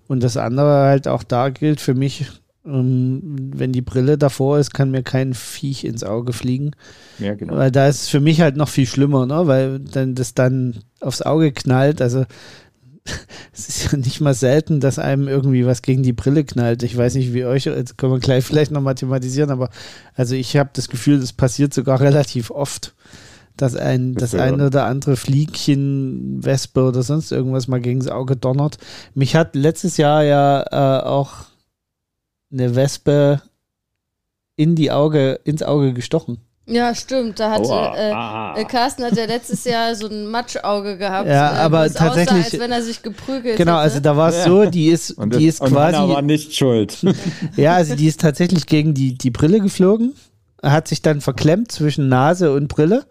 Und 0.07 0.23
das 0.23 0.35
andere 0.35 0.87
halt 0.87 1.07
auch 1.07 1.23
da 1.23 1.49
gilt 1.49 1.79
für 1.79 1.93
mich, 1.93 2.25
ähm, 2.65 3.51
wenn 3.55 3.71
die 3.71 3.81
Brille 3.81 4.17
davor 4.17 4.59
ist, 4.59 4.73
kann 4.73 4.91
mir 4.91 5.03
kein 5.03 5.33
Viech 5.33 5.83
ins 5.83 6.03
Auge 6.03 6.33
fliegen. 6.33 6.71
Ja, 7.17 7.33
genau. 7.33 7.55
Weil 7.55 7.71
da 7.71 7.87
ist 7.87 8.01
es 8.01 8.09
für 8.09 8.19
mich 8.19 8.41
halt 8.41 8.55
noch 8.55 8.69
viel 8.69 8.85
schlimmer, 8.85 9.25
ne? 9.25 9.47
weil 9.47 9.79
dann 9.79 10.15
das 10.15 10.33
dann 10.33 10.79
aufs 10.99 11.21
Auge 11.21 11.51
knallt. 11.51 12.01
Also 12.01 12.25
es 13.53 13.69
ist 13.69 13.91
ja 13.91 13.97
nicht 13.97 14.21
mal 14.21 14.33
selten, 14.33 14.79
dass 14.79 14.99
einem 14.99 15.27
irgendwie 15.27 15.65
was 15.65 15.81
gegen 15.81 16.03
die 16.03 16.13
Brille 16.13 16.43
knallt. 16.43 16.83
Ich 16.83 16.95
weiß 16.95 17.15
nicht, 17.15 17.33
wie 17.33 17.45
euch, 17.45 17.65
jetzt 17.65 17.97
können 17.97 18.13
wir 18.13 18.19
gleich 18.19 18.45
vielleicht 18.45 18.71
noch 18.71 18.81
mathematisieren, 18.81 19.49
aber 19.49 19.69
also 20.15 20.35
ich 20.35 20.57
habe 20.57 20.69
das 20.73 20.89
Gefühl, 20.89 21.19
das 21.19 21.33
passiert 21.33 21.73
sogar 21.73 21.99
relativ 21.99 22.51
oft, 22.51 22.93
dass 23.57 23.75
ein, 23.75 24.13
das, 24.13 24.31
das 24.31 24.41
eine 24.41 24.67
oder 24.67 24.85
andere 24.85 25.15
Fliegchen, 25.15 26.43
Wespe 26.43 26.83
oder 26.83 27.03
sonst 27.03 27.31
irgendwas 27.31 27.67
mal 27.67 27.81
gegen 27.81 27.99
das 27.99 28.09
Auge 28.09 28.35
donnert. 28.35 28.77
Mich 29.13 29.35
hat 29.35 29.55
letztes 29.55 29.97
Jahr 29.97 30.23
ja 30.23 30.63
äh, 30.71 31.03
auch 31.03 31.33
eine 32.51 32.75
Wespe 32.75 33.41
in 34.55 34.75
die 34.75 34.91
Auge, 34.91 35.39
ins 35.43 35.63
Auge 35.63 35.93
gestochen. 35.93 36.39
Ja, 36.71 36.95
stimmt. 36.95 37.39
Da 37.39 37.51
hat 37.51 37.67
äh, 37.67 38.61
äh, 38.61 38.65
Carsten 38.65 39.03
hat 39.03 39.15
ja 39.17 39.25
letztes 39.25 39.65
Jahr 39.65 39.93
so 39.95 40.07
ein 40.07 40.27
Matschauge 40.27 40.97
gehabt. 40.97 41.27
Ja, 41.27 41.53
äh, 41.53 41.59
aber 41.59 41.91
tatsächlich. 41.91 42.45
Aussah, 42.45 42.51
als 42.53 42.59
wenn 42.59 42.71
er 42.71 42.81
sich 42.81 43.01
geprügelt 43.03 43.57
Genau, 43.57 43.73
hätte. 43.73 43.81
also 43.81 43.99
da 43.99 44.17
war 44.17 44.29
es 44.29 44.37
ja. 44.37 44.43
so, 44.45 44.65
die 44.65 44.87
ist, 44.87 45.11
und 45.11 45.35
die 45.35 45.47
ist 45.47 45.61
und 45.61 45.71
quasi. 45.71 45.97
Hannah 45.97 46.13
war 46.13 46.21
nicht 46.21 46.55
schuld. 46.55 46.97
ja, 47.57 47.75
also 47.75 47.95
die 47.95 48.07
ist 48.07 48.21
tatsächlich 48.21 48.65
gegen 48.67 48.93
die, 48.93 49.17
die 49.17 49.31
Brille 49.31 49.59
geflogen, 49.59 50.13
hat 50.63 50.87
sich 50.87 51.01
dann 51.01 51.21
verklemmt 51.21 51.71
zwischen 51.71 52.07
Nase 52.07 52.53
und 52.53 52.67
Brille 52.67 53.05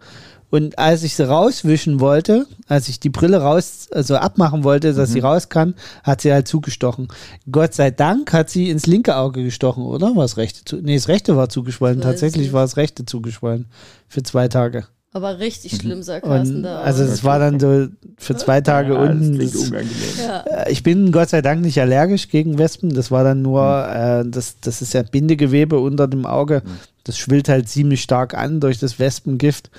und 0.51 0.77
als 0.77 1.01
ich 1.03 1.15
sie 1.15 1.27
rauswischen 1.27 2.01
wollte, 2.01 2.45
als 2.67 2.89
ich 2.89 2.99
die 2.99 3.09
Brille 3.09 3.37
raus, 3.37 3.87
also 3.91 4.17
abmachen 4.17 4.65
wollte, 4.65 4.93
dass 4.93 5.09
mhm. 5.09 5.13
sie 5.13 5.19
raus 5.21 5.49
kann, 5.49 5.75
hat 6.03 6.21
sie 6.21 6.33
halt 6.33 6.47
zugestochen. 6.47 7.07
Gott 7.49 7.73
sei 7.73 7.89
Dank 7.89 8.33
hat 8.33 8.49
sie 8.49 8.69
ins 8.69 8.85
linke 8.85 9.15
Auge 9.15 9.43
gestochen, 9.43 9.83
oder? 9.83 10.07
War 10.15 10.23
das 10.23 10.35
rechte? 10.35 10.65
Zu 10.65 10.75
nee, 10.77 10.95
das 10.95 11.07
rechte 11.07 11.37
war 11.37 11.47
zugeschwollen. 11.47 12.01
Tatsächlich 12.01 12.47
nicht. 12.47 12.53
war 12.53 12.63
das 12.63 12.75
rechte 12.75 13.05
zugeschwollen. 13.05 13.65
Für 14.09 14.23
zwei 14.23 14.49
Tage. 14.49 14.85
Aber 15.13 15.39
richtig 15.39 15.75
schlimm, 15.75 16.03
sagt 16.03 16.25
Carsten 16.25 16.63
da. 16.63 16.81
Also 16.81 17.03
es 17.03 17.23
war 17.25 17.37
dann 17.37 17.59
so 17.59 17.87
für 18.17 18.35
zwei 18.37 18.61
Tage 18.61 18.93
ja, 18.93 19.01
unten. 19.01 19.39
Das 19.39 19.69
ja. 20.17 20.39
Äh, 20.41 20.71
ich 20.71 20.83
bin 20.83 21.11
Gott 21.11 21.29
sei 21.29 21.41
Dank 21.41 21.61
nicht 21.61 21.81
allergisch 21.81 22.29
gegen 22.29 22.57
Wespen. 22.57 22.93
Das 22.93 23.11
war 23.11 23.25
dann 23.25 23.41
nur, 23.41 23.61
mhm. 23.61 24.27
äh, 24.27 24.31
das, 24.31 24.55
das 24.61 24.81
ist 24.81 24.93
ja 24.93 25.03
Bindegewebe 25.03 25.79
unter 25.79 26.07
dem 26.07 26.25
Auge. 26.25 26.61
Mhm. 26.65 26.71
Das 27.03 27.17
schwillt 27.17 27.49
halt 27.49 27.67
ziemlich 27.67 28.01
stark 28.01 28.33
an 28.35 28.61
durch 28.61 28.79
das 28.79 28.99
Wespengift. 28.99 29.69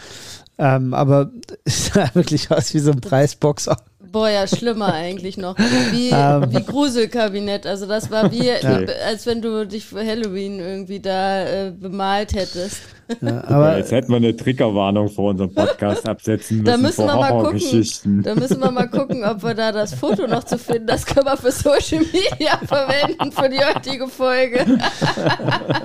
Ähm, 0.58 0.94
aber 0.94 1.30
es 1.64 1.86
sah 1.86 2.14
wirklich 2.14 2.50
aus 2.50 2.72
wie 2.74 2.78
so 2.78 2.92
ein 2.92 3.00
Preisboxer. 3.00 3.76
Boah, 4.12 4.28
ja, 4.28 4.46
schlimmer 4.46 4.92
eigentlich 4.92 5.38
noch. 5.38 5.56
Wie, 5.58 6.10
um. 6.10 6.12
Ähm. 6.22 6.52
wie 6.52 6.62
Gruselkabinett. 6.62 7.66
Also 7.66 7.86
das 7.86 8.10
war 8.10 8.30
wie, 8.30 8.48
ja. 8.48 8.58
als 9.06 9.26
wenn 9.26 9.40
du 9.40 9.66
dich 9.66 9.86
für 9.86 10.04
Halloween 10.04 10.60
irgendwie 10.60 11.00
da 11.00 11.44
äh, 11.44 11.70
bemalt 11.70 12.34
hättest. 12.34 12.82
Ja, 13.20 13.44
aber 13.44 13.78
jetzt 13.78 13.90
hätten 13.90 14.10
wir 14.10 14.16
eine 14.16 14.36
Triggerwarnung 14.36 15.08
vor 15.08 15.30
unserem 15.30 15.52
Podcast 15.52 16.08
absetzen 16.08 16.58
müssen. 16.58 16.66
Da 16.66 16.76
müssen, 16.76 17.06
wir 17.06 17.16
mal 17.16 17.42
gucken, 17.42 18.22
da 18.22 18.34
müssen 18.34 18.60
wir 18.60 18.70
mal 18.70 18.88
gucken, 18.88 19.24
ob 19.24 19.42
wir 19.42 19.54
da 19.54 19.72
das 19.72 19.94
Foto 19.94 20.26
noch 20.26 20.44
zu 20.44 20.58
finden. 20.58 20.86
Das 20.86 21.04
können 21.04 21.26
wir 21.26 21.36
für 21.36 21.50
Social 21.50 22.00
Media 22.00 22.58
verwenden 22.66 23.32
für 23.32 23.48
die 23.48 23.58
heutige 23.58 24.08
Folge. 24.08 24.78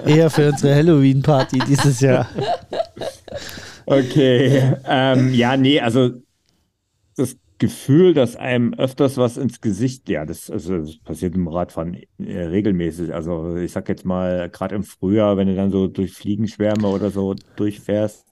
Eher 0.06 0.30
für 0.30 0.50
unsere 0.50 0.76
Halloween-Party 0.76 1.60
dieses 1.68 2.02
Jahr. 2.02 2.28
Okay. 3.88 4.76
Ähm, 4.86 5.34
ja, 5.34 5.56
nee, 5.56 5.80
also 5.80 6.12
das 7.16 7.38
Gefühl, 7.58 8.14
dass 8.14 8.36
einem 8.36 8.74
öfters 8.74 9.18
was 9.18 9.38
ins 9.38 9.62
Gesicht, 9.62 10.10
ja, 10.10 10.26
das, 10.26 10.52
also, 10.52 10.78
das 10.80 10.98
passiert 11.00 11.36
im 11.36 11.48
Radfahren 11.48 11.98
äh, 12.20 12.44
regelmäßig. 12.44 13.14
Also 13.14 13.56
ich 13.56 13.72
sag 13.72 13.88
jetzt 13.88 14.06
mal, 14.06 14.50
gerade 14.50 14.76
im 14.76 14.84
Frühjahr, 14.84 15.38
wenn 15.38 15.48
du 15.48 15.56
dann 15.56 15.72
so 15.72 15.88
durch 15.88 16.12
Fliegenschwärme 16.14 16.88
oder 16.88 17.12
so 17.12 17.34
durchfährst, 17.56 18.26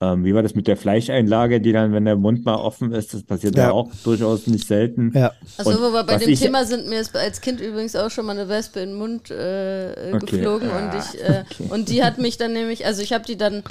ähm, 0.00 0.24
wie 0.24 0.34
war 0.34 0.42
das 0.42 0.54
mit 0.54 0.68
der 0.68 0.76
Fleischeinlage, 0.76 1.60
die 1.60 1.72
dann, 1.72 1.92
wenn 1.92 2.04
der 2.04 2.16
Mund 2.16 2.44
mal 2.44 2.54
offen 2.54 2.92
ist, 2.92 3.12
das 3.12 3.24
passiert 3.24 3.56
ja, 3.56 3.64
ja 3.64 3.72
auch 3.72 3.90
durchaus 4.04 4.46
nicht 4.46 4.68
selten. 4.68 5.10
Ja. 5.14 5.32
Also 5.58 5.80
wo 5.80 5.92
wir 5.92 6.04
bei 6.04 6.18
dem 6.18 6.34
Thema 6.34 6.64
sind, 6.64 6.88
mir 6.88 7.00
ist 7.00 7.16
als 7.16 7.40
Kind 7.40 7.60
übrigens 7.60 7.96
auch 7.96 8.10
schon 8.10 8.26
mal 8.26 8.38
eine 8.38 8.48
Wespe 8.48 8.80
in 8.80 8.90
den 8.90 8.98
Mund 8.98 9.30
äh, 9.32 10.12
okay. 10.12 10.18
geflogen 10.26 10.70
ah, 10.70 10.84
und 10.84 11.00
ich 11.00 11.20
äh, 11.20 11.44
okay. 11.50 11.64
und 11.70 11.88
die 11.88 12.04
hat 12.04 12.18
mich 12.18 12.36
dann 12.36 12.52
nämlich, 12.52 12.86
also 12.86 13.02
ich 13.02 13.12
habe 13.12 13.24
die 13.24 13.36
dann 13.36 13.64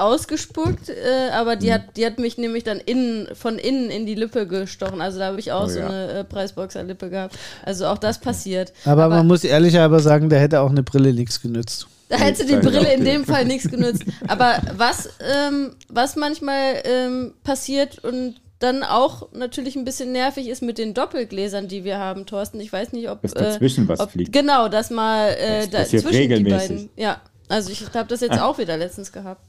ausgespuckt, 0.00 0.88
äh, 0.88 1.30
aber 1.32 1.56
die, 1.56 1.68
mhm. 1.68 1.74
hat, 1.74 1.96
die 1.96 2.06
hat 2.06 2.18
mich 2.18 2.38
nämlich 2.38 2.64
dann 2.64 2.78
innen, 2.78 3.28
von 3.34 3.58
innen 3.58 3.90
in 3.90 4.06
die 4.06 4.14
Lippe 4.14 4.46
gestochen. 4.46 5.00
Also 5.00 5.18
da 5.18 5.26
habe 5.26 5.40
ich 5.40 5.52
auch 5.52 5.64
oh, 5.64 5.68
so 5.68 5.78
ja. 5.78 5.86
eine 5.88 6.12
äh, 6.12 6.24
Preisboxer-Lippe 6.24 7.10
gehabt. 7.10 7.38
Also 7.64 7.86
auch 7.86 7.98
das 7.98 8.18
passiert. 8.18 8.72
Aber, 8.84 9.04
aber 9.04 9.16
man 9.16 9.26
muss 9.26 9.44
ehrlich 9.44 9.78
aber 9.78 10.00
sagen, 10.00 10.28
da 10.28 10.36
hätte 10.36 10.60
auch 10.60 10.70
eine 10.70 10.82
Brille 10.82 11.12
nichts 11.12 11.40
genützt. 11.40 11.86
Da 12.08 12.16
hätte 12.16 12.44
die 12.44 12.56
Brille 12.56 12.92
in 12.92 13.04
dem 13.04 13.24
Fall 13.24 13.44
nichts 13.44 13.70
genützt. 13.70 14.02
Aber 14.26 14.60
was, 14.76 15.10
ähm, 15.20 15.76
was 15.88 16.16
manchmal 16.16 16.82
ähm, 16.84 17.34
passiert 17.44 18.02
und 18.02 18.40
dann 18.58 18.82
auch 18.82 19.32
natürlich 19.32 19.74
ein 19.74 19.84
bisschen 19.84 20.12
nervig 20.12 20.48
ist 20.48 20.62
mit 20.62 20.76
den 20.76 20.92
Doppelgläsern, 20.92 21.66
die 21.66 21.82
wir 21.84 21.98
haben, 21.98 22.26
Thorsten. 22.26 22.60
Ich 22.60 22.72
weiß 22.72 22.92
nicht, 22.92 23.08
ob. 23.08 23.22
Dass 23.22 23.32
dazwischen 23.32 23.86
äh, 23.86 23.88
was 23.88 24.00
ob, 24.00 24.10
fliegt. 24.10 24.32
Genau, 24.32 24.68
dass 24.68 24.90
mal 24.90 25.30
äh, 25.30 25.66
das 25.66 25.90
da, 25.90 25.98
zwischen 25.98 26.08
regelmäßig. 26.08 26.68
die 26.68 26.74
beiden. 26.74 26.90
Ja, 26.96 27.20
also 27.48 27.70
ich 27.70 27.82
habe 27.94 28.08
das 28.08 28.20
jetzt 28.20 28.38
ah. 28.38 28.46
auch 28.46 28.58
wieder 28.58 28.76
letztens 28.76 29.12
gehabt. 29.12 29.40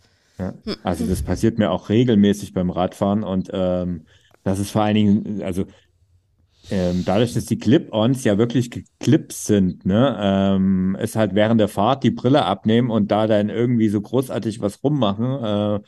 Ja. 0.42 0.54
Also 0.84 1.06
das 1.06 1.22
passiert 1.22 1.58
mir 1.58 1.72
auch 1.72 1.90
regelmäßig 1.90 2.54
beim 2.54 2.72
Radfahren 2.72 3.24
und 3.24 3.50
ähm, 3.54 4.06
das 4.44 4.60
ist 4.60 4.72
vor 4.72 4.82
allen 4.82 4.96
Dingen, 4.96 5.42
also 5.44 5.66
ähm, 6.70 7.04
dadurch, 7.06 7.34
dass 7.34 7.46
die 7.46 7.58
Clip-Ons 7.58 8.24
ja 8.24 8.38
wirklich 8.38 8.72
geklippt 8.72 9.34
sind, 9.34 9.86
ne, 9.86 10.18
ähm, 10.20 10.98
ist 11.00 11.16
halt 11.16 11.36
während 11.36 11.60
der 11.60 11.68
Fahrt 11.68 12.04
die 12.04 12.12
Brille 12.12 12.46
abnehmen 12.46 12.92
und 12.92 13.12
da 13.12 13.28
dann 13.28 13.50
irgendwie 13.50 13.90
so 13.90 14.00
großartig 14.02 14.62
was 14.62 14.84
rummachen. 14.84 15.26
Äh, 15.44 15.80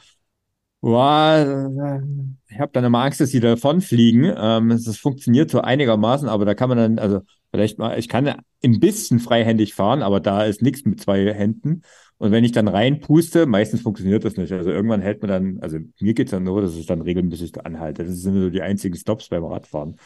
boah, 0.81 2.01
ich 2.49 2.59
habe 2.59 2.71
dann 2.73 2.83
immer 2.83 3.03
Angst, 3.03 3.21
dass 3.21 3.29
die 3.29 3.39
davonfliegen. 3.39 4.33
Ähm, 4.35 4.69
das 4.69 4.97
funktioniert 4.97 5.51
so 5.51 5.61
einigermaßen, 5.61 6.27
aber 6.27 6.45
da 6.45 6.55
kann 6.55 6.69
man 6.69 6.77
dann, 6.77 6.99
also 6.99 7.21
vielleicht 7.51 7.77
mal, 7.79 7.97
ich 7.97 8.09
kann 8.09 8.27
ein 8.63 8.79
bisschen 8.79 9.19
freihändig 9.19 9.73
fahren, 9.73 10.01
aber 10.01 10.19
da 10.19 10.43
ist 10.43 10.61
nichts 10.61 10.85
mit 10.85 10.99
zwei 10.99 11.33
Händen. 11.33 11.83
Und 12.23 12.31
wenn 12.31 12.45
ich 12.45 12.53
dann 12.53 12.69
reinpuste, 12.69 13.45
meistens 13.45 13.81
funktioniert 13.81 14.23
das 14.23 14.37
nicht. 14.37 14.53
Also 14.53 14.69
irgendwann 14.69 15.01
hält 15.01 15.21
man 15.21 15.29
dann, 15.29 15.59
also 15.59 15.79
mir 15.99 16.13
geht 16.13 16.27
es 16.27 16.31
dann 16.31 16.43
nur, 16.43 16.61
dass 16.61 16.73
ich 16.75 16.85
dann 16.85 17.01
regelmäßig 17.01 17.65
anhalte. 17.65 18.05
Das 18.05 18.15
sind 18.15 18.33
so 18.35 18.49
die 18.49 18.61
einzigen 18.61 18.95
Stops 18.95 19.27
beim 19.27 19.43
Radfahren. 19.43 19.97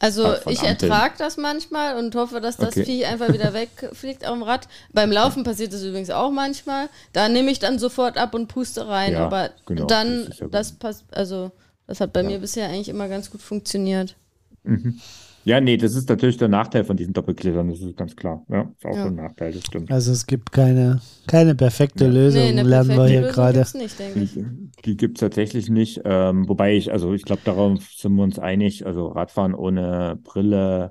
Also 0.00 0.32
ich 0.46 0.62
ertrage 0.62 1.16
das 1.18 1.36
manchmal 1.36 1.98
und 1.98 2.14
hoffe, 2.14 2.40
dass 2.40 2.56
das 2.56 2.68
okay. 2.68 2.86
Vieh 2.86 3.04
einfach 3.04 3.34
wieder 3.34 3.52
wegfliegt 3.52 4.26
auf 4.26 4.32
dem 4.32 4.44
Rad. 4.44 4.66
Beim 4.94 5.12
Laufen 5.12 5.44
passiert 5.44 5.74
das 5.74 5.84
übrigens 5.84 6.08
auch 6.08 6.30
manchmal. 6.30 6.88
Da 7.12 7.28
nehme 7.28 7.50
ich 7.50 7.58
dann 7.58 7.78
sofort 7.78 8.16
ab 8.16 8.34
und 8.34 8.48
puste 8.48 8.88
rein. 8.88 9.12
Ja, 9.12 9.26
aber 9.26 9.50
genau, 9.66 9.84
dann, 9.84 10.24
das, 10.24 10.38
ja 10.38 10.48
das 10.48 10.72
passt, 10.72 11.04
also 11.10 11.52
das 11.86 12.00
hat 12.00 12.14
bei 12.14 12.22
ja. 12.22 12.30
mir 12.30 12.38
bisher 12.38 12.70
eigentlich 12.70 12.88
immer 12.88 13.10
ganz 13.10 13.30
gut 13.30 13.42
funktioniert. 13.42 14.16
Mhm. 14.62 15.02
Ja, 15.46 15.60
nee, 15.60 15.76
das 15.76 15.94
ist 15.94 16.08
natürlich 16.08 16.38
der 16.38 16.48
Nachteil 16.48 16.82
von 16.84 16.96
diesen 16.96 17.12
Doppelglittern, 17.12 17.68
das 17.70 17.80
ist 17.80 17.96
ganz 17.96 18.16
klar. 18.16 18.44
Ja, 18.48 18.62
ist 18.76 18.84
auch 18.84 18.96
Ja. 18.96 19.02
so 19.04 19.08
ein 19.10 19.14
Nachteil, 19.14 19.52
das 19.52 19.62
stimmt. 19.62 19.88
Also 19.92 20.10
es 20.10 20.26
gibt 20.26 20.50
keine, 20.50 21.00
keine 21.28 21.54
perfekte 21.54 22.06
Ja. 22.06 22.10
Lösung, 22.10 22.42
eine 22.42 22.64
lernen 22.64 22.88
wir 22.88 22.96
perfekte 22.96 23.12
hier 23.12 23.20
Lösung 23.20 23.34
gerade. 23.34 23.58
gibt's 23.58 23.74
nicht, 23.74 23.98
denke 24.00 24.20
ich. 24.24 24.32
Die, 24.34 24.44
die 24.84 24.96
gibt 24.96 25.18
es 25.18 25.20
tatsächlich 25.20 25.70
nicht. 25.70 26.00
Ähm, 26.04 26.48
wobei 26.48 26.74
ich, 26.74 26.90
also 26.90 27.14
ich 27.14 27.22
glaube, 27.22 27.42
darauf 27.44 27.80
sind 27.96 28.16
wir 28.16 28.24
uns 28.24 28.40
einig. 28.40 28.86
Also 28.86 29.06
Radfahren 29.06 29.54
ohne 29.54 30.18
Brille 30.24 30.90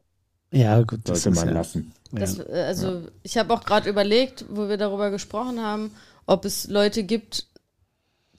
Ja, 0.54 0.82
gut, 0.84 1.02
das 1.04 1.24
sollte 1.24 1.38
man 1.38 1.50
ja, 1.50 1.54
lassen. 1.54 1.92
Das, 2.14 2.38
ja. 2.38 2.46
äh, 2.46 2.62
also 2.64 3.02
ich 3.24 3.38
habe 3.38 3.54
auch 3.54 3.66
gerade 3.66 3.90
überlegt, 3.90 4.46
wo 4.50 4.70
wir 4.70 4.78
darüber 4.78 5.12
gesprochen 5.12 5.60
haben, 5.62 5.92
ob 6.28 6.46
es 6.46 6.70
Leute 6.70 7.04
gibt, 7.04 7.48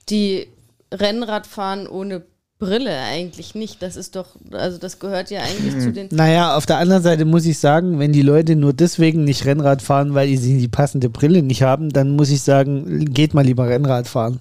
die 0.08 0.46
Rennrad 0.94 1.46
fahren 1.46 1.86
ohne 1.86 2.22
Brille. 2.58 2.98
Eigentlich 2.98 3.54
nicht. 3.54 3.82
Das 3.82 3.96
ist 3.96 4.16
doch, 4.16 4.36
also 4.50 4.78
das 4.78 4.98
gehört 4.98 5.30
ja 5.30 5.40
eigentlich 5.40 5.74
Hm. 5.74 5.80
zu 5.80 5.92
den. 5.92 6.08
Naja, 6.10 6.56
auf 6.56 6.66
der 6.66 6.78
anderen 6.78 7.02
Seite 7.02 7.24
muss 7.24 7.44
ich 7.44 7.58
sagen, 7.58 7.98
wenn 7.98 8.12
die 8.12 8.22
Leute 8.22 8.56
nur 8.56 8.72
deswegen 8.72 9.24
nicht 9.24 9.44
Rennrad 9.44 9.82
fahren, 9.82 10.14
weil 10.14 10.34
sie 10.36 10.58
die 10.58 10.68
passende 10.68 11.10
Brille 11.10 11.42
nicht 11.42 11.62
haben, 11.62 11.90
dann 11.90 12.16
muss 12.16 12.30
ich 12.30 12.42
sagen, 12.42 13.04
geht 13.12 13.34
mal 13.34 13.44
lieber 13.44 13.68
Rennrad 13.68 14.08
fahren. 14.08 14.40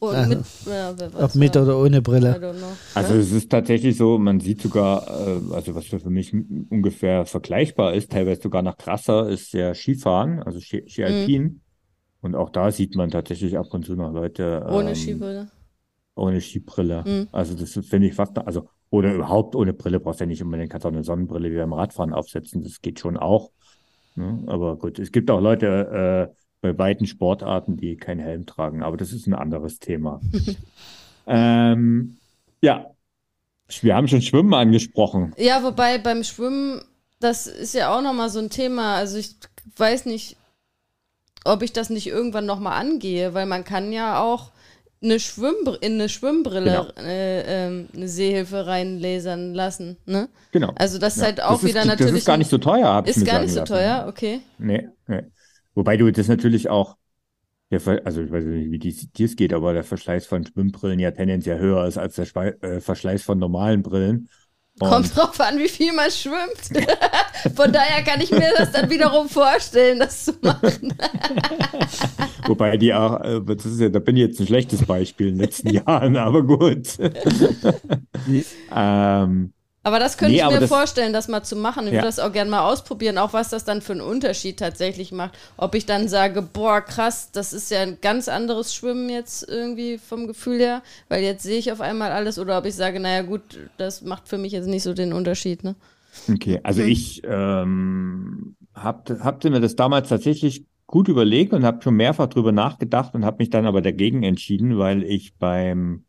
Oh, 0.00 0.08
Aha. 0.08 0.26
mit, 0.26 0.38
ja, 0.66 0.94
Ob 1.20 1.34
mit 1.36 1.56
oder 1.56 1.78
ohne 1.78 2.02
Brille. 2.02 2.54
Also 2.92 3.14
es 3.14 3.30
ist 3.30 3.50
tatsächlich 3.50 3.96
so, 3.96 4.18
man 4.18 4.40
sieht 4.40 4.60
sogar, 4.60 5.06
äh, 5.06 5.54
also 5.54 5.76
was 5.76 5.84
für 5.86 6.10
mich 6.10 6.34
ungefähr 6.70 7.24
vergleichbar 7.24 7.94
ist, 7.94 8.10
teilweise 8.10 8.42
sogar 8.42 8.62
noch 8.62 8.76
krasser, 8.78 9.28
ist 9.28 9.52
ja 9.52 9.74
Skifahren, 9.74 10.42
also 10.42 10.58
Ski, 10.58 10.82
Ski 10.88 11.04
Alpin. 11.04 11.60
Und 12.20 12.34
auch 12.34 12.50
da 12.50 12.72
sieht 12.72 12.96
man 12.96 13.10
tatsächlich 13.10 13.56
ab 13.56 13.66
und 13.70 13.84
zu 13.84 13.94
noch 13.94 14.12
Leute 14.12 14.66
Ohne 14.68 14.90
ähm, 14.90 14.96
Skibrille. 14.96 15.48
Ohne 16.14 16.40
Skibrille. 16.40 17.04
Mhm. 17.06 17.28
Also 17.32 17.54
das 17.54 17.72
finde 17.86 18.08
ich 18.08 18.14
fast, 18.14 18.38
also 18.38 18.68
oder 18.90 19.14
überhaupt 19.14 19.56
ohne 19.56 19.72
Brille 19.72 20.00
brauchst 20.00 20.20
du 20.20 20.24
ja 20.24 20.28
nicht 20.28 20.42
unbedingt 20.42 20.70
kannst 20.70 20.86
auch 20.86 20.92
eine 20.92 21.02
Sonnenbrille 21.02 21.50
wie 21.50 21.56
beim 21.56 21.72
Radfahren 21.72 22.12
aufsetzen, 22.12 22.62
das 22.62 22.82
geht 22.82 23.00
schon 23.00 23.16
auch. 23.16 23.50
Ne? 24.16 24.44
Aber 24.46 24.76
gut, 24.76 24.98
es 24.98 25.12
gibt 25.12 25.30
auch 25.30 25.40
Leute 25.40 26.30
äh, 26.30 26.34
bei 26.60 26.78
weiten 26.78 27.06
Sportarten, 27.06 27.76
die 27.76 27.96
keinen 27.96 28.20
Helm 28.20 28.44
tragen, 28.46 28.82
aber 28.82 28.96
das 28.96 29.12
ist 29.12 29.26
ein 29.26 29.34
anderes 29.34 29.78
Thema. 29.78 30.20
ähm, 31.26 32.18
ja, 32.60 32.90
wir 33.80 33.96
haben 33.96 34.08
schon 34.08 34.22
Schwimmen 34.22 34.52
angesprochen. 34.54 35.32
Ja, 35.38 35.62
wobei 35.62 35.98
beim 35.98 36.22
Schwimmen, 36.22 36.82
das 37.18 37.46
ist 37.46 37.74
ja 37.74 37.96
auch 37.96 38.02
nochmal 38.02 38.28
so 38.28 38.38
ein 38.38 38.50
Thema. 38.50 38.96
Also 38.96 39.16
ich 39.16 39.36
weiß 39.76 40.04
nicht, 40.06 40.36
ob 41.44 41.62
ich 41.62 41.72
das 41.72 41.90
nicht 41.90 42.06
irgendwann 42.06 42.46
nochmal 42.46 42.78
angehe, 42.78 43.34
weil 43.34 43.46
man 43.46 43.64
kann 43.64 43.92
ja 43.92 44.22
auch 44.22 44.51
eine 45.02 45.18
Schwimmbr 45.20 45.78
in 45.82 45.94
eine 45.94 46.08
Schwimmbrille 46.08 46.64
Genau. 46.64 47.06
äh, 47.06 47.66
ähm, 47.66 47.88
eine 47.94 48.08
Sehhilfe 48.08 48.66
reinlasern 48.66 49.54
lassen. 49.54 49.96
Ne? 50.06 50.28
Genau. 50.52 50.72
Also 50.76 50.98
das 50.98 51.14
ist 51.16 51.20
Ja, 51.20 51.26
halt 51.26 51.42
auch 51.42 51.60
das 51.60 51.64
wieder 51.64 51.80
ist, 51.80 51.86
natürlich. 51.86 52.12
Das 52.12 52.20
ist 52.20 52.26
gar 52.26 52.36
nicht 52.36 52.50
so 52.50 52.58
teuer, 52.58 53.02
ist 53.06 53.24
gar 53.24 53.40
nicht 53.40 53.52
so 53.52 53.60
lassen. 53.60 53.72
teuer, 53.72 54.06
okay. 54.08 54.40
Nee, 54.58 54.88
nee. 55.08 55.22
Wobei 55.74 55.96
du 55.96 56.10
das 56.12 56.28
natürlich 56.28 56.68
auch, 56.68 56.96
also 57.70 58.22
ich 58.22 58.30
weiß 58.30 58.44
nicht, 58.44 58.70
wie 58.70 58.78
dir 58.78 59.26
es 59.26 59.36
geht, 59.36 59.52
aber 59.54 59.72
der 59.72 59.82
Verschleiß 59.84 60.26
von 60.26 60.46
Schwimmbrillen 60.46 60.98
ja 60.98 61.10
tendenziell 61.10 61.58
höher 61.58 61.86
ist 61.86 61.96
als 61.98 62.16
der 62.16 62.26
Schwei- 62.26 62.56
äh, 62.60 62.80
Verschleiß 62.80 63.22
von 63.22 63.38
normalen 63.38 63.82
Brillen. 63.82 64.28
Und 64.80 64.88
Kommt 64.88 65.16
drauf 65.16 65.38
an, 65.40 65.58
wie 65.58 65.68
viel 65.68 65.92
man 65.92 66.10
schwimmt. 66.10 66.86
Von 67.56 67.72
daher 67.72 68.02
kann 68.02 68.20
ich 68.20 68.30
mir 68.30 68.52
das 68.56 68.72
dann 68.72 68.88
wiederum 68.88 69.28
vorstellen, 69.28 69.98
das 69.98 70.24
zu 70.24 70.32
machen. 70.40 70.94
wobei 72.46 72.76
die 72.78 72.94
auch, 72.94 73.20
äh, 73.20 73.40
das 73.44 73.66
ist 73.66 73.80
ja, 73.80 73.90
da 73.90 73.98
bin 73.98 74.16
ich 74.16 74.22
jetzt 74.22 74.40
ein 74.40 74.46
schlechtes 74.46 74.84
Beispiel 74.84 75.28
in 75.28 75.34
den 75.34 75.44
letzten 75.44 75.68
Jahren, 75.74 76.16
aber 76.16 76.42
gut. 76.42 76.88
ähm, 78.74 79.52
Aber 79.84 79.98
das 79.98 80.16
könnte 80.16 80.34
Nee, 80.36 80.42
ich 80.42 80.48
mir 80.48 80.60
das- 80.60 80.68
vorstellen, 80.68 81.12
das 81.12 81.26
mal 81.26 81.42
zu 81.42 81.56
machen. 81.56 81.86
Ich 81.86 81.92
Ja. 81.92 81.98
würde 81.98 82.06
das 82.06 82.20
auch 82.20 82.32
gerne 82.32 82.50
mal 82.50 82.70
ausprobieren, 82.70 83.18
auch 83.18 83.32
was 83.32 83.50
das 83.50 83.64
dann 83.64 83.82
für 83.82 83.92
einen 83.92 84.00
Unterschied 84.00 84.58
tatsächlich 84.58 85.10
macht. 85.10 85.36
Ob 85.56 85.74
ich 85.74 85.86
dann 85.86 86.06
sage, 86.06 86.40
boah, 86.40 86.80
krass, 86.80 87.30
das 87.32 87.52
ist 87.52 87.70
ja 87.72 87.80
ein 87.80 87.98
ganz 88.00 88.28
anderes 88.28 88.74
Schwimmen 88.74 89.08
jetzt 89.10 89.48
irgendwie 89.48 89.98
vom 89.98 90.28
Gefühl 90.28 90.60
her, 90.60 90.82
weil 91.08 91.22
jetzt 91.24 91.42
sehe 91.42 91.58
ich 91.58 91.72
auf 91.72 91.80
einmal 91.80 92.12
alles, 92.12 92.38
oder 92.38 92.58
ob 92.58 92.66
ich 92.66 92.76
sage, 92.76 93.00
naja 93.00 93.22
gut, 93.22 93.42
das 93.76 94.02
macht 94.02 94.28
für 94.28 94.38
mich 94.38 94.52
jetzt 94.52 94.68
nicht 94.68 94.84
so 94.84 94.94
den 94.94 95.12
Unterschied. 95.12 95.64
Ne? 95.64 95.74
Okay, 96.32 96.60
also 96.62 96.82
ich 96.82 97.22
ähm, 97.24 98.54
hab, 98.74 99.10
habte 99.10 99.50
mir 99.50 99.60
das 99.60 99.74
damals 99.76 100.08
tatsächlich 100.08 100.64
gut 100.86 101.08
überlegt 101.08 101.52
und 101.54 101.64
habe 101.64 101.82
schon 101.82 101.94
mehrfach 101.96 102.26
drüber 102.28 102.52
nachgedacht 102.52 103.14
und 103.14 103.24
habe 103.24 103.38
mich 103.38 103.50
dann 103.50 103.66
aber 103.66 103.80
dagegen 103.82 104.22
entschieden, 104.22 104.78
weil 104.78 105.02
ich 105.02 105.34
beim, 105.38 106.04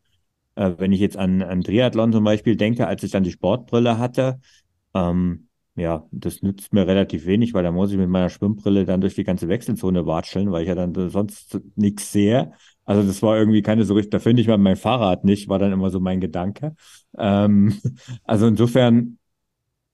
äh, 0.56 0.72
wenn 0.78 0.92
ich 0.92 1.00
jetzt 1.00 1.16
an, 1.16 1.42
an 1.42 1.62
Triathlon 1.62 2.12
zum 2.12 2.24
Beispiel 2.24 2.56
denke, 2.56 2.86
als 2.86 3.02
ich 3.02 3.10
dann 3.10 3.24
die 3.24 3.32
Sportbrille 3.32 3.98
hatte, 3.98 4.40
ähm, 4.94 5.48
ja, 5.76 6.06
das 6.12 6.42
nützt 6.42 6.72
mir 6.72 6.86
relativ 6.86 7.26
wenig, 7.26 7.52
weil 7.54 7.64
da 7.64 7.72
muss 7.72 7.90
ich 7.90 7.98
mit 7.98 8.08
meiner 8.08 8.30
Schwimmbrille 8.30 8.84
dann 8.84 9.00
durch 9.00 9.14
die 9.16 9.24
ganze 9.24 9.48
Wechselzone 9.48 10.06
watscheln, 10.06 10.52
weil 10.52 10.62
ich 10.62 10.68
ja 10.68 10.74
dann 10.76 10.94
sonst 11.10 11.60
nichts 11.74 12.12
sehe. 12.12 12.52
Also 12.84 13.02
das 13.06 13.22
war 13.22 13.36
irgendwie 13.38 13.62
keine 13.62 13.84
so 13.84 13.94
richtig, 13.94 14.10
da 14.12 14.18
finde 14.20 14.42
ich 14.42 14.48
mal 14.48 14.58
mein 14.58 14.76
Fahrrad 14.76 15.24
nicht, 15.24 15.48
war 15.48 15.58
dann 15.58 15.72
immer 15.72 15.90
so 15.90 15.98
mein 16.00 16.20
Gedanke. 16.20 16.76
Ähm, 17.18 17.80
also 18.24 18.46
insofern 18.46 19.18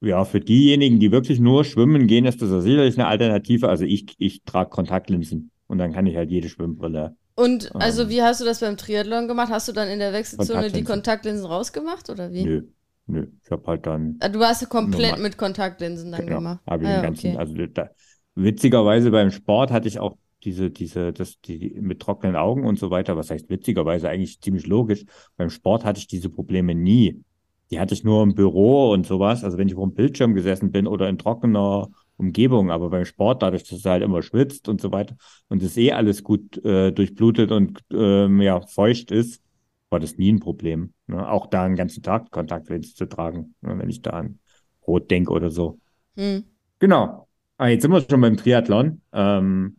ja, 0.01 0.25
für 0.25 0.41
diejenigen, 0.41 0.99
die 1.01 1.13
wirklich 1.13 1.41
nur 1.41 1.65
schwimmen 1.65 2.07
gehen, 2.07 2.25
ist 2.25 2.41
das 2.43 2.51
sicherlich 2.63 2.97
eine 2.99 3.07
Alternative. 3.09 3.69
Also 3.69 3.85
ich, 3.85 4.15
ich 4.19 4.43
trage 4.45 4.71
Kontaktlinsen 4.71 5.51
und 5.67 5.79
dann 5.79 5.93
kann 5.93 6.07
ich 6.07 6.17
halt 6.17 6.31
jede 6.31 6.49
Schwimmbrille. 6.49 7.17
Und 7.41 7.75
also 7.77 8.03
Ähm. 8.03 8.09
wie 8.11 8.23
hast 8.23 8.41
du 8.41 8.45
das 8.45 8.61
beim 8.61 8.77
Triathlon 8.77 9.29
gemacht? 9.29 9.51
Hast 9.51 9.69
du 9.69 9.73
dann 9.73 9.89
in 9.89 9.99
der 9.99 10.13
Wechselzone 10.13 10.71
die 10.71 10.85
Kontaktlinsen. 10.85 11.47
Rausgemacht 11.47 12.11
oder 12.11 12.33
wie? 12.33 12.45
Nö, 12.45 12.63
nö. 13.07 13.27
Ich 13.45 13.51
habe 13.51 13.67
halt 13.67 13.87
dann, 13.87 14.17
Ah, 14.21 14.29
Du 14.29 14.41
hast 14.41 14.69
komplett 14.69 15.13
Normal. 15.13 15.23
mit 15.23 15.39
Kontaktlinsen 15.39 16.13
dann 16.13 16.27
genau, 16.27 16.37
gemacht. 16.39 16.61
habe 16.67 16.85
ich 16.85 16.89
Ah, 16.91 16.95
den 16.97 17.03
ganzen, 17.03 17.27
okay. 17.31 17.39
also 17.39 17.55
da, 17.67 17.91
witzigerweise 18.35 19.11
beim 19.11 19.31
Sport 19.31 19.71
hatte 19.71 19.89
ich 19.89 19.99
auch 19.99 20.17
diese, 20.45 20.71
diese, 20.71 21.13
das, 21.13 21.41
die 21.41 21.77
mit 21.81 22.01
trockenen 22.01 22.37
Augen 22.37 22.65
und 22.67 22.79
so 22.79 22.91
weiter. 22.91 23.17
Was 23.17 23.31
heißt 23.31 23.49
witzigerweise 23.51 24.09
eigentlich 24.09 24.41
ziemlich 24.41 24.67
logisch. 24.67 25.05
Beim 25.37 25.51
Sport 25.51 25.85
hatte 25.85 25.99
ich 25.99 26.07
diese 26.07 26.31
Probleme 26.31 26.75
nie. 26.75 27.23
Die 27.71 27.79
hatte 27.79 27.95
ich 27.95 28.05
nur 28.05 28.23
im 28.23 28.35
Büro 28.35 28.91
und 28.93 29.07
sowas. 29.07 29.45
Also 29.45 29.59
wenn 29.59 29.69
ich 29.69 29.75
vor 29.75 29.87
dem 29.87 29.95
Bildschirm 29.95 30.35
gesessen 30.35 30.73
bin 30.73 30.87
oder 30.87 31.09
in 31.09 31.19
trockener 31.19 31.89
Umgebung. 32.21 32.71
Aber 32.71 32.91
beim 32.91 33.05
Sport, 33.05 33.43
dadurch, 33.43 33.65
dass 33.65 33.79
es 33.79 33.85
halt 33.85 34.03
immer 34.03 34.23
schwitzt 34.23 34.69
und 34.69 34.81
so 34.81 34.93
weiter 34.93 35.17
und 35.49 35.63
es 35.63 35.77
eh 35.77 35.93
alles 35.93 36.23
gut 36.23 36.63
äh, 36.65 36.93
durchblutet 36.93 37.51
und 37.51 37.81
ähm, 37.93 38.41
ja, 38.41 38.61
feucht 38.61 39.11
ist, 39.11 39.43
war 39.89 39.99
das 39.99 40.17
nie 40.17 40.33
ein 40.33 40.41
Problem. 40.41 40.93
Ne? 41.09 41.29
Auch 41.29 41.47
da 41.49 41.65
einen 41.65 41.77
ganzen 41.77 42.03
Tag 42.03 42.31
Kontaktlinsen 42.31 42.95
zu 42.95 43.07
tragen, 43.07 43.55
ne? 43.61 43.77
wenn 43.79 43.91
ich 43.91 44.03
da 44.03 44.11
an 44.11 44.39
Rot 44.87 45.11
denke 45.11 45.33
oder 45.33 45.51
so. 45.51 45.81
Hm. 46.17 46.45
Genau. 46.79 47.27
Ah, 47.59 47.67
jetzt 47.67 47.83
sind 47.83 47.91
wir 47.91 48.01
schon 48.09 48.21
beim 48.21 48.37
Triathlon. 48.37 49.03
Ähm, 49.13 49.77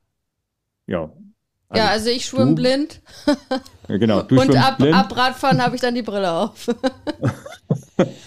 ja. 0.86 1.12
ja, 1.74 1.88
also 1.88 2.10
ich 2.10 2.26
schwimme 2.26 2.54
blind 2.54 3.02
ja, 3.88 3.98
genau. 3.98 4.22
Du 4.22 4.36
und 4.42 4.56
ab, 4.56 4.78
blind. 4.78 4.96
ab 4.96 5.16
Radfahren 5.16 5.62
habe 5.62 5.76
ich 5.76 5.82
dann 5.82 5.96
die 5.96 6.02
Brille 6.02 6.32
auf. 6.32 6.68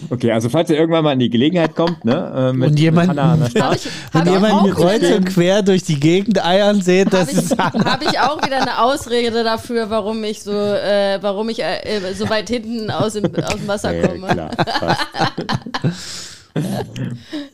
Okay, 0.09 0.31
also 0.31 0.49
falls 0.49 0.69
ihr 0.69 0.77
irgendwann 0.77 1.03
mal 1.03 1.13
in 1.13 1.19
die 1.19 1.29
Gelegenheit 1.29 1.75
kommt, 1.75 2.05
ne, 2.05 2.51
äh, 2.51 2.53
mit, 2.53 2.71
Und 2.71 2.79
jemanden- 2.79 3.15
mit 3.15 3.19
Hannah 3.23 3.33
an 3.33 3.39
der 3.53 3.63
Habe 3.63 3.77
Start, 3.77 3.85
ich, 3.85 3.91
Wenn 4.11 4.21
hab 4.21 4.27
ich, 4.27 4.33
jemand 4.33 4.53
auch 4.53 4.63
wieder 4.65 4.75
kreuz 4.75 5.03
eine, 5.03 5.15
und 5.17 5.25
quer 5.25 5.61
durch 5.63 5.83
die 5.83 5.99
Gegend 5.99 6.45
eiern 6.45 6.81
seht, 6.81 7.11
das 7.13 7.27
hab 7.27 7.29
ich, 7.31 7.37
ist 7.37 7.57
hab 7.59 8.01
ich 8.03 8.19
auch 8.19 8.45
wieder 8.45 8.61
eine 8.61 8.79
Ausrede 8.81 9.43
dafür, 9.43 9.89
warum 9.89 10.23
ich 10.23 10.43
so, 10.43 10.51
äh, 10.51 11.17
warum 11.21 11.49
ich 11.49 11.61
äh, 11.63 12.13
so 12.17 12.29
weit 12.29 12.49
hinten 12.49 12.91
aus 12.91 13.13
dem, 13.13 13.25
aus 13.35 13.55
dem 13.55 13.67
Wasser 13.67 13.93
Ja, 13.95 14.07
komme. 14.07 14.27
klar. 14.27 14.51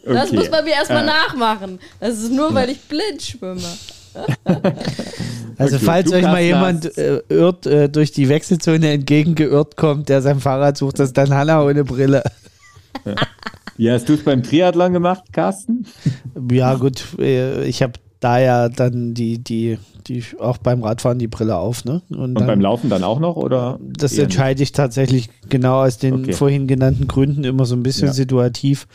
Das 0.03 0.27
Okay, 0.27 0.35
muss 0.35 0.49
man 0.51 0.63
mir 0.63 0.73
erstmal 0.73 1.03
äh, 1.03 1.07
nachmachen. 1.07 1.79
Das 1.99 2.19
ist 2.19 2.31
nur, 2.31 2.53
weil 2.53 2.69
ich 2.69 2.79
blind 2.81 3.21
schwimme. 3.21 3.61
Also 5.57 5.75
Okay, 5.75 5.85
falls 5.85 6.11
euch 6.11 6.23
mal 6.23 6.41
jemand 6.41 6.97
äh, 6.97 7.21
irrt, 7.29 7.67
äh, 7.67 7.87
durch 7.87 8.11
die 8.11 8.29
Wechselzone 8.29 8.91
entgegengeirrt 8.93 9.77
kommt, 9.77 10.09
der 10.09 10.21
sein 10.21 10.39
Fahrrad 10.39 10.77
sucht, 10.77 10.97
das 10.97 11.09
ist 11.09 11.17
dann 11.17 11.33
Hanna 11.33 11.63
ohne 11.63 11.83
Brille. 11.83 12.23
Wie 13.77 13.91
hast 13.91 14.09
du 14.09 14.13
es 14.13 14.23
beim 14.23 14.41
Triathlon 14.43 14.93
gemacht, 14.93 15.23
Carsten? 15.31 15.85
Ja 16.51 16.75
gut, 16.75 17.03
äh, 17.19 17.65
ich 17.65 17.81
habe 17.83 17.93
da 18.19 18.39
ja 18.39 18.69
dann 18.69 19.13
die, 19.13 19.39
die, 19.39 19.77
die 20.07 20.23
auch 20.39 20.57
beim 20.59 20.83
Radfahren 20.83 21.17
die 21.19 21.27
Brille 21.27 21.57
auf, 21.57 21.85
ne? 21.85 22.01
Und, 22.09 22.19
Und 22.19 22.35
dann, 22.35 22.47
beim 22.47 22.61
Laufen 22.61 22.89
dann 22.89 23.03
auch 23.03 23.19
noch, 23.19 23.35
oder? 23.35 23.79
das 23.81 24.17
entscheide 24.17 24.61
ich 24.61 24.71
tatsächlich 24.71 25.29
genau 25.49 25.83
aus 25.83 25.97
den 25.97 26.13
Okay. 26.23 26.33
vorhin 26.33 26.67
genannten 26.67 27.07
Gründen 27.07 27.43
immer 27.43 27.65
so 27.65 27.75
ein 27.75 27.81
bisschen 27.83 28.07
Ja. 28.07 28.13
situativ. 28.13 28.87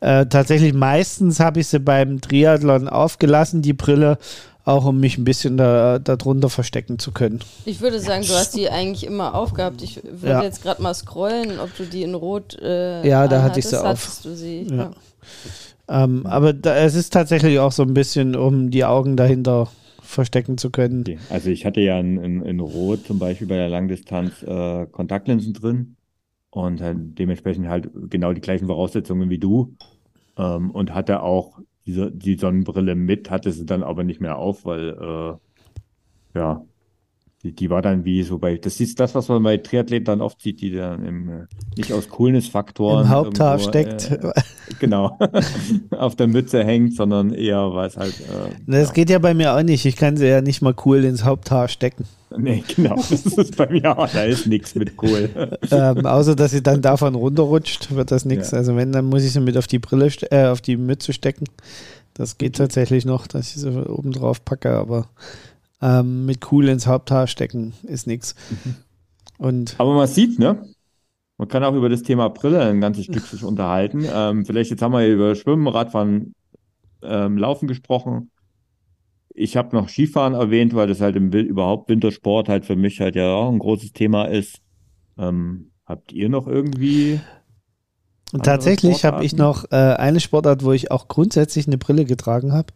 Äh, 0.00 0.26
tatsächlich 0.26 0.72
meistens 0.72 1.38
habe 1.38 1.60
ich 1.60 1.66
sie 1.68 1.78
beim 1.80 2.20
Triathlon 2.22 2.88
aufgelassen, 2.88 3.60
die 3.62 3.74
Brille, 3.74 4.16
auch 4.64 4.84
um 4.84 5.00
mich 5.00 5.18
ein 5.18 5.24
bisschen 5.24 5.56
da, 5.56 5.98
darunter 5.98 6.48
verstecken 6.48 6.98
zu 6.98 7.10
können. 7.12 7.40
Ich 7.64 7.80
würde 7.80 7.98
sagen, 8.00 8.24
du 8.26 8.32
hast 8.34 8.54
die 8.54 8.68
eigentlich 8.70 9.04
immer 9.06 9.34
aufgehabt. 9.34 9.82
Ich 9.82 10.00
würde 10.04 10.28
Ja. 10.28 10.42
jetzt 10.42 10.62
gerade 10.62 10.80
mal 10.82 10.94
scrollen, 10.94 11.58
ob 11.58 11.76
du 11.76 11.84
die 11.84 12.02
in 12.02 12.14
Rot. 12.14 12.58
Äh, 12.62 13.06
Ja, 13.08 13.26
da 13.28 13.42
hatte 13.42 13.58
ich 13.58 13.66
sie 13.66 13.82
auf. 13.84 14.04
Sie, 14.04 14.62
Ja. 14.70 14.76
ja. 14.76 14.90
Ähm, 15.88 16.26
aber 16.26 16.52
da, 16.52 16.76
es 16.76 16.94
ist 16.94 17.12
tatsächlich 17.12 17.58
auch 17.58 17.72
so 17.72 17.82
ein 17.82 17.92
bisschen, 17.94 18.36
um 18.36 18.70
die 18.70 18.84
Augen 18.84 19.16
dahinter 19.16 19.68
verstecken 20.00 20.56
zu 20.58 20.70
können. 20.70 21.00
Okay. 21.00 21.18
Also 21.30 21.50
ich 21.50 21.66
hatte 21.66 21.80
ja 21.80 21.98
in, 21.98 22.22
in, 22.22 22.42
in 22.42 22.60
Rot 22.60 23.06
zum 23.06 23.18
Beispiel 23.18 23.46
bei 23.48 23.56
der 23.56 23.68
Langdistanz 23.68 24.42
äh, 24.42 24.86
Kontaktlinsen 24.86 25.52
drin. 25.54 25.96
und 26.50 26.80
halt 26.80 27.18
dementsprechend 27.18 27.66
halt 27.68 27.88
genau 28.10 28.32
die 28.32 28.40
gleichen 28.42 28.66
Voraussetzungen 28.66 29.28
wie 29.30 29.38
du 29.38 29.74
ähm, 30.36 30.70
und 30.70 30.94
hatte 30.94 31.22
auch 31.22 31.58
diese, 31.86 32.10
die 32.12 32.36
Sonnenbrille 32.36 32.94
mit, 32.94 33.30
hatte 33.30 33.52
sie 33.52 33.66
dann 33.66 33.82
aber 33.82 34.04
nicht 34.04 34.20
mehr 34.20 34.36
auf, 34.36 34.64
weil 34.64 34.90
äh, 36.34 36.38
ja, 36.38 36.64
die, 37.42 37.52
die 37.52 37.70
war 37.70 37.82
dann 37.82 38.04
wie 38.04 38.22
so 38.22 38.38
bei, 38.38 38.56
das 38.56 38.78
ist 38.78 39.00
das, 39.00 39.16
was 39.16 39.28
man 39.28 39.42
bei 39.42 39.56
Triathleten 39.56 40.04
dann 40.04 40.20
oft 40.20 40.40
sieht, 40.40 40.60
die 40.60 40.70
dann 40.70 41.04
im, 41.04 41.28
äh, 41.28 41.46
nicht 41.76 41.92
aus 41.92 42.08
Coolness-Faktoren. 42.08 43.04
Im 43.04 43.08
Haupthaar 43.08 43.58
irgendwo, 43.58 43.68
steckt. 43.68 44.10
Äh, 44.12 44.32
genau, 44.78 45.18
auf 45.90 46.14
der 46.14 46.28
Mütze 46.28 46.62
hängt, 46.62 46.94
sondern 46.94 47.34
eher, 47.34 47.74
weil 47.74 47.88
es 47.88 47.96
halt. 47.96 48.14
Äh, 48.20 48.54
das 48.66 48.88
ja. 48.88 48.94
geht 48.94 49.10
ja 49.10 49.18
bei 49.18 49.34
mir 49.34 49.54
auch 49.54 49.62
nicht. 49.62 49.84
Ich 49.84 49.96
kann 49.96 50.16
sie 50.16 50.28
ja 50.28 50.40
nicht 50.40 50.62
mal 50.62 50.74
cool 50.84 51.02
ins 51.04 51.24
Haupthaar 51.24 51.66
stecken. 51.66 52.04
Nee, 52.38 52.62
genau. 52.76 52.94
Das 52.94 53.10
ist 53.10 53.56
bei 53.56 53.66
mir 53.68 53.98
auch. 53.98 54.08
Da 54.08 54.22
ist 54.22 54.46
nichts 54.46 54.76
mit 54.76 54.92
cool. 55.02 55.28
ähm, 55.70 56.06
außer, 56.06 56.36
dass 56.36 56.52
sie 56.52 56.62
dann 56.62 56.80
davon 56.80 57.16
runterrutscht, 57.16 57.92
wird 57.92 58.12
das 58.12 58.24
nichts. 58.24 58.52
Ja. 58.52 58.58
Also, 58.58 58.76
wenn, 58.76 58.92
dann 58.92 59.06
muss 59.06 59.24
ich 59.24 59.32
sie 59.32 59.40
mit 59.40 59.56
auf 59.56 59.66
die 59.66 59.80
Brille, 59.80 60.12
äh, 60.30 60.46
auf 60.46 60.60
die 60.60 60.76
Mütze 60.76 61.12
stecken. 61.12 61.46
Das 62.14 62.38
geht 62.38 62.56
tatsächlich 62.56 63.04
noch, 63.04 63.26
dass 63.26 63.56
ich 63.56 63.62
sie 63.62 63.88
oben 63.88 64.12
drauf 64.12 64.44
packe, 64.44 64.70
aber 64.76 65.08
ähm, 65.82 66.24
mit 66.24 66.50
cool 66.52 66.68
ins 66.68 66.86
Haupthaar 66.86 67.26
stecken 67.26 67.74
ist 67.82 68.06
nichts. 68.06 68.34
Mhm. 68.50 68.74
Und 69.38 69.74
Aber 69.78 69.94
man 69.94 70.06
sieht, 70.06 70.38
ne? 70.38 70.64
Man 71.36 71.48
kann 71.48 71.64
auch 71.64 71.74
über 71.74 71.88
das 71.88 72.02
Thema 72.02 72.28
Brille 72.28 72.60
ein 72.60 72.80
ganzes 72.80 73.06
Stück 73.06 73.24
sich 73.24 73.42
unterhalten. 73.42 74.04
Ähm, 74.14 74.44
vielleicht 74.44 74.70
jetzt 74.70 74.82
haben 74.82 74.92
wir 74.92 75.06
über 75.06 75.34
Schwimmen, 75.34 75.66
Radfahren, 75.66 76.34
ähm, 77.02 77.36
Laufen 77.36 77.66
gesprochen. 77.66 78.30
Ich 79.34 79.56
habe 79.56 79.74
noch 79.74 79.88
Skifahren 79.88 80.34
erwähnt, 80.34 80.74
weil 80.74 80.86
das 80.86 81.00
halt 81.00 81.16
im 81.16 81.32
überhaupt 81.32 81.88
Wintersport 81.88 82.48
halt 82.48 82.64
für 82.64 82.76
mich 82.76 83.00
halt 83.00 83.16
ja 83.16 83.32
auch 83.32 83.50
ein 83.50 83.58
großes 83.58 83.92
Thema 83.92 84.26
ist. 84.26 84.60
Ähm, 85.18 85.72
habt 85.86 86.12
ihr 86.12 86.28
noch 86.28 86.46
irgendwie? 86.46 87.20
Und 88.32 88.44
tatsächlich 88.44 89.04
habe 89.04 89.24
ich 89.24 89.34
noch 89.34 89.64
äh, 89.72 89.76
eine 89.76 90.20
Sportart, 90.20 90.62
wo 90.62 90.72
ich 90.72 90.90
auch 90.90 91.08
grundsätzlich 91.08 91.66
eine 91.66 91.78
Brille 91.78 92.04
getragen 92.04 92.52
habe, 92.52 92.68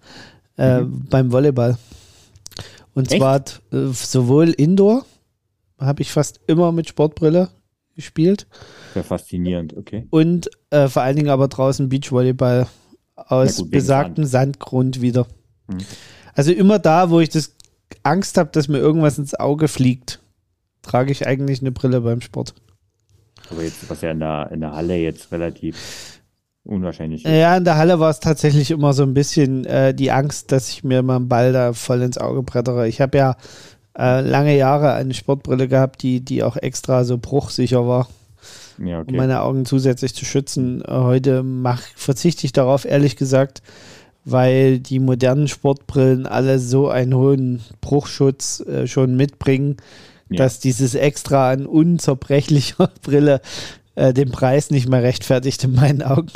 äh, 0.59 0.81
mhm. 0.81 1.07
beim 1.09 1.31
Volleyball. 1.31 1.77
Und 2.97 3.13
Echt? 3.13 3.21
zwar 3.21 3.45
äh, 3.73 3.93
sowohl 3.93 4.49
Indoor, 4.49 5.05
habe 5.79 6.01
ich 6.01 6.11
fast 6.11 6.41
immer 6.47 6.73
mit 6.73 6.89
Sportbrille 6.89 7.51
gespielt. 7.95 8.47
Sehr 8.95 9.05
faszinierend, 9.05 9.77
okay. 9.77 10.07
Und 10.09 10.49
äh, 10.71 10.89
vor 10.89 11.03
allen 11.03 11.17
Dingen 11.17 11.29
aber 11.29 11.49
draußen 11.49 11.91
Beachvolleyball 11.91 12.67
aus 13.15 13.59
gut, 13.59 13.71
besagtem 13.71 14.25
Sand. 14.25 14.57
Sandgrund 14.57 15.03
wieder. 15.03 15.27
Hm. 15.69 15.77
Also 16.33 16.53
immer 16.53 16.79
da, 16.79 17.11
wo 17.11 17.21
ich 17.21 17.29
das 17.29 17.55
Angst 18.03 18.39
habe, 18.39 18.49
dass 18.51 18.67
mir 18.67 18.79
irgendwas 18.79 19.19
ins 19.19 19.35
Auge 19.35 19.69
fliegt, 19.69 20.21
trage 20.81 21.13
ich 21.13 21.27
eigentlich 21.27 21.61
eine 21.61 21.73
Brille 21.73 22.01
beim 22.01 22.23
Sport. 22.23 22.55
Aber 23.51 23.63
jetzt, 23.63 23.91
was 23.91 24.01
ja 24.01 24.11
in 24.13 24.21
der, 24.21 24.51
in 24.53 24.63
der 24.63 24.73
Halle 24.73 24.97
jetzt 24.97 25.31
relativ 25.33 26.16
unwahrscheinlich. 26.67 27.25
Ist. 27.25 27.31
Ja, 27.31 27.57
in 27.57 27.65
der 27.65 27.77
Halle 27.77 28.01
war 28.01 28.11
es 28.11 28.21
tatsächlich 28.21 28.71
immer 28.71 28.93
so 28.93 29.03
ein 29.03 29.15
bisschen 29.15 29.65
äh, 29.65 29.95
die 29.95 30.11
Angst, 30.11 30.53
dass 30.53 30.69
ich 30.69 30.85
mir 30.85 31.03
mal 31.03 31.17
einen 31.17 31.29
Ball 31.29 31.53
da 31.53 31.73
voll 31.73 32.03
ins 32.03 32.19
Auge 32.19 32.43
brettere. 32.43 32.89
Ich 32.89 33.01
habe 33.01 33.17
ja 33.19 33.37
äh, 33.99 34.21
lange 34.21 34.57
Jahre 34.57 34.93
eine 34.95 35.15
Sportbrille 35.15 35.69
gehabt, 35.69 36.03
die, 36.03 36.21
die 36.21 36.43
auch 36.43 36.57
extra 36.57 37.05
so 37.05 37.19
bruchsicher 37.19 37.87
war. 37.87 38.09
Ja, 38.79 39.01
okay. 39.01 39.11
Um 39.11 39.17
meine 39.17 39.41
Augen 39.41 39.65
zusätzlich 39.65 40.15
zu 40.15 40.25
schützen. 40.25 40.83
Heute 40.87 41.43
mach, 41.43 41.83
verzichte 41.95 42.45
ich 42.45 42.53
darauf, 42.53 42.85
ehrlich 42.85 43.17
gesagt, 43.17 43.63
weil 44.25 44.81
die 44.81 44.99
modernen 44.99 45.49
Sportbrillen 45.49 46.27
alle 46.27 46.59
so 46.59 46.89
einen 46.89 47.15
hohen 47.15 47.61
Bruchschutz 47.81 48.61
äh, 48.61 48.87
schon 48.87 49.17
mitbringen, 49.17 49.77
ja. 50.29 50.39
dass 50.39 50.61
dieses 50.61 50.95
extra 50.95 51.51
an 51.51 51.65
unzerbrechlicher 51.65 52.91
Brille 53.03 53.41
äh, 53.97 54.13
den 54.15 54.31
Preis 54.31 54.71
nicht 54.71 54.89
mehr 54.89 55.03
rechtfertigt 55.03 55.65
in 55.65 55.75
meinen 55.75 56.03
Augen. 56.03 56.29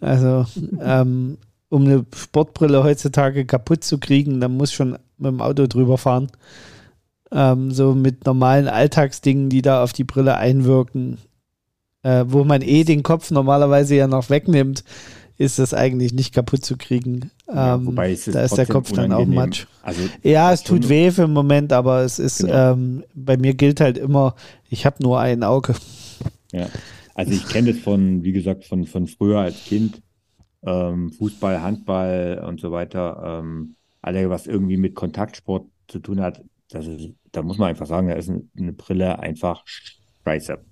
Also, 0.00 0.46
ähm, 0.80 1.38
um 1.68 1.84
eine 1.84 2.04
Sportbrille 2.14 2.84
heutzutage 2.84 3.44
kaputt 3.44 3.82
zu 3.82 3.98
kriegen, 3.98 4.40
dann 4.40 4.56
muss 4.56 4.72
schon 4.72 4.98
mit 5.18 5.32
dem 5.32 5.40
Auto 5.40 5.66
drüber 5.66 5.98
fahren. 5.98 6.30
Ähm, 7.32 7.70
so 7.70 7.94
mit 7.94 8.26
normalen 8.26 8.68
Alltagsdingen, 8.68 9.48
die 9.48 9.62
da 9.62 9.82
auf 9.82 9.92
die 9.92 10.04
Brille 10.04 10.36
einwirken, 10.36 11.18
äh, 12.02 12.24
wo 12.28 12.44
man 12.44 12.60
eh 12.60 12.84
den 12.84 13.02
Kopf 13.02 13.30
normalerweise 13.30 13.94
ja 13.94 14.06
noch 14.06 14.28
wegnimmt, 14.28 14.84
ist 15.38 15.58
das 15.58 15.72
eigentlich 15.72 16.12
nicht 16.12 16.34
kaputt 16.34 16.64
zu 16.64 16.76
kriegen. 16.76 17.30
Ja, 17.48 17.76
ähm, 17.76 17.94
da 17.94 18.04
ist 18.04 18.58
der 18.58 18.66
Kopf 18.66 18.92
dann 18.92 19.12
auch 19.12 19.24
matsch. 19.24 19.66
Also, 19.82 20.02
ja, 20.22 20.52
es 20.52 20.62
tut 20.62 20.88
weh 20.88 21.10
für 21.10 21.22
den 21.22 21.32
Moment, 21.32 21.72
aber 21.72 22.02
es 22.02 22.18
ist, 22.18 22.38
genau. 22.38 22.72
ähm, 22.72 23.04
bei 23.14 23.36
mir 23.36 23.54
gilt 23.54 23.80
halt 23.80 23.96
immer, 23.96 24.34
ich 24.68 24.84
habe 24.84 25.02
nur 25.02 25.18
ein 25.20 25.42
Auge. 25.42 25.74
Ja, 26.52 26.68
also 27.14 27.32
ich 27.32 27.46
kenne 27.48 27.72
das 27.72 27.82
von, 27.82 28.22
wie 28.22 28.32
gesagt, 28.32 28.64
von, 28.64 28.86
von 28.86 29.06
früher 29.06 29.40
als 29.40 29.64
Kind. 29.64 30.02
Ähm, 30.64 31.10
Fußball, 31.12 31.60
Handball 31.60 32.44
und 32.46 32.60
so 32.60 32.70
weiter. 32.70 33.40
Ähm, 33.42 33.74
alle, 34.00 34.30
was 34.30 34.46
irgendwie 34.46 34.76
mit 34.76 34.94
Kontaktsport 34.94 35.66
zu 35.88 35.98
tun 35.98 36.20
hat, 36.20 36.42
das 36.70 36.86
ist, 36.86 37.10
da 37.32 37.42
muss 37.42 37.58
man 37.58 37.70
einfach 37.70 37.86
sagen, 37.86 38.08
da 38.08 38.14
ist 38.14 38.30
eine, 38.30 38.72
Brille 38.72 39.18
einfach 39.18 39.64
scheiße. 40.24 40.64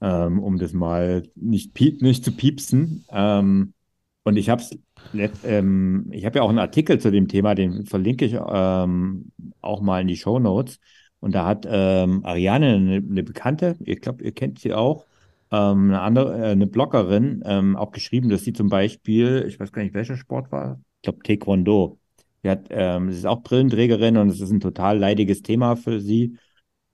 Ähm, 0.00 0.40
um 0.40 0.58
das 0.58 0.72
mal 0.72 1.22
nicht, 1.36 1.74
piep, 1.74 2.02
nicht 2.02 2.24
zu 2.24 2.32
piepsen. 2.32 3.04
Ähm, 3.10 3.74
und 4.24 4.36
ich 4.36 4.48
habe 4.48 4.62
ähm, 5.44 6.08
ich 6.10 6.24
habe 6.24 6.38
ja 6.38 6.42
auch 6.42 6.48
einen 6.48 6.58
Artikel 6.58 6.98
zu 6.98 7.10
dem 7.10 7.28
Thema, 7.28 7.54
den 7.54 7.86
verlinke 7.86 8.24
ich 8.24 8.34
ähm, 8.34 9.32
auch 9.60 9.80
mal 9.80 10.00
in 10.00 10.08
die 10.08 10.16
Show 10.16 10.38
Notes. 10.38 10.78
Und 11.22 11.36
da 11.36 11.46
hat 11.46 11.68
ähm, 11.70 12.24
Ariane, 12.24 12.74
eine, 12.74 12.96
eine 12.96 13.22
Bekannte, 13.22 13.76
ich 13.84 14.00
glaube, 14.00 14.24
ihr 14.24 14.32
kennt 14.32 14.58
sie 14.58 14.74
auch, 14.74 15.06
ähm, 15.52 15.90
eine 15.90 16.00
andere, 16.00 16.36
äh, 16.36 16.50
eine 16.50 16.66
Bloggerin, 16.66 17.44
ähm, 17.46 17.76
auch 17.76 17.92
geschrieben, 17.92 18.28
dass 18.28 18.42
sie 18.42 18.52
zum 18.52 18.68
Beispiel, 18.68 19.44
ich 19.46 19.60
weiß 19.60 19.70
gar 19.70 19.84
nicht, 19.84 19.94
welcher 19.94 20.16
Sport 20.16 20.50
war, 20.50 20.80
ich 20.96 21.02
glaube 21.02 21.22
Taekwondo. 21.22 22.00
Sie 22.42 22.50
hat, 22.50 22.66
ähm, 22.70 23.12
sie 23.12 23.18
ist 23.18 23.26
auch 23.26 23.44
Brillenträgerin 23.44 24.16
und 24.16 24.30
es 24.30 24.40
ist 24.40 24.50
ein 24.50 24.58
total 24.58 24.98
leidiges 24.98 25.42
Thema 25.42 25.76
für 25.76 26.00
sie. 26.00 26.38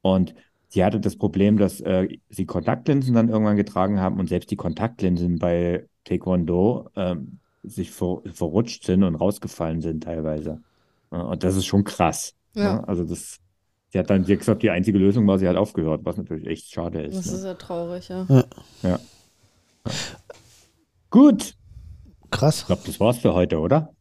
Und 0.02 0.34
sie 0.68 0.84
hatte 0.84 1.00
das 1.00 1.16
Problem, 1.16 1.56
dass 1.56 1.80
äh, 1.80 2.08
sie 2.28 2.44
Kontaktlinsen 2.44 3.14
dann 3.14 3.30
irgendwann 3.30 3.56
getragen 3.56 3.98
haben 3.98 4.20
und 4.20 4.28
selbst 4.28 4.50
die 4.50 4.56
Kontaktlinsen 4.56 5.38
bei 5.38 5.86
Taekwondo 6.04 6.90
ähm, 6.96 7.38
sich 7.62 7.92
ver 7.92 8.20
verrutscht 8.30 8.84
sind 8.84 9.04
und 9.04 9.14
rausgefallen 9.14 9.80
sind 9.80 10.04
teilweise. 10.04 10.60
Und 11.08 11.42
das 11.42 11.56
ist 11.56 11.64
schon 11.64 11.84
krass. 11.84 12.34
Ja. 12.52 12.62
ja? 12.62 12.84
Also 12.84 13.04
das 13.04 13.40
Sie 13.90 13.98
hat 13.98 14.10
dann 14.10 14.24
sie 14.24 14.32
hat 14.32 14.40
gesagt, 14.40 14.62
die 14.62 14.70
einzige 14.70 14.98
Lösung 14.98 15.26
war, 15.26 15.38
sie 15.38 15.48
hat 15.48 15.56
aufgehört, 15.56 16.02
was 16.04 16.16
natürlich 16.16 16.46
echt 16.46 16.70
schade 16.70 17.02
ist. 17.02 17.16
Das 17.16 17.26
ne? 17.26 17.32
ist 17.32 17.44
ja 17.44 17.54
traurig, 17.54 18.08
ja. 18.08 18.26
Ja. 18.28 18.44
ja. 18.82 19.00
Gut. 21.10 21.54
Krass. 22.30 22.60
Ich 22.60 22.66
glaube, 22.66 22.82
das 22.84 23.00
war's 23.00 23.18
für 23.18 23.32
heute, 23.32 23.58
oder? 23.58 23.94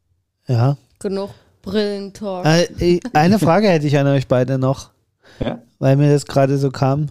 Ja. 0.47 0.77
Genug 0.99 1.29
Brillentalk. 1.61 2.45
Äh, 2.45 2.99
eine 3.13 3.39
Frage 3.39 3.67
hätte 3.69 3.87
ich 3.87 3.97
an 3.97 4.07
euch 4.07 4.27
beide 4.27 4.57
noch, 4.57 4.91
ja? 5.39 5.61
weil 5.79 5.95
mir 5.95 6.11
das 6.11 6.25
gerade 6.25 6.57
so 6.57 6.71
kam. 6.71 7.07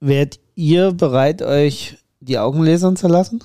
Wärt 0.00 0.40
ihr 0.54 0.92
bereit, 0.92 1.42
euch 1.42 1.98
die 2.20 2.38
Augen 2.38 2.64
lasern 2.64 2.96
zu 2.96 3.08
lassen? 3.08 3.42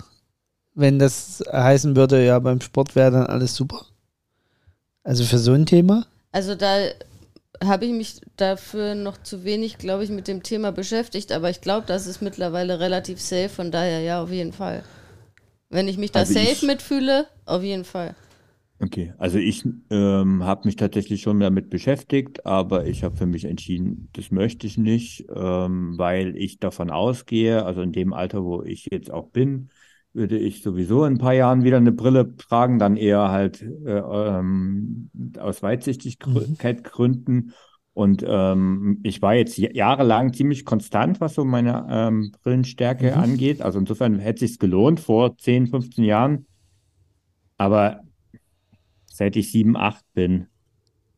Wenn 0.73 0.99
das 0.99 1.43
heißen 1.51 1.95
würde, 1.95 2.23
ja, 2.25 2.37
beim 2.39 2.61
Sport 2.61 2.95
wäre 2.95 3.11
dann 3.11 3.25
alles 3.27 3.55
super? 3.55 3.85
Also 5.03 5.23
für 5.23 5.37
so 5.37 5.53
ein 5.53 5.65
Thema? 5.65 6.05
Also 6.31 6.55
da 6.55 6.75
habe 7.63 7.85
ich 7.85 7.91
mich 7.91 8.21
dafür 8.35 8.95
noch 8.95 9.17
zu 9.21 9.43
wenig, 9.43 9.77
glaube 9.77 10.03
ich, 10.03 10.09
mit 10.09 10.27
dem 10.27 10.43
Thema 10.43 10.71
beschäftigt, 10.71 11.31
aber 11.31 11.49
ich 11.49 11.61
glaube, 11.61 11.85
das 11.87 12.07
ist 12.07 12.21
mittlerweile 12.21 12.79
relativ 12.79 13.19
safe, 13.19 13.49
von 13.49 13.71
daher 13.71 14.01
ja, 14.01 14.21
auf 14.21 14.31
jeden 14.31 14.53
Fall. 14.53 14.83
Wenn 15.69 15.87
ich 15.87 15.97
mich 15.97 16.11
da 16.11 16.19
also 16.19 16.33
safe 16.33 16.51
ich, 16.51 16.61
mitfühle, 16.63 17.27
auf 17.45 17.63
jeden 17.63 17.83
Fall. 17.85 18.15
Okay, 18.79 19.13
also 19.17 19.39
ich 19.39 19.65
ähm, 19.89 20.43
habe 20.43 20.67
mich 20.67 20.75
tatsächlich 20.75 21.21
schon 21.23 21.39
damit 21.39 21.69
beschäftigt, 21.71 22.45
aber 22.45 22.85
ich 22.85 23.03
habe 23.03 23.15
für 23.15 23.25
mich 23.25 23.45
entschieden, 23.45 24.09
das 24.13 24.29
möchte 24.29 24.67
ich 24.67 24.77
nicht, 24.77 25.25
ähm, 25.35 25.97
weil 25.97 26.37
ich 26.37 26.59
davon 26.59 26.91
ausgehe, 26.91 27.65
also 27.65 27.81
in 27.81 27.91
dem 27.91 28.13
Alter, 28.13 28.43
wo 28.43 28.61
ich 28.61 28.87
jetzt 28.91 29.09
auch 29.11 29.29
bin, 29.29 29.69
würde 30.17 30.37
ich 30.37 30.63
sowieso 30.63 31.05
in 31.05 31.13
ein 31.13 31.17
paar 31.19 31.33
Jahren 31.33 31.63
wieder 31.63 31.77
eine 31.77 31.91
Brille 31.91 32.35
tragen, 32.35 32.79
dann 32.79 32.97
eher 32.97 33.29
halt 33.29 33.61
äh, 33.61 33.99
ähm, 33.99 35.09
aus 35.39 35.61
Weitsichtigkeit 35.61 36.79
mhm. 36.79 36.83
gründen. 36.83 37.53
Und 37.93 38.25
ähm, 38.27 38.99
ich 39.03 39.21
war 39.21 39.35
jetzt 39.35 39.57
jahrelang 39.57 40.33
ziemlich 40.33 40.65
konstant, 40.65 41.21
was 41.21 41.35
so 41.35 41.45
meine 41.45 41.87
ähm, 41.89 42.31
Brillenstärke 42.43 43.11
mhm. 43.11 43.17
angeht. 43.17 43.61
Also 43.61 43.79
insofern 43.79 44.19
hätte 44.19 44.43
es 44.43 44.51
sich 44.51 44.59
gelohnt 44.59 44.99
vor 44.99 45.37
10, 45.37 45.67
15 45.67 46.03
Jahren. 46.03 46.47
Aber 47.57 48.01
seit 49.05 49.35
ich 49.35 49.51
7, 49.51 49.77
8 49.77 50.03
bin, 50.13 50.47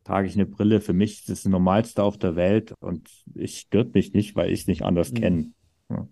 trage 0.04 0.28
ich 0.28 0.36
eine 0.36 0.46
Brille. 0.46 0.82
Für 0.82 0.94
mich 0.94 1.20
ist 1.20 1.30
das, 1.30 1.44
das 1.44 1.52
Normalste 1.52 2.04
auf 2.04 2.18
der 2.18 2.36
Welt 2.36 2.74
und 2.80 3.10
es 3.36 3.56
stört 3.56 3.94
mich 3.94 4.14
nicht, 4.14 4.36
weil 4.36 4.52
ich 4.52 4.62
es 4.62 4.68
nicht 4.68 4.84
anders 4.84 5.12
mhm. 5.12 5.16
kenne. 5.16 5.52
Ja. 5.90 6.08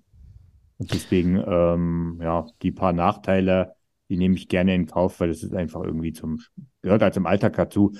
Und 0.78 0.94
deswegen, 0.94 1.44
ähm, 1.48 2.20
ja, 2.22 2.46
die 2.62 2.72
paar 2.72 2.94
Nachteile, 2.94 3.74
die 4.10 4.18
nehme 4.18 4.36
ich 4.36 4.48
gerne 4.48 4.76
in 4.76 4.86
Kauf, 4.86 5.20
weil 5.20 5.30
das 5.30 5.44
ist 5.44 5.54
einfach 5.54 5.84
irgendwie 5.84 6.14
zum, 6.14 6.40
gehört 6.82 7.02
halt 7.02 7.14
zum 7.14 7.26
Alltag 7.26 7.56
dazu. 7.56 7.94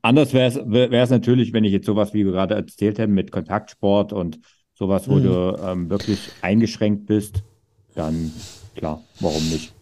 Anders 0.00 0.32
wäre 0.32 0.46
es 0.46 0.56
wäre 0.56 0.96
es 0.96 1.10
natürlich, 1.10 1.52
wenn 1.52 1.64
ich 1.64 1.72
jetzt 1.72 1.86
sowas, 1.86 2.14
wie 2.14 2.24
wir 2.24 2.32
gerade 2.32 2.54
erzählt 2.54 2.98
haben, 2.98 3.14
mit 3.14 3.32
Kontaktsport 3.32 4.12
und 4.12 4.40
sowas, 4.74 5.08
wo 5.08 5.16
mhm. 5.16 5.22
du 5.22 5.58
ähm, 5.64 5.90
wirklich 5.90 6.30
eingeschränkt 6.42 7.06
bist, 7.06 7.42
dann 7.94 8.32
klar, 8.74 9.02
warum 9.20 9.42
nicht? 9.50 9.74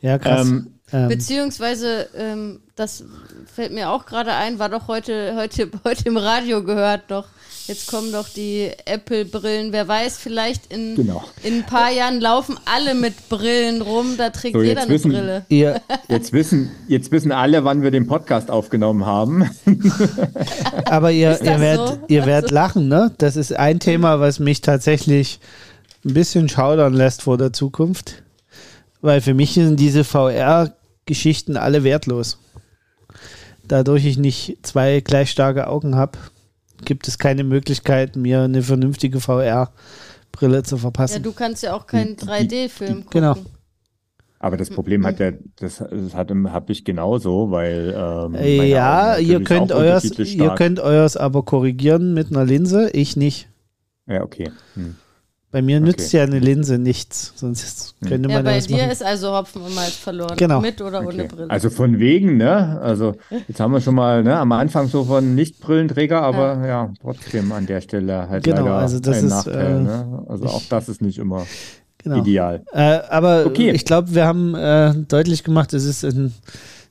Ja, 0.00 0.18
krass. 0.18 0.48
Ähm, 0.48 0.77
ähm. 0.92 1.08
Beziehungsweise, 1.08 2.08
ähm, 2.16 2.60
das 2.76 3.04
fällt 3.52 3.72
mir 3.72 3.90
auch 3.90 4.06
gerade 4.06 4.32
ein, 4.32 4.58
war 4.58 4.68
doch 4.68 4.88
heute, 4.88 5.34
heute, 5.36 5.70
heute 5.84 6.04
im 6.06 6.16
Radio 6.16 6.62
gehört 6.62 7.04
doch. 7.08 7.26
Jetzt 7.68 7.86
kommen 7.86 8.12
doch 8.12 8.26
die 8.30 8.70
Apple-Brillen. 8.86 9.72
Wer 9.72 9.86
weiß, 9.86 10.16
vielleicht 10.16 10.72
in, 10.72 10.96
genau. 10.96 11.22
in 11.42 11.56
ein 11.56 11.66
paar 11.66 11.90
Jahren 11.90 12.18
laufen 12.18 12.56
alle 12.64 12.94
mit 12.94 13.28
Brillen 13.28 13.82
rum. 13.82 14.14
Da 14.16 14.30
trägt 14.30 14.54
so, 14.54 14.62
jeder 14.62 14.82
eine 14.82 14.90
wissen, 14.90 15.12
Brille. 15.12 15.44
Ihr, 15.50 15.82
jetzt, 16.08 16.32
wissen, 16.32 16.70
jetzt 16.86 17.12
wissen 17.12 17.30
alle, 17.30 17.64
wann 17.64 17.82
wir 17.82 17.90
den 17.90 18.06
Podcast 18.06 18.50
aufgenommen 18.50 19.04
haben. 19.04 19.50
Aber 20.86 21.12
ihr, 21.12 21.38
ihr, 21.42 21.60
werdet, 21.60 21.88
so? 21.88 21.98
ihr 22.08 22.24
werdet 22.24 22.44
also. 22.44 22.54
lachen, 22.54 22.88
ne? 22.88 23.12
Das 23.18 23.36
ist 23.36 23.54
ein 23.54 23.80
Thema, 23.80 24.18
was 24.18 24.38
mich 24.38 24.62
tatsächlich 24.62 25.38
ein 26.06 26.14
bisschen 26.14 26.48
schaudern 26.48 26.94
lässt 26.94 27.20
vor 27.20 27.36
der 27.36 27.52
Zukunft. 27.52 28.22
Weil 29.02 29.20
für 29.20 29.34
mich 29.34 29.52
sind 29.52 29.78
diese 29.78 30.04
VR-Geschichten 31.08 31.56
alle 31.56 31.84
wertlos. 31.84 32.38
Dadurch 33.66 34.04
ich 34.04 34.18
nicht 34.18 34.58
zwei 34.62 35.00
gleich 35.00 35.30
starke 35.30 35.66
Augen 35.66 35.96
habe, 35.96 36.18
gibt 36.84 37.08
es 37.08 37.18
keine 37.18 37.44
Möglichkeit, 37.44 38.16
mir 38.16 38.42
eine 38.42 38.62
vernünftige 38.62 39.20
VR-Brille 39.20 40.62
zu 40.62 40.76
verpassen. 40.76 41.16
Ja, 41.16 41.20
du 41.20 41.32
kannst 41.32 41.62
ja 41.62 41.74
auch 41.74 41.86
keinen 41.86 42.16
3D-Film 42.16 43.04
gucken. 43.04 43.10
Genau. 43.10 43.36
Aber 44.40 44.56
das 44.56 44.70
Problem 44.70 45.04
hat 45.04 45.18
ja, 45.18 45.32
das, 45.56 45.78
das 45.78 46.14
habe 46.14 46.72
ich 46.72 46.84
genauso, 46.84 47.50
weil 47.50 47.92
ähm, 47.96 48.66
ja, 48.68 49.16
ihr 49.18 49.42
könnt 49.42 49.72
euers, 49.72 50.04
ihr 50.16 50.54
könnt 50.54 50.78
euers 50.78 51.16
aber 51.16 51.42
korrigieren 51.42 52.14
mit 52.14 52.30
einer 52.30 52.44
Linse, 52.44 52.88
ich 52.90 53.16
nicht. 53.16 53.48
Ja, 54.06 54.22
okay. 54.22 54.52
Hm. 54.74 54.94
Bei 55.50 55.62
mir 55.62 55.78
okay. 55.78 55.86
nützt 55.86 56.12
ja 56.12 56.24
eine 56.24 56.40
Linse 56.40 56.78
nichts, 56.78 57.32
sonst 57.36 57.94
hm. 58.00 58.08
könnte 58.08 58.28
man 58.28 58.36
ja, 58.38 58.42
bei 58.42 58.60
dir 58.60 58.76
machen. 58.76 58.90
ist 58.90 59.02
also 59.02 59.32
Hopfen 59.32 59.62
und 59.62 59.74
Malz 59.74 59.94
verloren. 59.94 60.36
Genau. 60.36 60.60
Mit 60.60 60.82
oder 60.82 61.00
okay. 61.00 61.08
ohne 61.08 61.24
Brille. 61.24 61.50
Also 61.50 61.70
von 61.70 61.98
wegen, 61.98 62.36
ne? 62.36 62.78
Also 62.82 63.14
jetzt 63.48 63.58
haben 63.58 63.72
wir 63.72 63.80
schon 63.80 63.94
mal 63.94 64.22
ne, 64.22 64.38
am 64.38 64.52
Anfang 64.52 64.88
so 64.88 65.04
von 65.04 65.34
Nicht-Brillenträger, 65.34 66.20
aber 66.20 66.58
ja. 66.58 66.66
ja. 66.66 66.92
trotzdem 67.00 67.50
an 67.52 67.64
der 67.64 67.80
Stelle 67.80 68.28
halt 68.28 68.44
genau, 68.44 68.64
leider 68.64 68.74
also 68.76 69.00
das 69.00 69.16
ein 69.16 69.24
ist, 69.24 69.30
Nachteil. 69.30 69.76
Äh, 69.76 69.80
ne? 69.80 70.24
Also 70.28 70.46
auch 70.46 70.62
das 70.68 70.90
ist 70.90 71.00
nicht 71.00 71.16
immer 71.16 71.46
genau. 71.96 72.18
ideal. 72.18 72.62
Äh, 72.72 73.00
aber 73.08 73.46
okay. 73.46 73.70
ich 73.70 73.86
glaube, 73.86 74.14
wir 74.14 74.26
haben 74.26 74.54
äh, 74.54 74.92
deutlich 74.94 75.44
gemacht, 75.44 75.72
es 75.72 75.84
ist 75.84 76.04
ein 76.04 76.34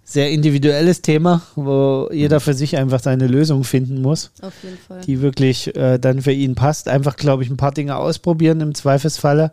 sehr 0.10 0.32
individuelles 0.32 1.02
Thema, 1.02 1.42
wo 1.56 2.08
jeder 2.14 2.40
für 2.40 2.54
sich 2.54 2.78
einfach 2.78 3.02
seine 3.02 3.28
Lösung 3.28 3.66
finden 3.66 4.02
muss. 4.02 4.32
Auf 4.42 4.54
jeden 4.64 4.78
Fall. 4.78 5.02
Die 5.02 5.22
wirklich 5.22 5.76
äh, 5.76 5.98
dann 6.00 6.22
für 6.22 6.32
ihn 6.32 6.56
passt. 6.56 6.88
Einfach, 6.88 7.18
glaube 7.18 7.44
ich, 7.44 7.50
ein 7.50 7.58
paar 7.58 7.74
Dinge 7.74 7.98
ausprobieren 7.98 8.62
im 8.62 8.74
Zweifelsfalle. 8.74 9.52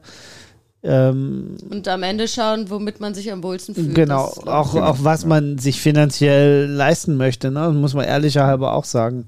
Ähm, 0.85 1.57
und 1.71 1.89
am 1.89 2.05
Ende 2.05 2.29
schauen, 2.29 2.71
womit 2.71 3.01
man 3.01 3.15
sich 3.15 3.33
am 3.33 3.43
wohlsten 3.43 3.75
fühlt. 3.75 3.97
Genau, 3.97 4.27
auch, 4.47 4.77
auch 4.77 4.99
was 5.01 5.27
man 5.27 5.59
sich 5.59 5.81
finanziell 5.81 6.67
leisten 6.67 7.17
möchte, 7.17 7.51
ne? 7.51 7.71
muss 7.71 7.95
man 7.95 8.05
ehrlicherhalber 8.05 8.75
auch 8.75 8.85
sagen. 8.85 9.27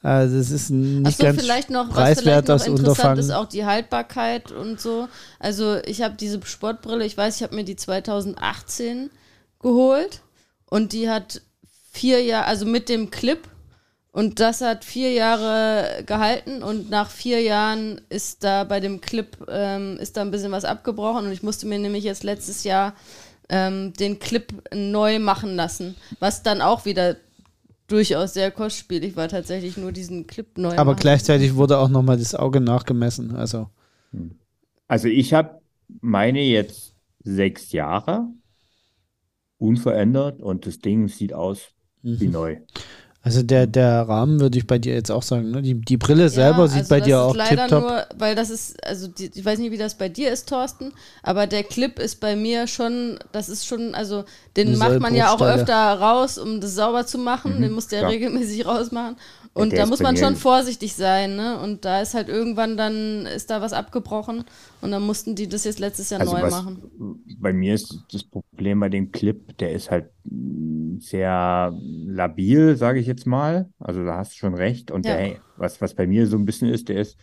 Also 0.00 0.36
es 0.36 0.52
ist 0.52 0.70
nicht 0.70 1.18
so, 1.18 1.24
ganz 1.24 1.40
vielleicht 1.40 1.70
noch, 1.70 1.90
preiswert, 1.90 2.46
was 2.48 2.64
vielleicht 2.64 2.78
noch 2.78 2.78
interessant 2.78 3.18
ist 3.18 3.30
auch 3.30 3.46
die 3.46 3.64
Haltbarkeit 3.64 4.52
und 4.52 4.80
so. 4.80 5.08
Also 5.40 5.78
ich 5.86 6.02
habe 6.02 6.14
diese 6.18 6.40
Sportbrille, 6.44 7.04
ich 7.04 7.16
weiß, 7.16 7.36
ich 7.36 7.42
habe 7.42 7.54
mir 7.56 7.64
die 7.64 7.76
2018 7.76 9.10
geholt 9.60 10.22
und 10.72 10.94
die 10.94 11.10
hat 11.10 11.42
vier 11.92 12.24
Jahre, 12.24 12.46
also 12.46 12.64
mit 12.64 12.88
dem 12.88 13.10
Clip. 13.10 13.46
Und 14.10 14.40
das 14.40 14.62
hat 14.62 14.86
vier 14.86 15.12
Jahre 15.12 16.02
gehalten 16.06 16.62
und 16.62 16.88
nach 16.88 17.10
vier 17.10 17.42
Jahren 17.42 18.00
ist 18.08 18.42
da 18.42 18.64
bei 18.64 18.80
dem 18.80 19.02
Clip 19.02 19.36
ähm, 19.48 19.98
ist 19.98 20.16
da 20.16 20.22
ein 20.22 20.30
bisschen 20.30 20.50
was 20.50 20.64
abgebrochen 20.64 21.26
und 21.26 21.32
ich 21.32 21.42
musste 21.42 21.66
mir 21.66 21.78
nämlich 21.78 22.04
jetzt 22.04 22.24
letztes 22.24 22.64
Jahr 22.64 22.94
ähm, 23.50 23.92
den 23.92 24.18
Clip 24.18 24.50
neu 24.74 25.18
machen 25.18 25.56
lassen, 25.56 25.94
was 26.20 26.42
dann 26.42 26.62
auch 26.62 26.86
wieder 26.86 27.16
durchaus 27.86 28.32
sehr 28.32 28.50
kostspielig 28.50 29.14
war, 29.14 29.28
tatsächlich 29.28 29.76
nur 29.76 29.92
diesen 29.92 30.26
Clip 30.26 30.56
neu. 30.56 30.76
Aber 30.76 30.92
machen. 30.92 31.00
gleichzeitig 31.00 31.54
wurde 31.54 31.78
auch 31.78 31.90
nochmal 31.90 32.16
das 32.16 32.34
Auge 32.34 32.60
nachgemessen, 32.62 33.36
also. 33.36 33.68
Also 34.88 35.08
ich 35.08 35.34
habe 35.34 35.60
meine 36.00 36.40
jetzt 36.40 36.94
sechs 37.24 37.72
Jahre 37.72 38.28
unverändert 39.62 40.42
und 40.42 40.66
das 40.66 40.80
Ding 40.80 41.08
sieht 41.08 41.32
aus 41.32 41.68
mhm. 42.02 42.20
wie 42.20 42.28
neu. 42.28 42.56
Also 43.24 43.44
der, 43.44 43.68
der 43.68 44.08
Rahmen 44.08 44.40
würde 44.40 44.58
ich 44.58 44.66
bei 44.66 44.80
dir 44.80 44.94
jetzt 44.94 45.12
auch 45.12 45.22
sagen, 45.22 45.52
ne? 45.52 45.62
Die, 45.62 45.74
die 45.80 45.96
Brille 45.96 46.28
selber 46.28 46.62
ja, 46.62 46.66
sieht 46.66 46.78
also 46.78 46.88
bei 46.88 47.00
dir 47.00 47.20
auch 47.20 47.36
leider 47.36 47.68
tipptopp. 47.68 47.82
nur, 47.82 48.06
weil 48.18 48.34
das 48.34 48.50
ist, 48.50 48.84
also 48.84 49.06
die, 49.06 49.30
ich 49.32 49.44
weiß 49.44 49.60
nicht, 49.60 49.70
wie 49.70 49.78
das 49.78 49.94
bei 49.96 50.08
dir 50.08 50.32
ist, 50.32 50.48
Thorsten, 50.48 50.92
aber 51.22 51.46
der 51.46 51.62
Clip 51.62 52.00
ist 52.00 52.18
bei 52.18 52.34
mir 52.34 52.66
schon, 52.66 53.20
das 53.30 53.48
ist 53.48 53.64
schon, 53.64 53.94
also 53.94 54.24
den 54.56 54.76
macht 54.76 54.98
man 54.98 55.14
ja 55.14 55.32
auch 55.32 55.40
öfter 55.40 56.00
raus, 56.00 56.36
um 56.36 56.60
das 56.60 56.74
sauber 56.74 57.06
zu 57.06 57.16
machen. 57.18 57.58
Mhm, 57.58 57.62
den 57.62 57.72
muss 57.72 57.86
der 57.86 58.02
ja. 58.02 58.08
regelmäßig 58.08 58.66
rausmachen. 58.66 59.14
Und 59.54 59.76
da 59.76 59.84
muss 59.84 60.00
man 60.00 60.16
schon 60.16 60.36
vorsichtig 60.36 60.94
sein, 60.94 61.36
ne? 61.36 61.60
Und 61.60 61.84
da 61.84 62.00
ist 62.00 62.14
halt 62.14 62.28
irgendwann 62.28 62.76
dann, 62.76 63.26
ist 63.26 63.50
da 63.50 63.60
was 63.60 63.74
abgebrochen 63.74 64.44
und 64.80 64.90
dann 64.90 65.02
mussten 65.02 65.34
die 65.34 65.46
das 65.46 65.64
jetzt 65.64 65.78
letztes 65.78 66.08
Jahr 66.08 66.20
also 66.20 66.32
neu 66.32 66.42
was, 66.42 66.52
machen. 66.52 67.22
Bei 67.38 67.52
mir 67.52 67.74
ist 67.74 68.02
das 68.12 68.24
Problem 68.24 68.80
bei 68.80 68.88
dem 68.88 69.12
Clip, 69.12 69.56
der 69.58 69.72
ist 69.72 69.90
halt 69.90 70.10
sehr 71.00 71.76
labil, 72.06 72.76
sage 72.76 73.00
ich 73.00 73.06
jetzt 73.06 73.26
mal. 73.26 73.68
Also 73.78 74.04
da 74.04 74.16
hast 74.16 74.32
du 74.32 74.36
schon 74.36 74.54
recht. 74.54 74.90
Und 74.90 75.04
ja. 75.04 75.16
der, 75.16 75.36
was, 75.56 75.80
was 75.82 75.94
bei 75.94 76.06
mir 76.06 76.26
so 76.26 76.38
ein 76.38 76.46
bisschen 76.46 76.68
ist, 76.68 76.88
der 76.88 77.00
ist 77.00 77.18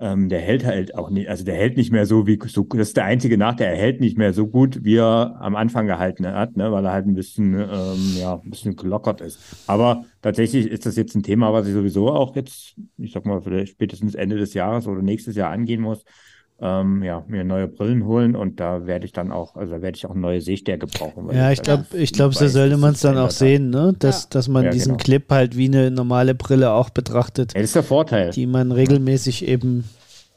ähm, 0.00 0.30
der 0.30 0.40
hält 0.40 0.64
halt 0.64 0.94
auch 0.94 1.10
nicht, 1.10 1.28
also 1.28 1.44
der 1.44 1.54
hält 1.54 1.76
nicht 1.76 1.92
mehr 1.92 2.06
so 2.06 2.26
wie, 2.26 2.38
so, 2.46 2.64
das 2.64 2.88
ist 2.88 2.96
der 2.96 3.04
einzige 3.04 3.36
Nachteil, 3.36 3.74
er 3.74 3.76
hält 3.76 4.00
nicht 4.00 4.16
mehr 4.16 4.32
so 4.32 4.46
gut, 4.48 4.82
wie 4.82 4.96
er 4.96 5.36
am 5.40 5.56
Anfang 5.56 5.86
gehalten 5.86 6.26
hat, 6.26 6.56
ne, 6.56 6.72
weil 6.72 6.84
er 6.86 6.92
halt 6.92 7.06
ein 7.06 7.14
bisschen, 7.14 7.54
ähm, 7.54 8.16
ja, 8.18 8.40
ein 8.42 8.50
bisschen 8.50 8.76
gelockert 8.76 9.20
ist. 9.20 9.38
Aber 9.66 10.04
tatsächlich 10.22 10.66
ist 10.66 10.86
das 10.86 10.96
jetzt 10.96 11.14
ein 11.14 11.22
Thema, 11.22 11.52
was 11.52 11.66
ich 11.66 11.74
sowieso 11.74 12.10
auch 12.10 12.34
jetzt, 12.34 12.76
ich 12.96 13.12
sag 13.12 13.26
mal, 13.26 13.42
vielleicht 13.42 13.72
spätestens 13.72 14.14
Ende 14.14 14.38
des 14.38 14.54
Jahres 14.54 14.86
oder 14.86 15.02
nächstes 15.02 15.36
Jahr 15.36 15.50
angehen 15.50 15.82
muss. 15.82 16.04
Ähm, 16.62 17.02
ja, 17.02 17.24
mir 17.26 17.42
neue 17.42 17.68
Brillen 17.68 18.04
holen 18.04 18.36
und 18.36 18.60
da 18.60 18.86
werde 18.86 19.06
ich 19.06 19.12
dann 19.12 19.32
auch, 19.32 19.56
also 19.56 19.80
werde 19.80 19.96
ich 19.96 20.04
auch 20.04 20.14
neue 20.14 20.42
Sehstärke 20.42 20.86
brauchen. 20.86 21.34
Ja, 21.34 21.50
ich 21.50 21.62
glaube, 21.62 21.86
ich 21.94 22.12
glaube, 22.12 22.34
so 22.34 22.46
sollte 22.48 22.76
man 22.76 22.92
es 22.92 23.00
dann 23.00 23.16
auch 23.16 23.30
sehen, 23.30 23.70
ne? 23.70 23.94
Dass, 23.98 24.24
ja. 24.24 24.28
dass 24.30 24.48
man 24.48 24.64
ja, 24.64 24.70
diesen 24.70 24.92
genau. 24.92 25.04
Clip 25.04 25.30
halt 25.30 25.56
wie 25.56 25.68
eine 25.68 25.90
normale 25.90 26.34
Brille 26.34 26.72
auch 26.72 26.90
betrachtet. 26.90 27.54
Ja, 27.54 27.60
das 27.60 27.70
ist 27.70 27.76
der 27.76 27.82
Vorteil. 27.82 28.30
Die 28.30 28.46
man 28.46 28.72
regelmäßig 28.72 29.48
eben 29.48 29.84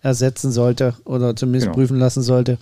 ersetzen 0.03 0.51
sollte 0.51 0.95
oder 1.05 1.36
zumindest 1.36 1.67
genau. 1.67 1.76
prüfen 1.76 1.97
lassen 1.97 2.21
sollte. 2.21 2.57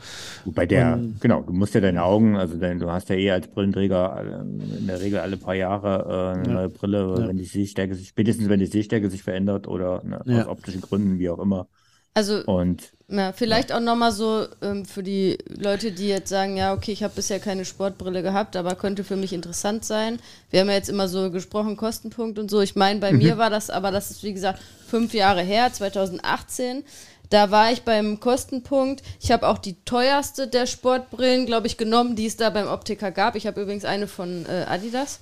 Bei 0.45 0.65
der, 0.65 0.93
und, 0.93 1.19
genau, 1.19 1.41
du 1.41 1.53
musst 1.53 1.73
ja 1.73 1.81
deine 1.81 2.03
Augen, 2.03 2.37
also 2.37 2.55
dein, 2.55 2.79
du 2.79 2.89
hast 2.89 3.09
ja 3.09 3.15
eh 3.15 3.31
als 3.31 3.47
Brillenträger 3.47 4.23
äh, 4.23 4.77
in 4.77 4.87
der 4.87 5.01
Regel 5.01 5.19
alle 5.19 5.37
paar 5.37 5.55
Jahre 5.55 6.33
äh, 6.35 6.39
eine 6.39 6.47
ja. 6.47 6.53
neue 6.53 6.69
Brille, 6.69 7.15
ja. 7.19 7.27
wenn 7.27 7.37
die 7.37 7.45
Sehstärke 7.45 7.95
sich, 7.95 8.09
spätestens 8.09 8.47
wenn 8.47 8.59
die 8.59 8.67
Sehstärke 8.67 9.09
sich 9.09 9.23
verändert 9.23 9.67
oder 9.67 10.03
ne, 10.03 10.21
ja. 10.25 10.41
aus 10.41 10.47
optischen 10.47 10.81
Gründen, 10.81 11.17
wie 11.17 11.29
auch 11.29 11.39
immer. 11.39 11.67
Also 12.13 12.43
und 12.45 12.91
ja, 13.11 13.33
vielleicht 13.33 13.69
ja. 13.69 13.77
auch 13.77 13.81
nochmal 13.81 14.11
so 14.13 14.47
ähm, 14.61 14.85
für 14.85 15.03
die 15.03 15.37
Leute, 15.47 15.91
die 15.91 16.07
jetzt 16.07 16.29
sagen, 16.29 16.55
ja, 16.55 16.73
okay, 16.73 16.93
ich 16.93 17.03
habe 17.03 17.13
bisher 17.13 17.39
keine 17.39 17.65
Sportbrille 17.65 18.23
gehabt, 18.23 18.55
aber 18.55 18.75
könnte 18.75 19.03
für 19.03 19.17
mich 19.17 19.33
interessant 19.33 19.83
sein. 19.83 20.19
Wir 20.49 20.61
haben 20.61 20.69
ja 20.69 20.75
jetzt 20.75 20.89
immer 20.89 21.09
so 21.09 21.29
gesprochen, 21.29 21.75
Kostenpunkt 21.75 22.39
und 22.39 22.49
so. 22.49 22.61
Ich 22.61 22.75
meine, 22.75 22.99
bei 23.01 23.11
mhm. 23.11 23.17
mir 23.17 23.37
war 23.37 23.49
das, 23.49 23.69
aber 23.69 23.91
das 23.91 24.11
ist 24.11 24.23
wie 24.23 24.33
gesagt 24.33 24.61
fünf 24.87 25.13
Jahre 25.13 25.41
her, 25.41 25.71
2018. 25.71 26.83
Da 27.29 27.51
war 27.51 27.71
ich 27.71 27.83
beim 27.83 28.19
Kostenpunkt. 28.19 29.03
Ich 29.21 29.31
habe 29.31 29.47
auch 29.47 29.57
die 29.57 29.75
teuerste 29.83 30.47
der 30.47 30.65
Sportbrillen, 30.65 31.45
glaube 31.45 31.67
ich, 31.67 31.77
genommen, 31.77 32.15
die 32.15 32.25
es 32.25 32.37
da 32.37 32.49
beim 32.49 32.67
Optiker 32.67 33.11
gab. 33.11 33.35
Ich 33.35 33.47
habe 33.47 33.61
übrigens 33.61 33.85
eine 33.85 34.07
von 34.07 34.45
äh, 34.47 34.65
Adidas. 34.67 35.19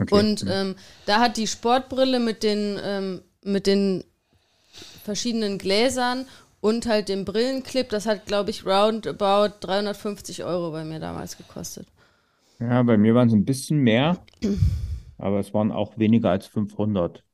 Okay. 0.00 0.14
Und 0.14 0.44
ähm, 0.48 0.76
da 1.06 1.20
hat 1.20 1.36
die 1.36 1.46
Sportbrille 1.46 2.20
mit 2.20 2.42
den, 2.42 2.78
ähm, 2.82 3.22
mit 3.42 3.66
den 3.66 4.04
verschiedenen 5.10 5.58
Gläsern 5.58 6.24
und 6.60 6.86
halt 6.86 7.08
dem 7.08 7.24
Brillenclip, 7.24 7.88
das 7.88 8.06
hat, 8.06 8.26
glaube 8.26 8.50
ich, 8.50 8.64
roundabout 8.64 9.54
350 9.60 10.44
Euro 10.44 10.70
bei 10.70 10.84
mir 10.84 11.00
damals 11.00 11.36
gekostet. 11.36 11.88
Ja, 12.60 12.82
bei 12.84 12.96
mir 12.96 13.14
waren 13.16 13.26
es 13.26 13.34
ein 13.34 13.44
bisschen 13.44 13.78
mehr, 13.78 14.18
aber 15.18 15.40
es 15.40 15.52
waren 15.52 15.72
auch 15.72 15.98
weniger 15.98 16.30
als 16.30 16.46
500. 16.46 17.24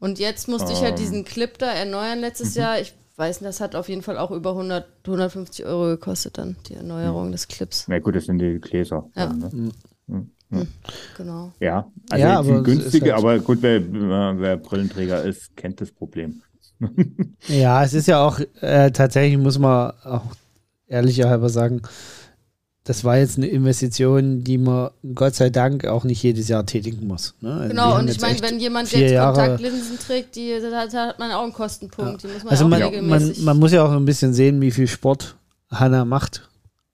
Und 0.00 0.18
jetzt 0.18 0.48
musste 0.48 0.72
ähm. 0.72 0.76
ich 0.76 0.82
halt 0.82 0.98
ähm. 0.98 0.98
diesen 0.98 1.24
Clip 1.24 1.56
da 1.56 1.70
erneuern 1.70 2.20
letztes 2.20 2.56
mhm. 2.56 2.60
Jahr. 2.60 2.80
Ich 2.80 2.92
weiß 3.16 3.40
nicht, 3.40 3.48
das 3.48 3.60
hat 3.60 3.74
auf 3.74 3.88
jeden 3.88 4.02
Fall 4.02 4.18
auch 4.18 4.32
über 4.32 4.50
100, 4.50 4.86
150 5.06 5.64
Euro 5.64 5.86
gekostet 5.86 6.36
dann, 6.36 6.56
die 6.68 6.74
Erneuerung 6.74 7.28
mhm. 7.28 7.32
des 7.32 7.48
Clips. 7.48 7.86
Na 7.88 8.00
gut, 8.00 8.16
das 8.16 8.26
sind 8.26 8.38
die 8.38 8.58
Gläser. 8.60 9.08
Ja. 9.16 9.28
Dann, 9.28 9.38
ne? 9.38 9.50
mhm. 9.52 9.72
Mhm. 10.08 10.30
mhm. 10.50 10.68
Genau. 11.16 11.52
Ja, 11.58 11.90
also 12.10 12.22
ja, 12.22 12.38
aber 12.38 12.62
günstige, 12.62 13.14
halt 13.14 13.24
aber 13.24 13.38
gut, 13.38 13.58
wer, 13.62 13.80
wer 14.40 14.56
Brillenträger 14.58 15.22
ist, 15.22 15.56
kennt 15.56 15.80
das 15.80 15.90
Problem. 15.90 16.42
ja, 17.48 17.82
es 17.84 17.94
ist 17.94 18.08
ja 18.08 18.24
auch 18.24 18.40
äh, 18.60 18.90
tatsächlich, 18.90 19.38
muss 19.38 19.58
man 19.58 19.92
auch 20.04 20.24
ehrlicherhalber 20.86 21.48
sagen, 21.48 21.82
das 22.84 23.02
war 23.02 23.16
jetzt 23.16 23.38
eine 23.38 23.46
Investition, 23.46 24.44
die 24.44 24.58
man 24.58 24.90
Gott 25.14 25.34
sei 25.34 25.48
Dank 25.48 25.86
auch 25.86 26.04
nicht 26.04 26.22
jedes 26.22 26.48
Jahr 26.48 26.66
tätigen 26.66 27.06
muss. 27.06 27.34
Ne? 27.40 27.52
Also 27.52 27.68
genau, 27.70 27.98
und 27.98 28.10
ich 28.10 28.20
meine, 28.20 28.40
wenn 28.42 28.60
jemand 28.60 28.92
jetzt 28.92 29.10
Jahre, 29.10 29.34
Kontaktlinsen 29.34 29.98
trägt, 29.98 30.36
die, 30.36 30.58
da 30.60 30.82
hat 30.82 31.18
man 31.18 31.32
auch 31.32 31.44
einen 31.44 31.54
Kostenpunkt. 31.54 32.22
Ja. 32.22 32.28
Man 32.28 32.48
also 32.48 32.68
man, 32.68 33.08
man, 33.08 33.34
man, 33.40 33.58
muss 33.58 33.72
ja 33.72 33.82
auch 33.84 33.90
ein 33.90 34.04
bisschen 34.04 34.34
sehen, 34.34 34.60
wie 34.60 34.70
viel 34.70 34.86
Sport 34.86 35.36
Hanna 35.70 36.04
macht 36.04 36.48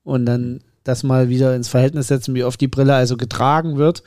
und 0.05 0.27
dann 0.27 0.61
das 0.85 1.03
mal 1.03 1.29
wieder 1.29 1.57
ins 1.57 1.69
Verhältnis 1.69 2.07
setzen, 2.07 2.37
wie 2.37 2.45
oft 2.45 2.61
die 2.61 2.69
Brille 2.69 2.95
also 2.95 3.17
getragen 3.17 3.77
wird. 3.77 4.05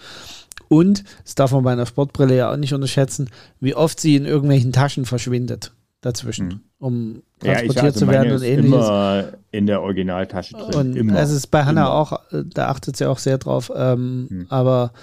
Und, 0.74 1.03
das 1.24 1.36
darf 1.36 1.51
man 1.51 1.63
bei 1.63 1.71
einer 1.71 1.86
Sportbrille 1.86 2.36
ja 2.36 2.51
auch 2.51 2.57
nicht 2.57 2.74
unterschätzen, 2.74 3.30
wie 3.59 3.76
oft 3.76 3.99
sie 3.99 4.15
in 4.15 4.26
irgendwelchen 4.26 4.71
Taschen 4.71 5.05
verschwindet 5.05 5.71
dazwischen, 6.01 6.47
mhm. 6.47 6.61
um 6.80 7.24
transportiert 7.39 7.76
ja, 7.76 7.84
also 7.84 7.99
zu 7.99 8.07
werden 8.07 8.34
und 8.34 8.41
ähnliches. 8.41 8.88
Immer 8.88 9.28
in 9.51 9.67
der 9.67 9.82
Originaltasche 9.82 10.55
drin. 10.55 10.74
Und 10.74 10.95
immer. 10.95 11.19
es 11.19 11.32
ist 11.32 11.47
bei 11.47 11.63
Hannah 11.63 11.91
auch, 11.91 12.19
da 12.32 12.69
achtet 12.69 12.97
sie 12.97 13.05
auch 13.05 13.19
sehr 13.19 13.38
drauf, 13.38 13.71
ähm, 13.76 14.28
mhm. 14.30 14.45
aber 14.49 14.93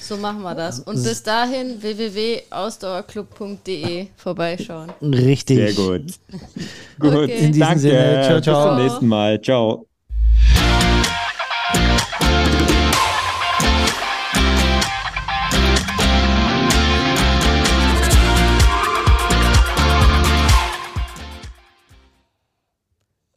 So 0.00 0.16
machen 0.16 0.42
wir 0.42 0.54
das. 0.54 0.78
Und 0.80 1.02
bis 1.02 1.24
dahin 1.24 1.82
www.ausdauerclub.de 1.82 4.06
vorbeischauen. 4.16 4.92
Richtig. 5.02 5.56
Sehr 5.56 5.74
gut. 5.74 6.02
gut. 7.00 7.14
Okay. 7.14 7.46
In 7.46 7.52
diesem 7.52 7.60
Danke. 7.60 7.80
Sinne. 7.80 8.22
Ciao, 8.24 8.40
ciao. 8.40 8.64
Bis 8.64 8.68
zum 8.68 8.78
nächsten 8.84 9.08
Mal. 9.08 9.40
Ciao. 9.40 9.88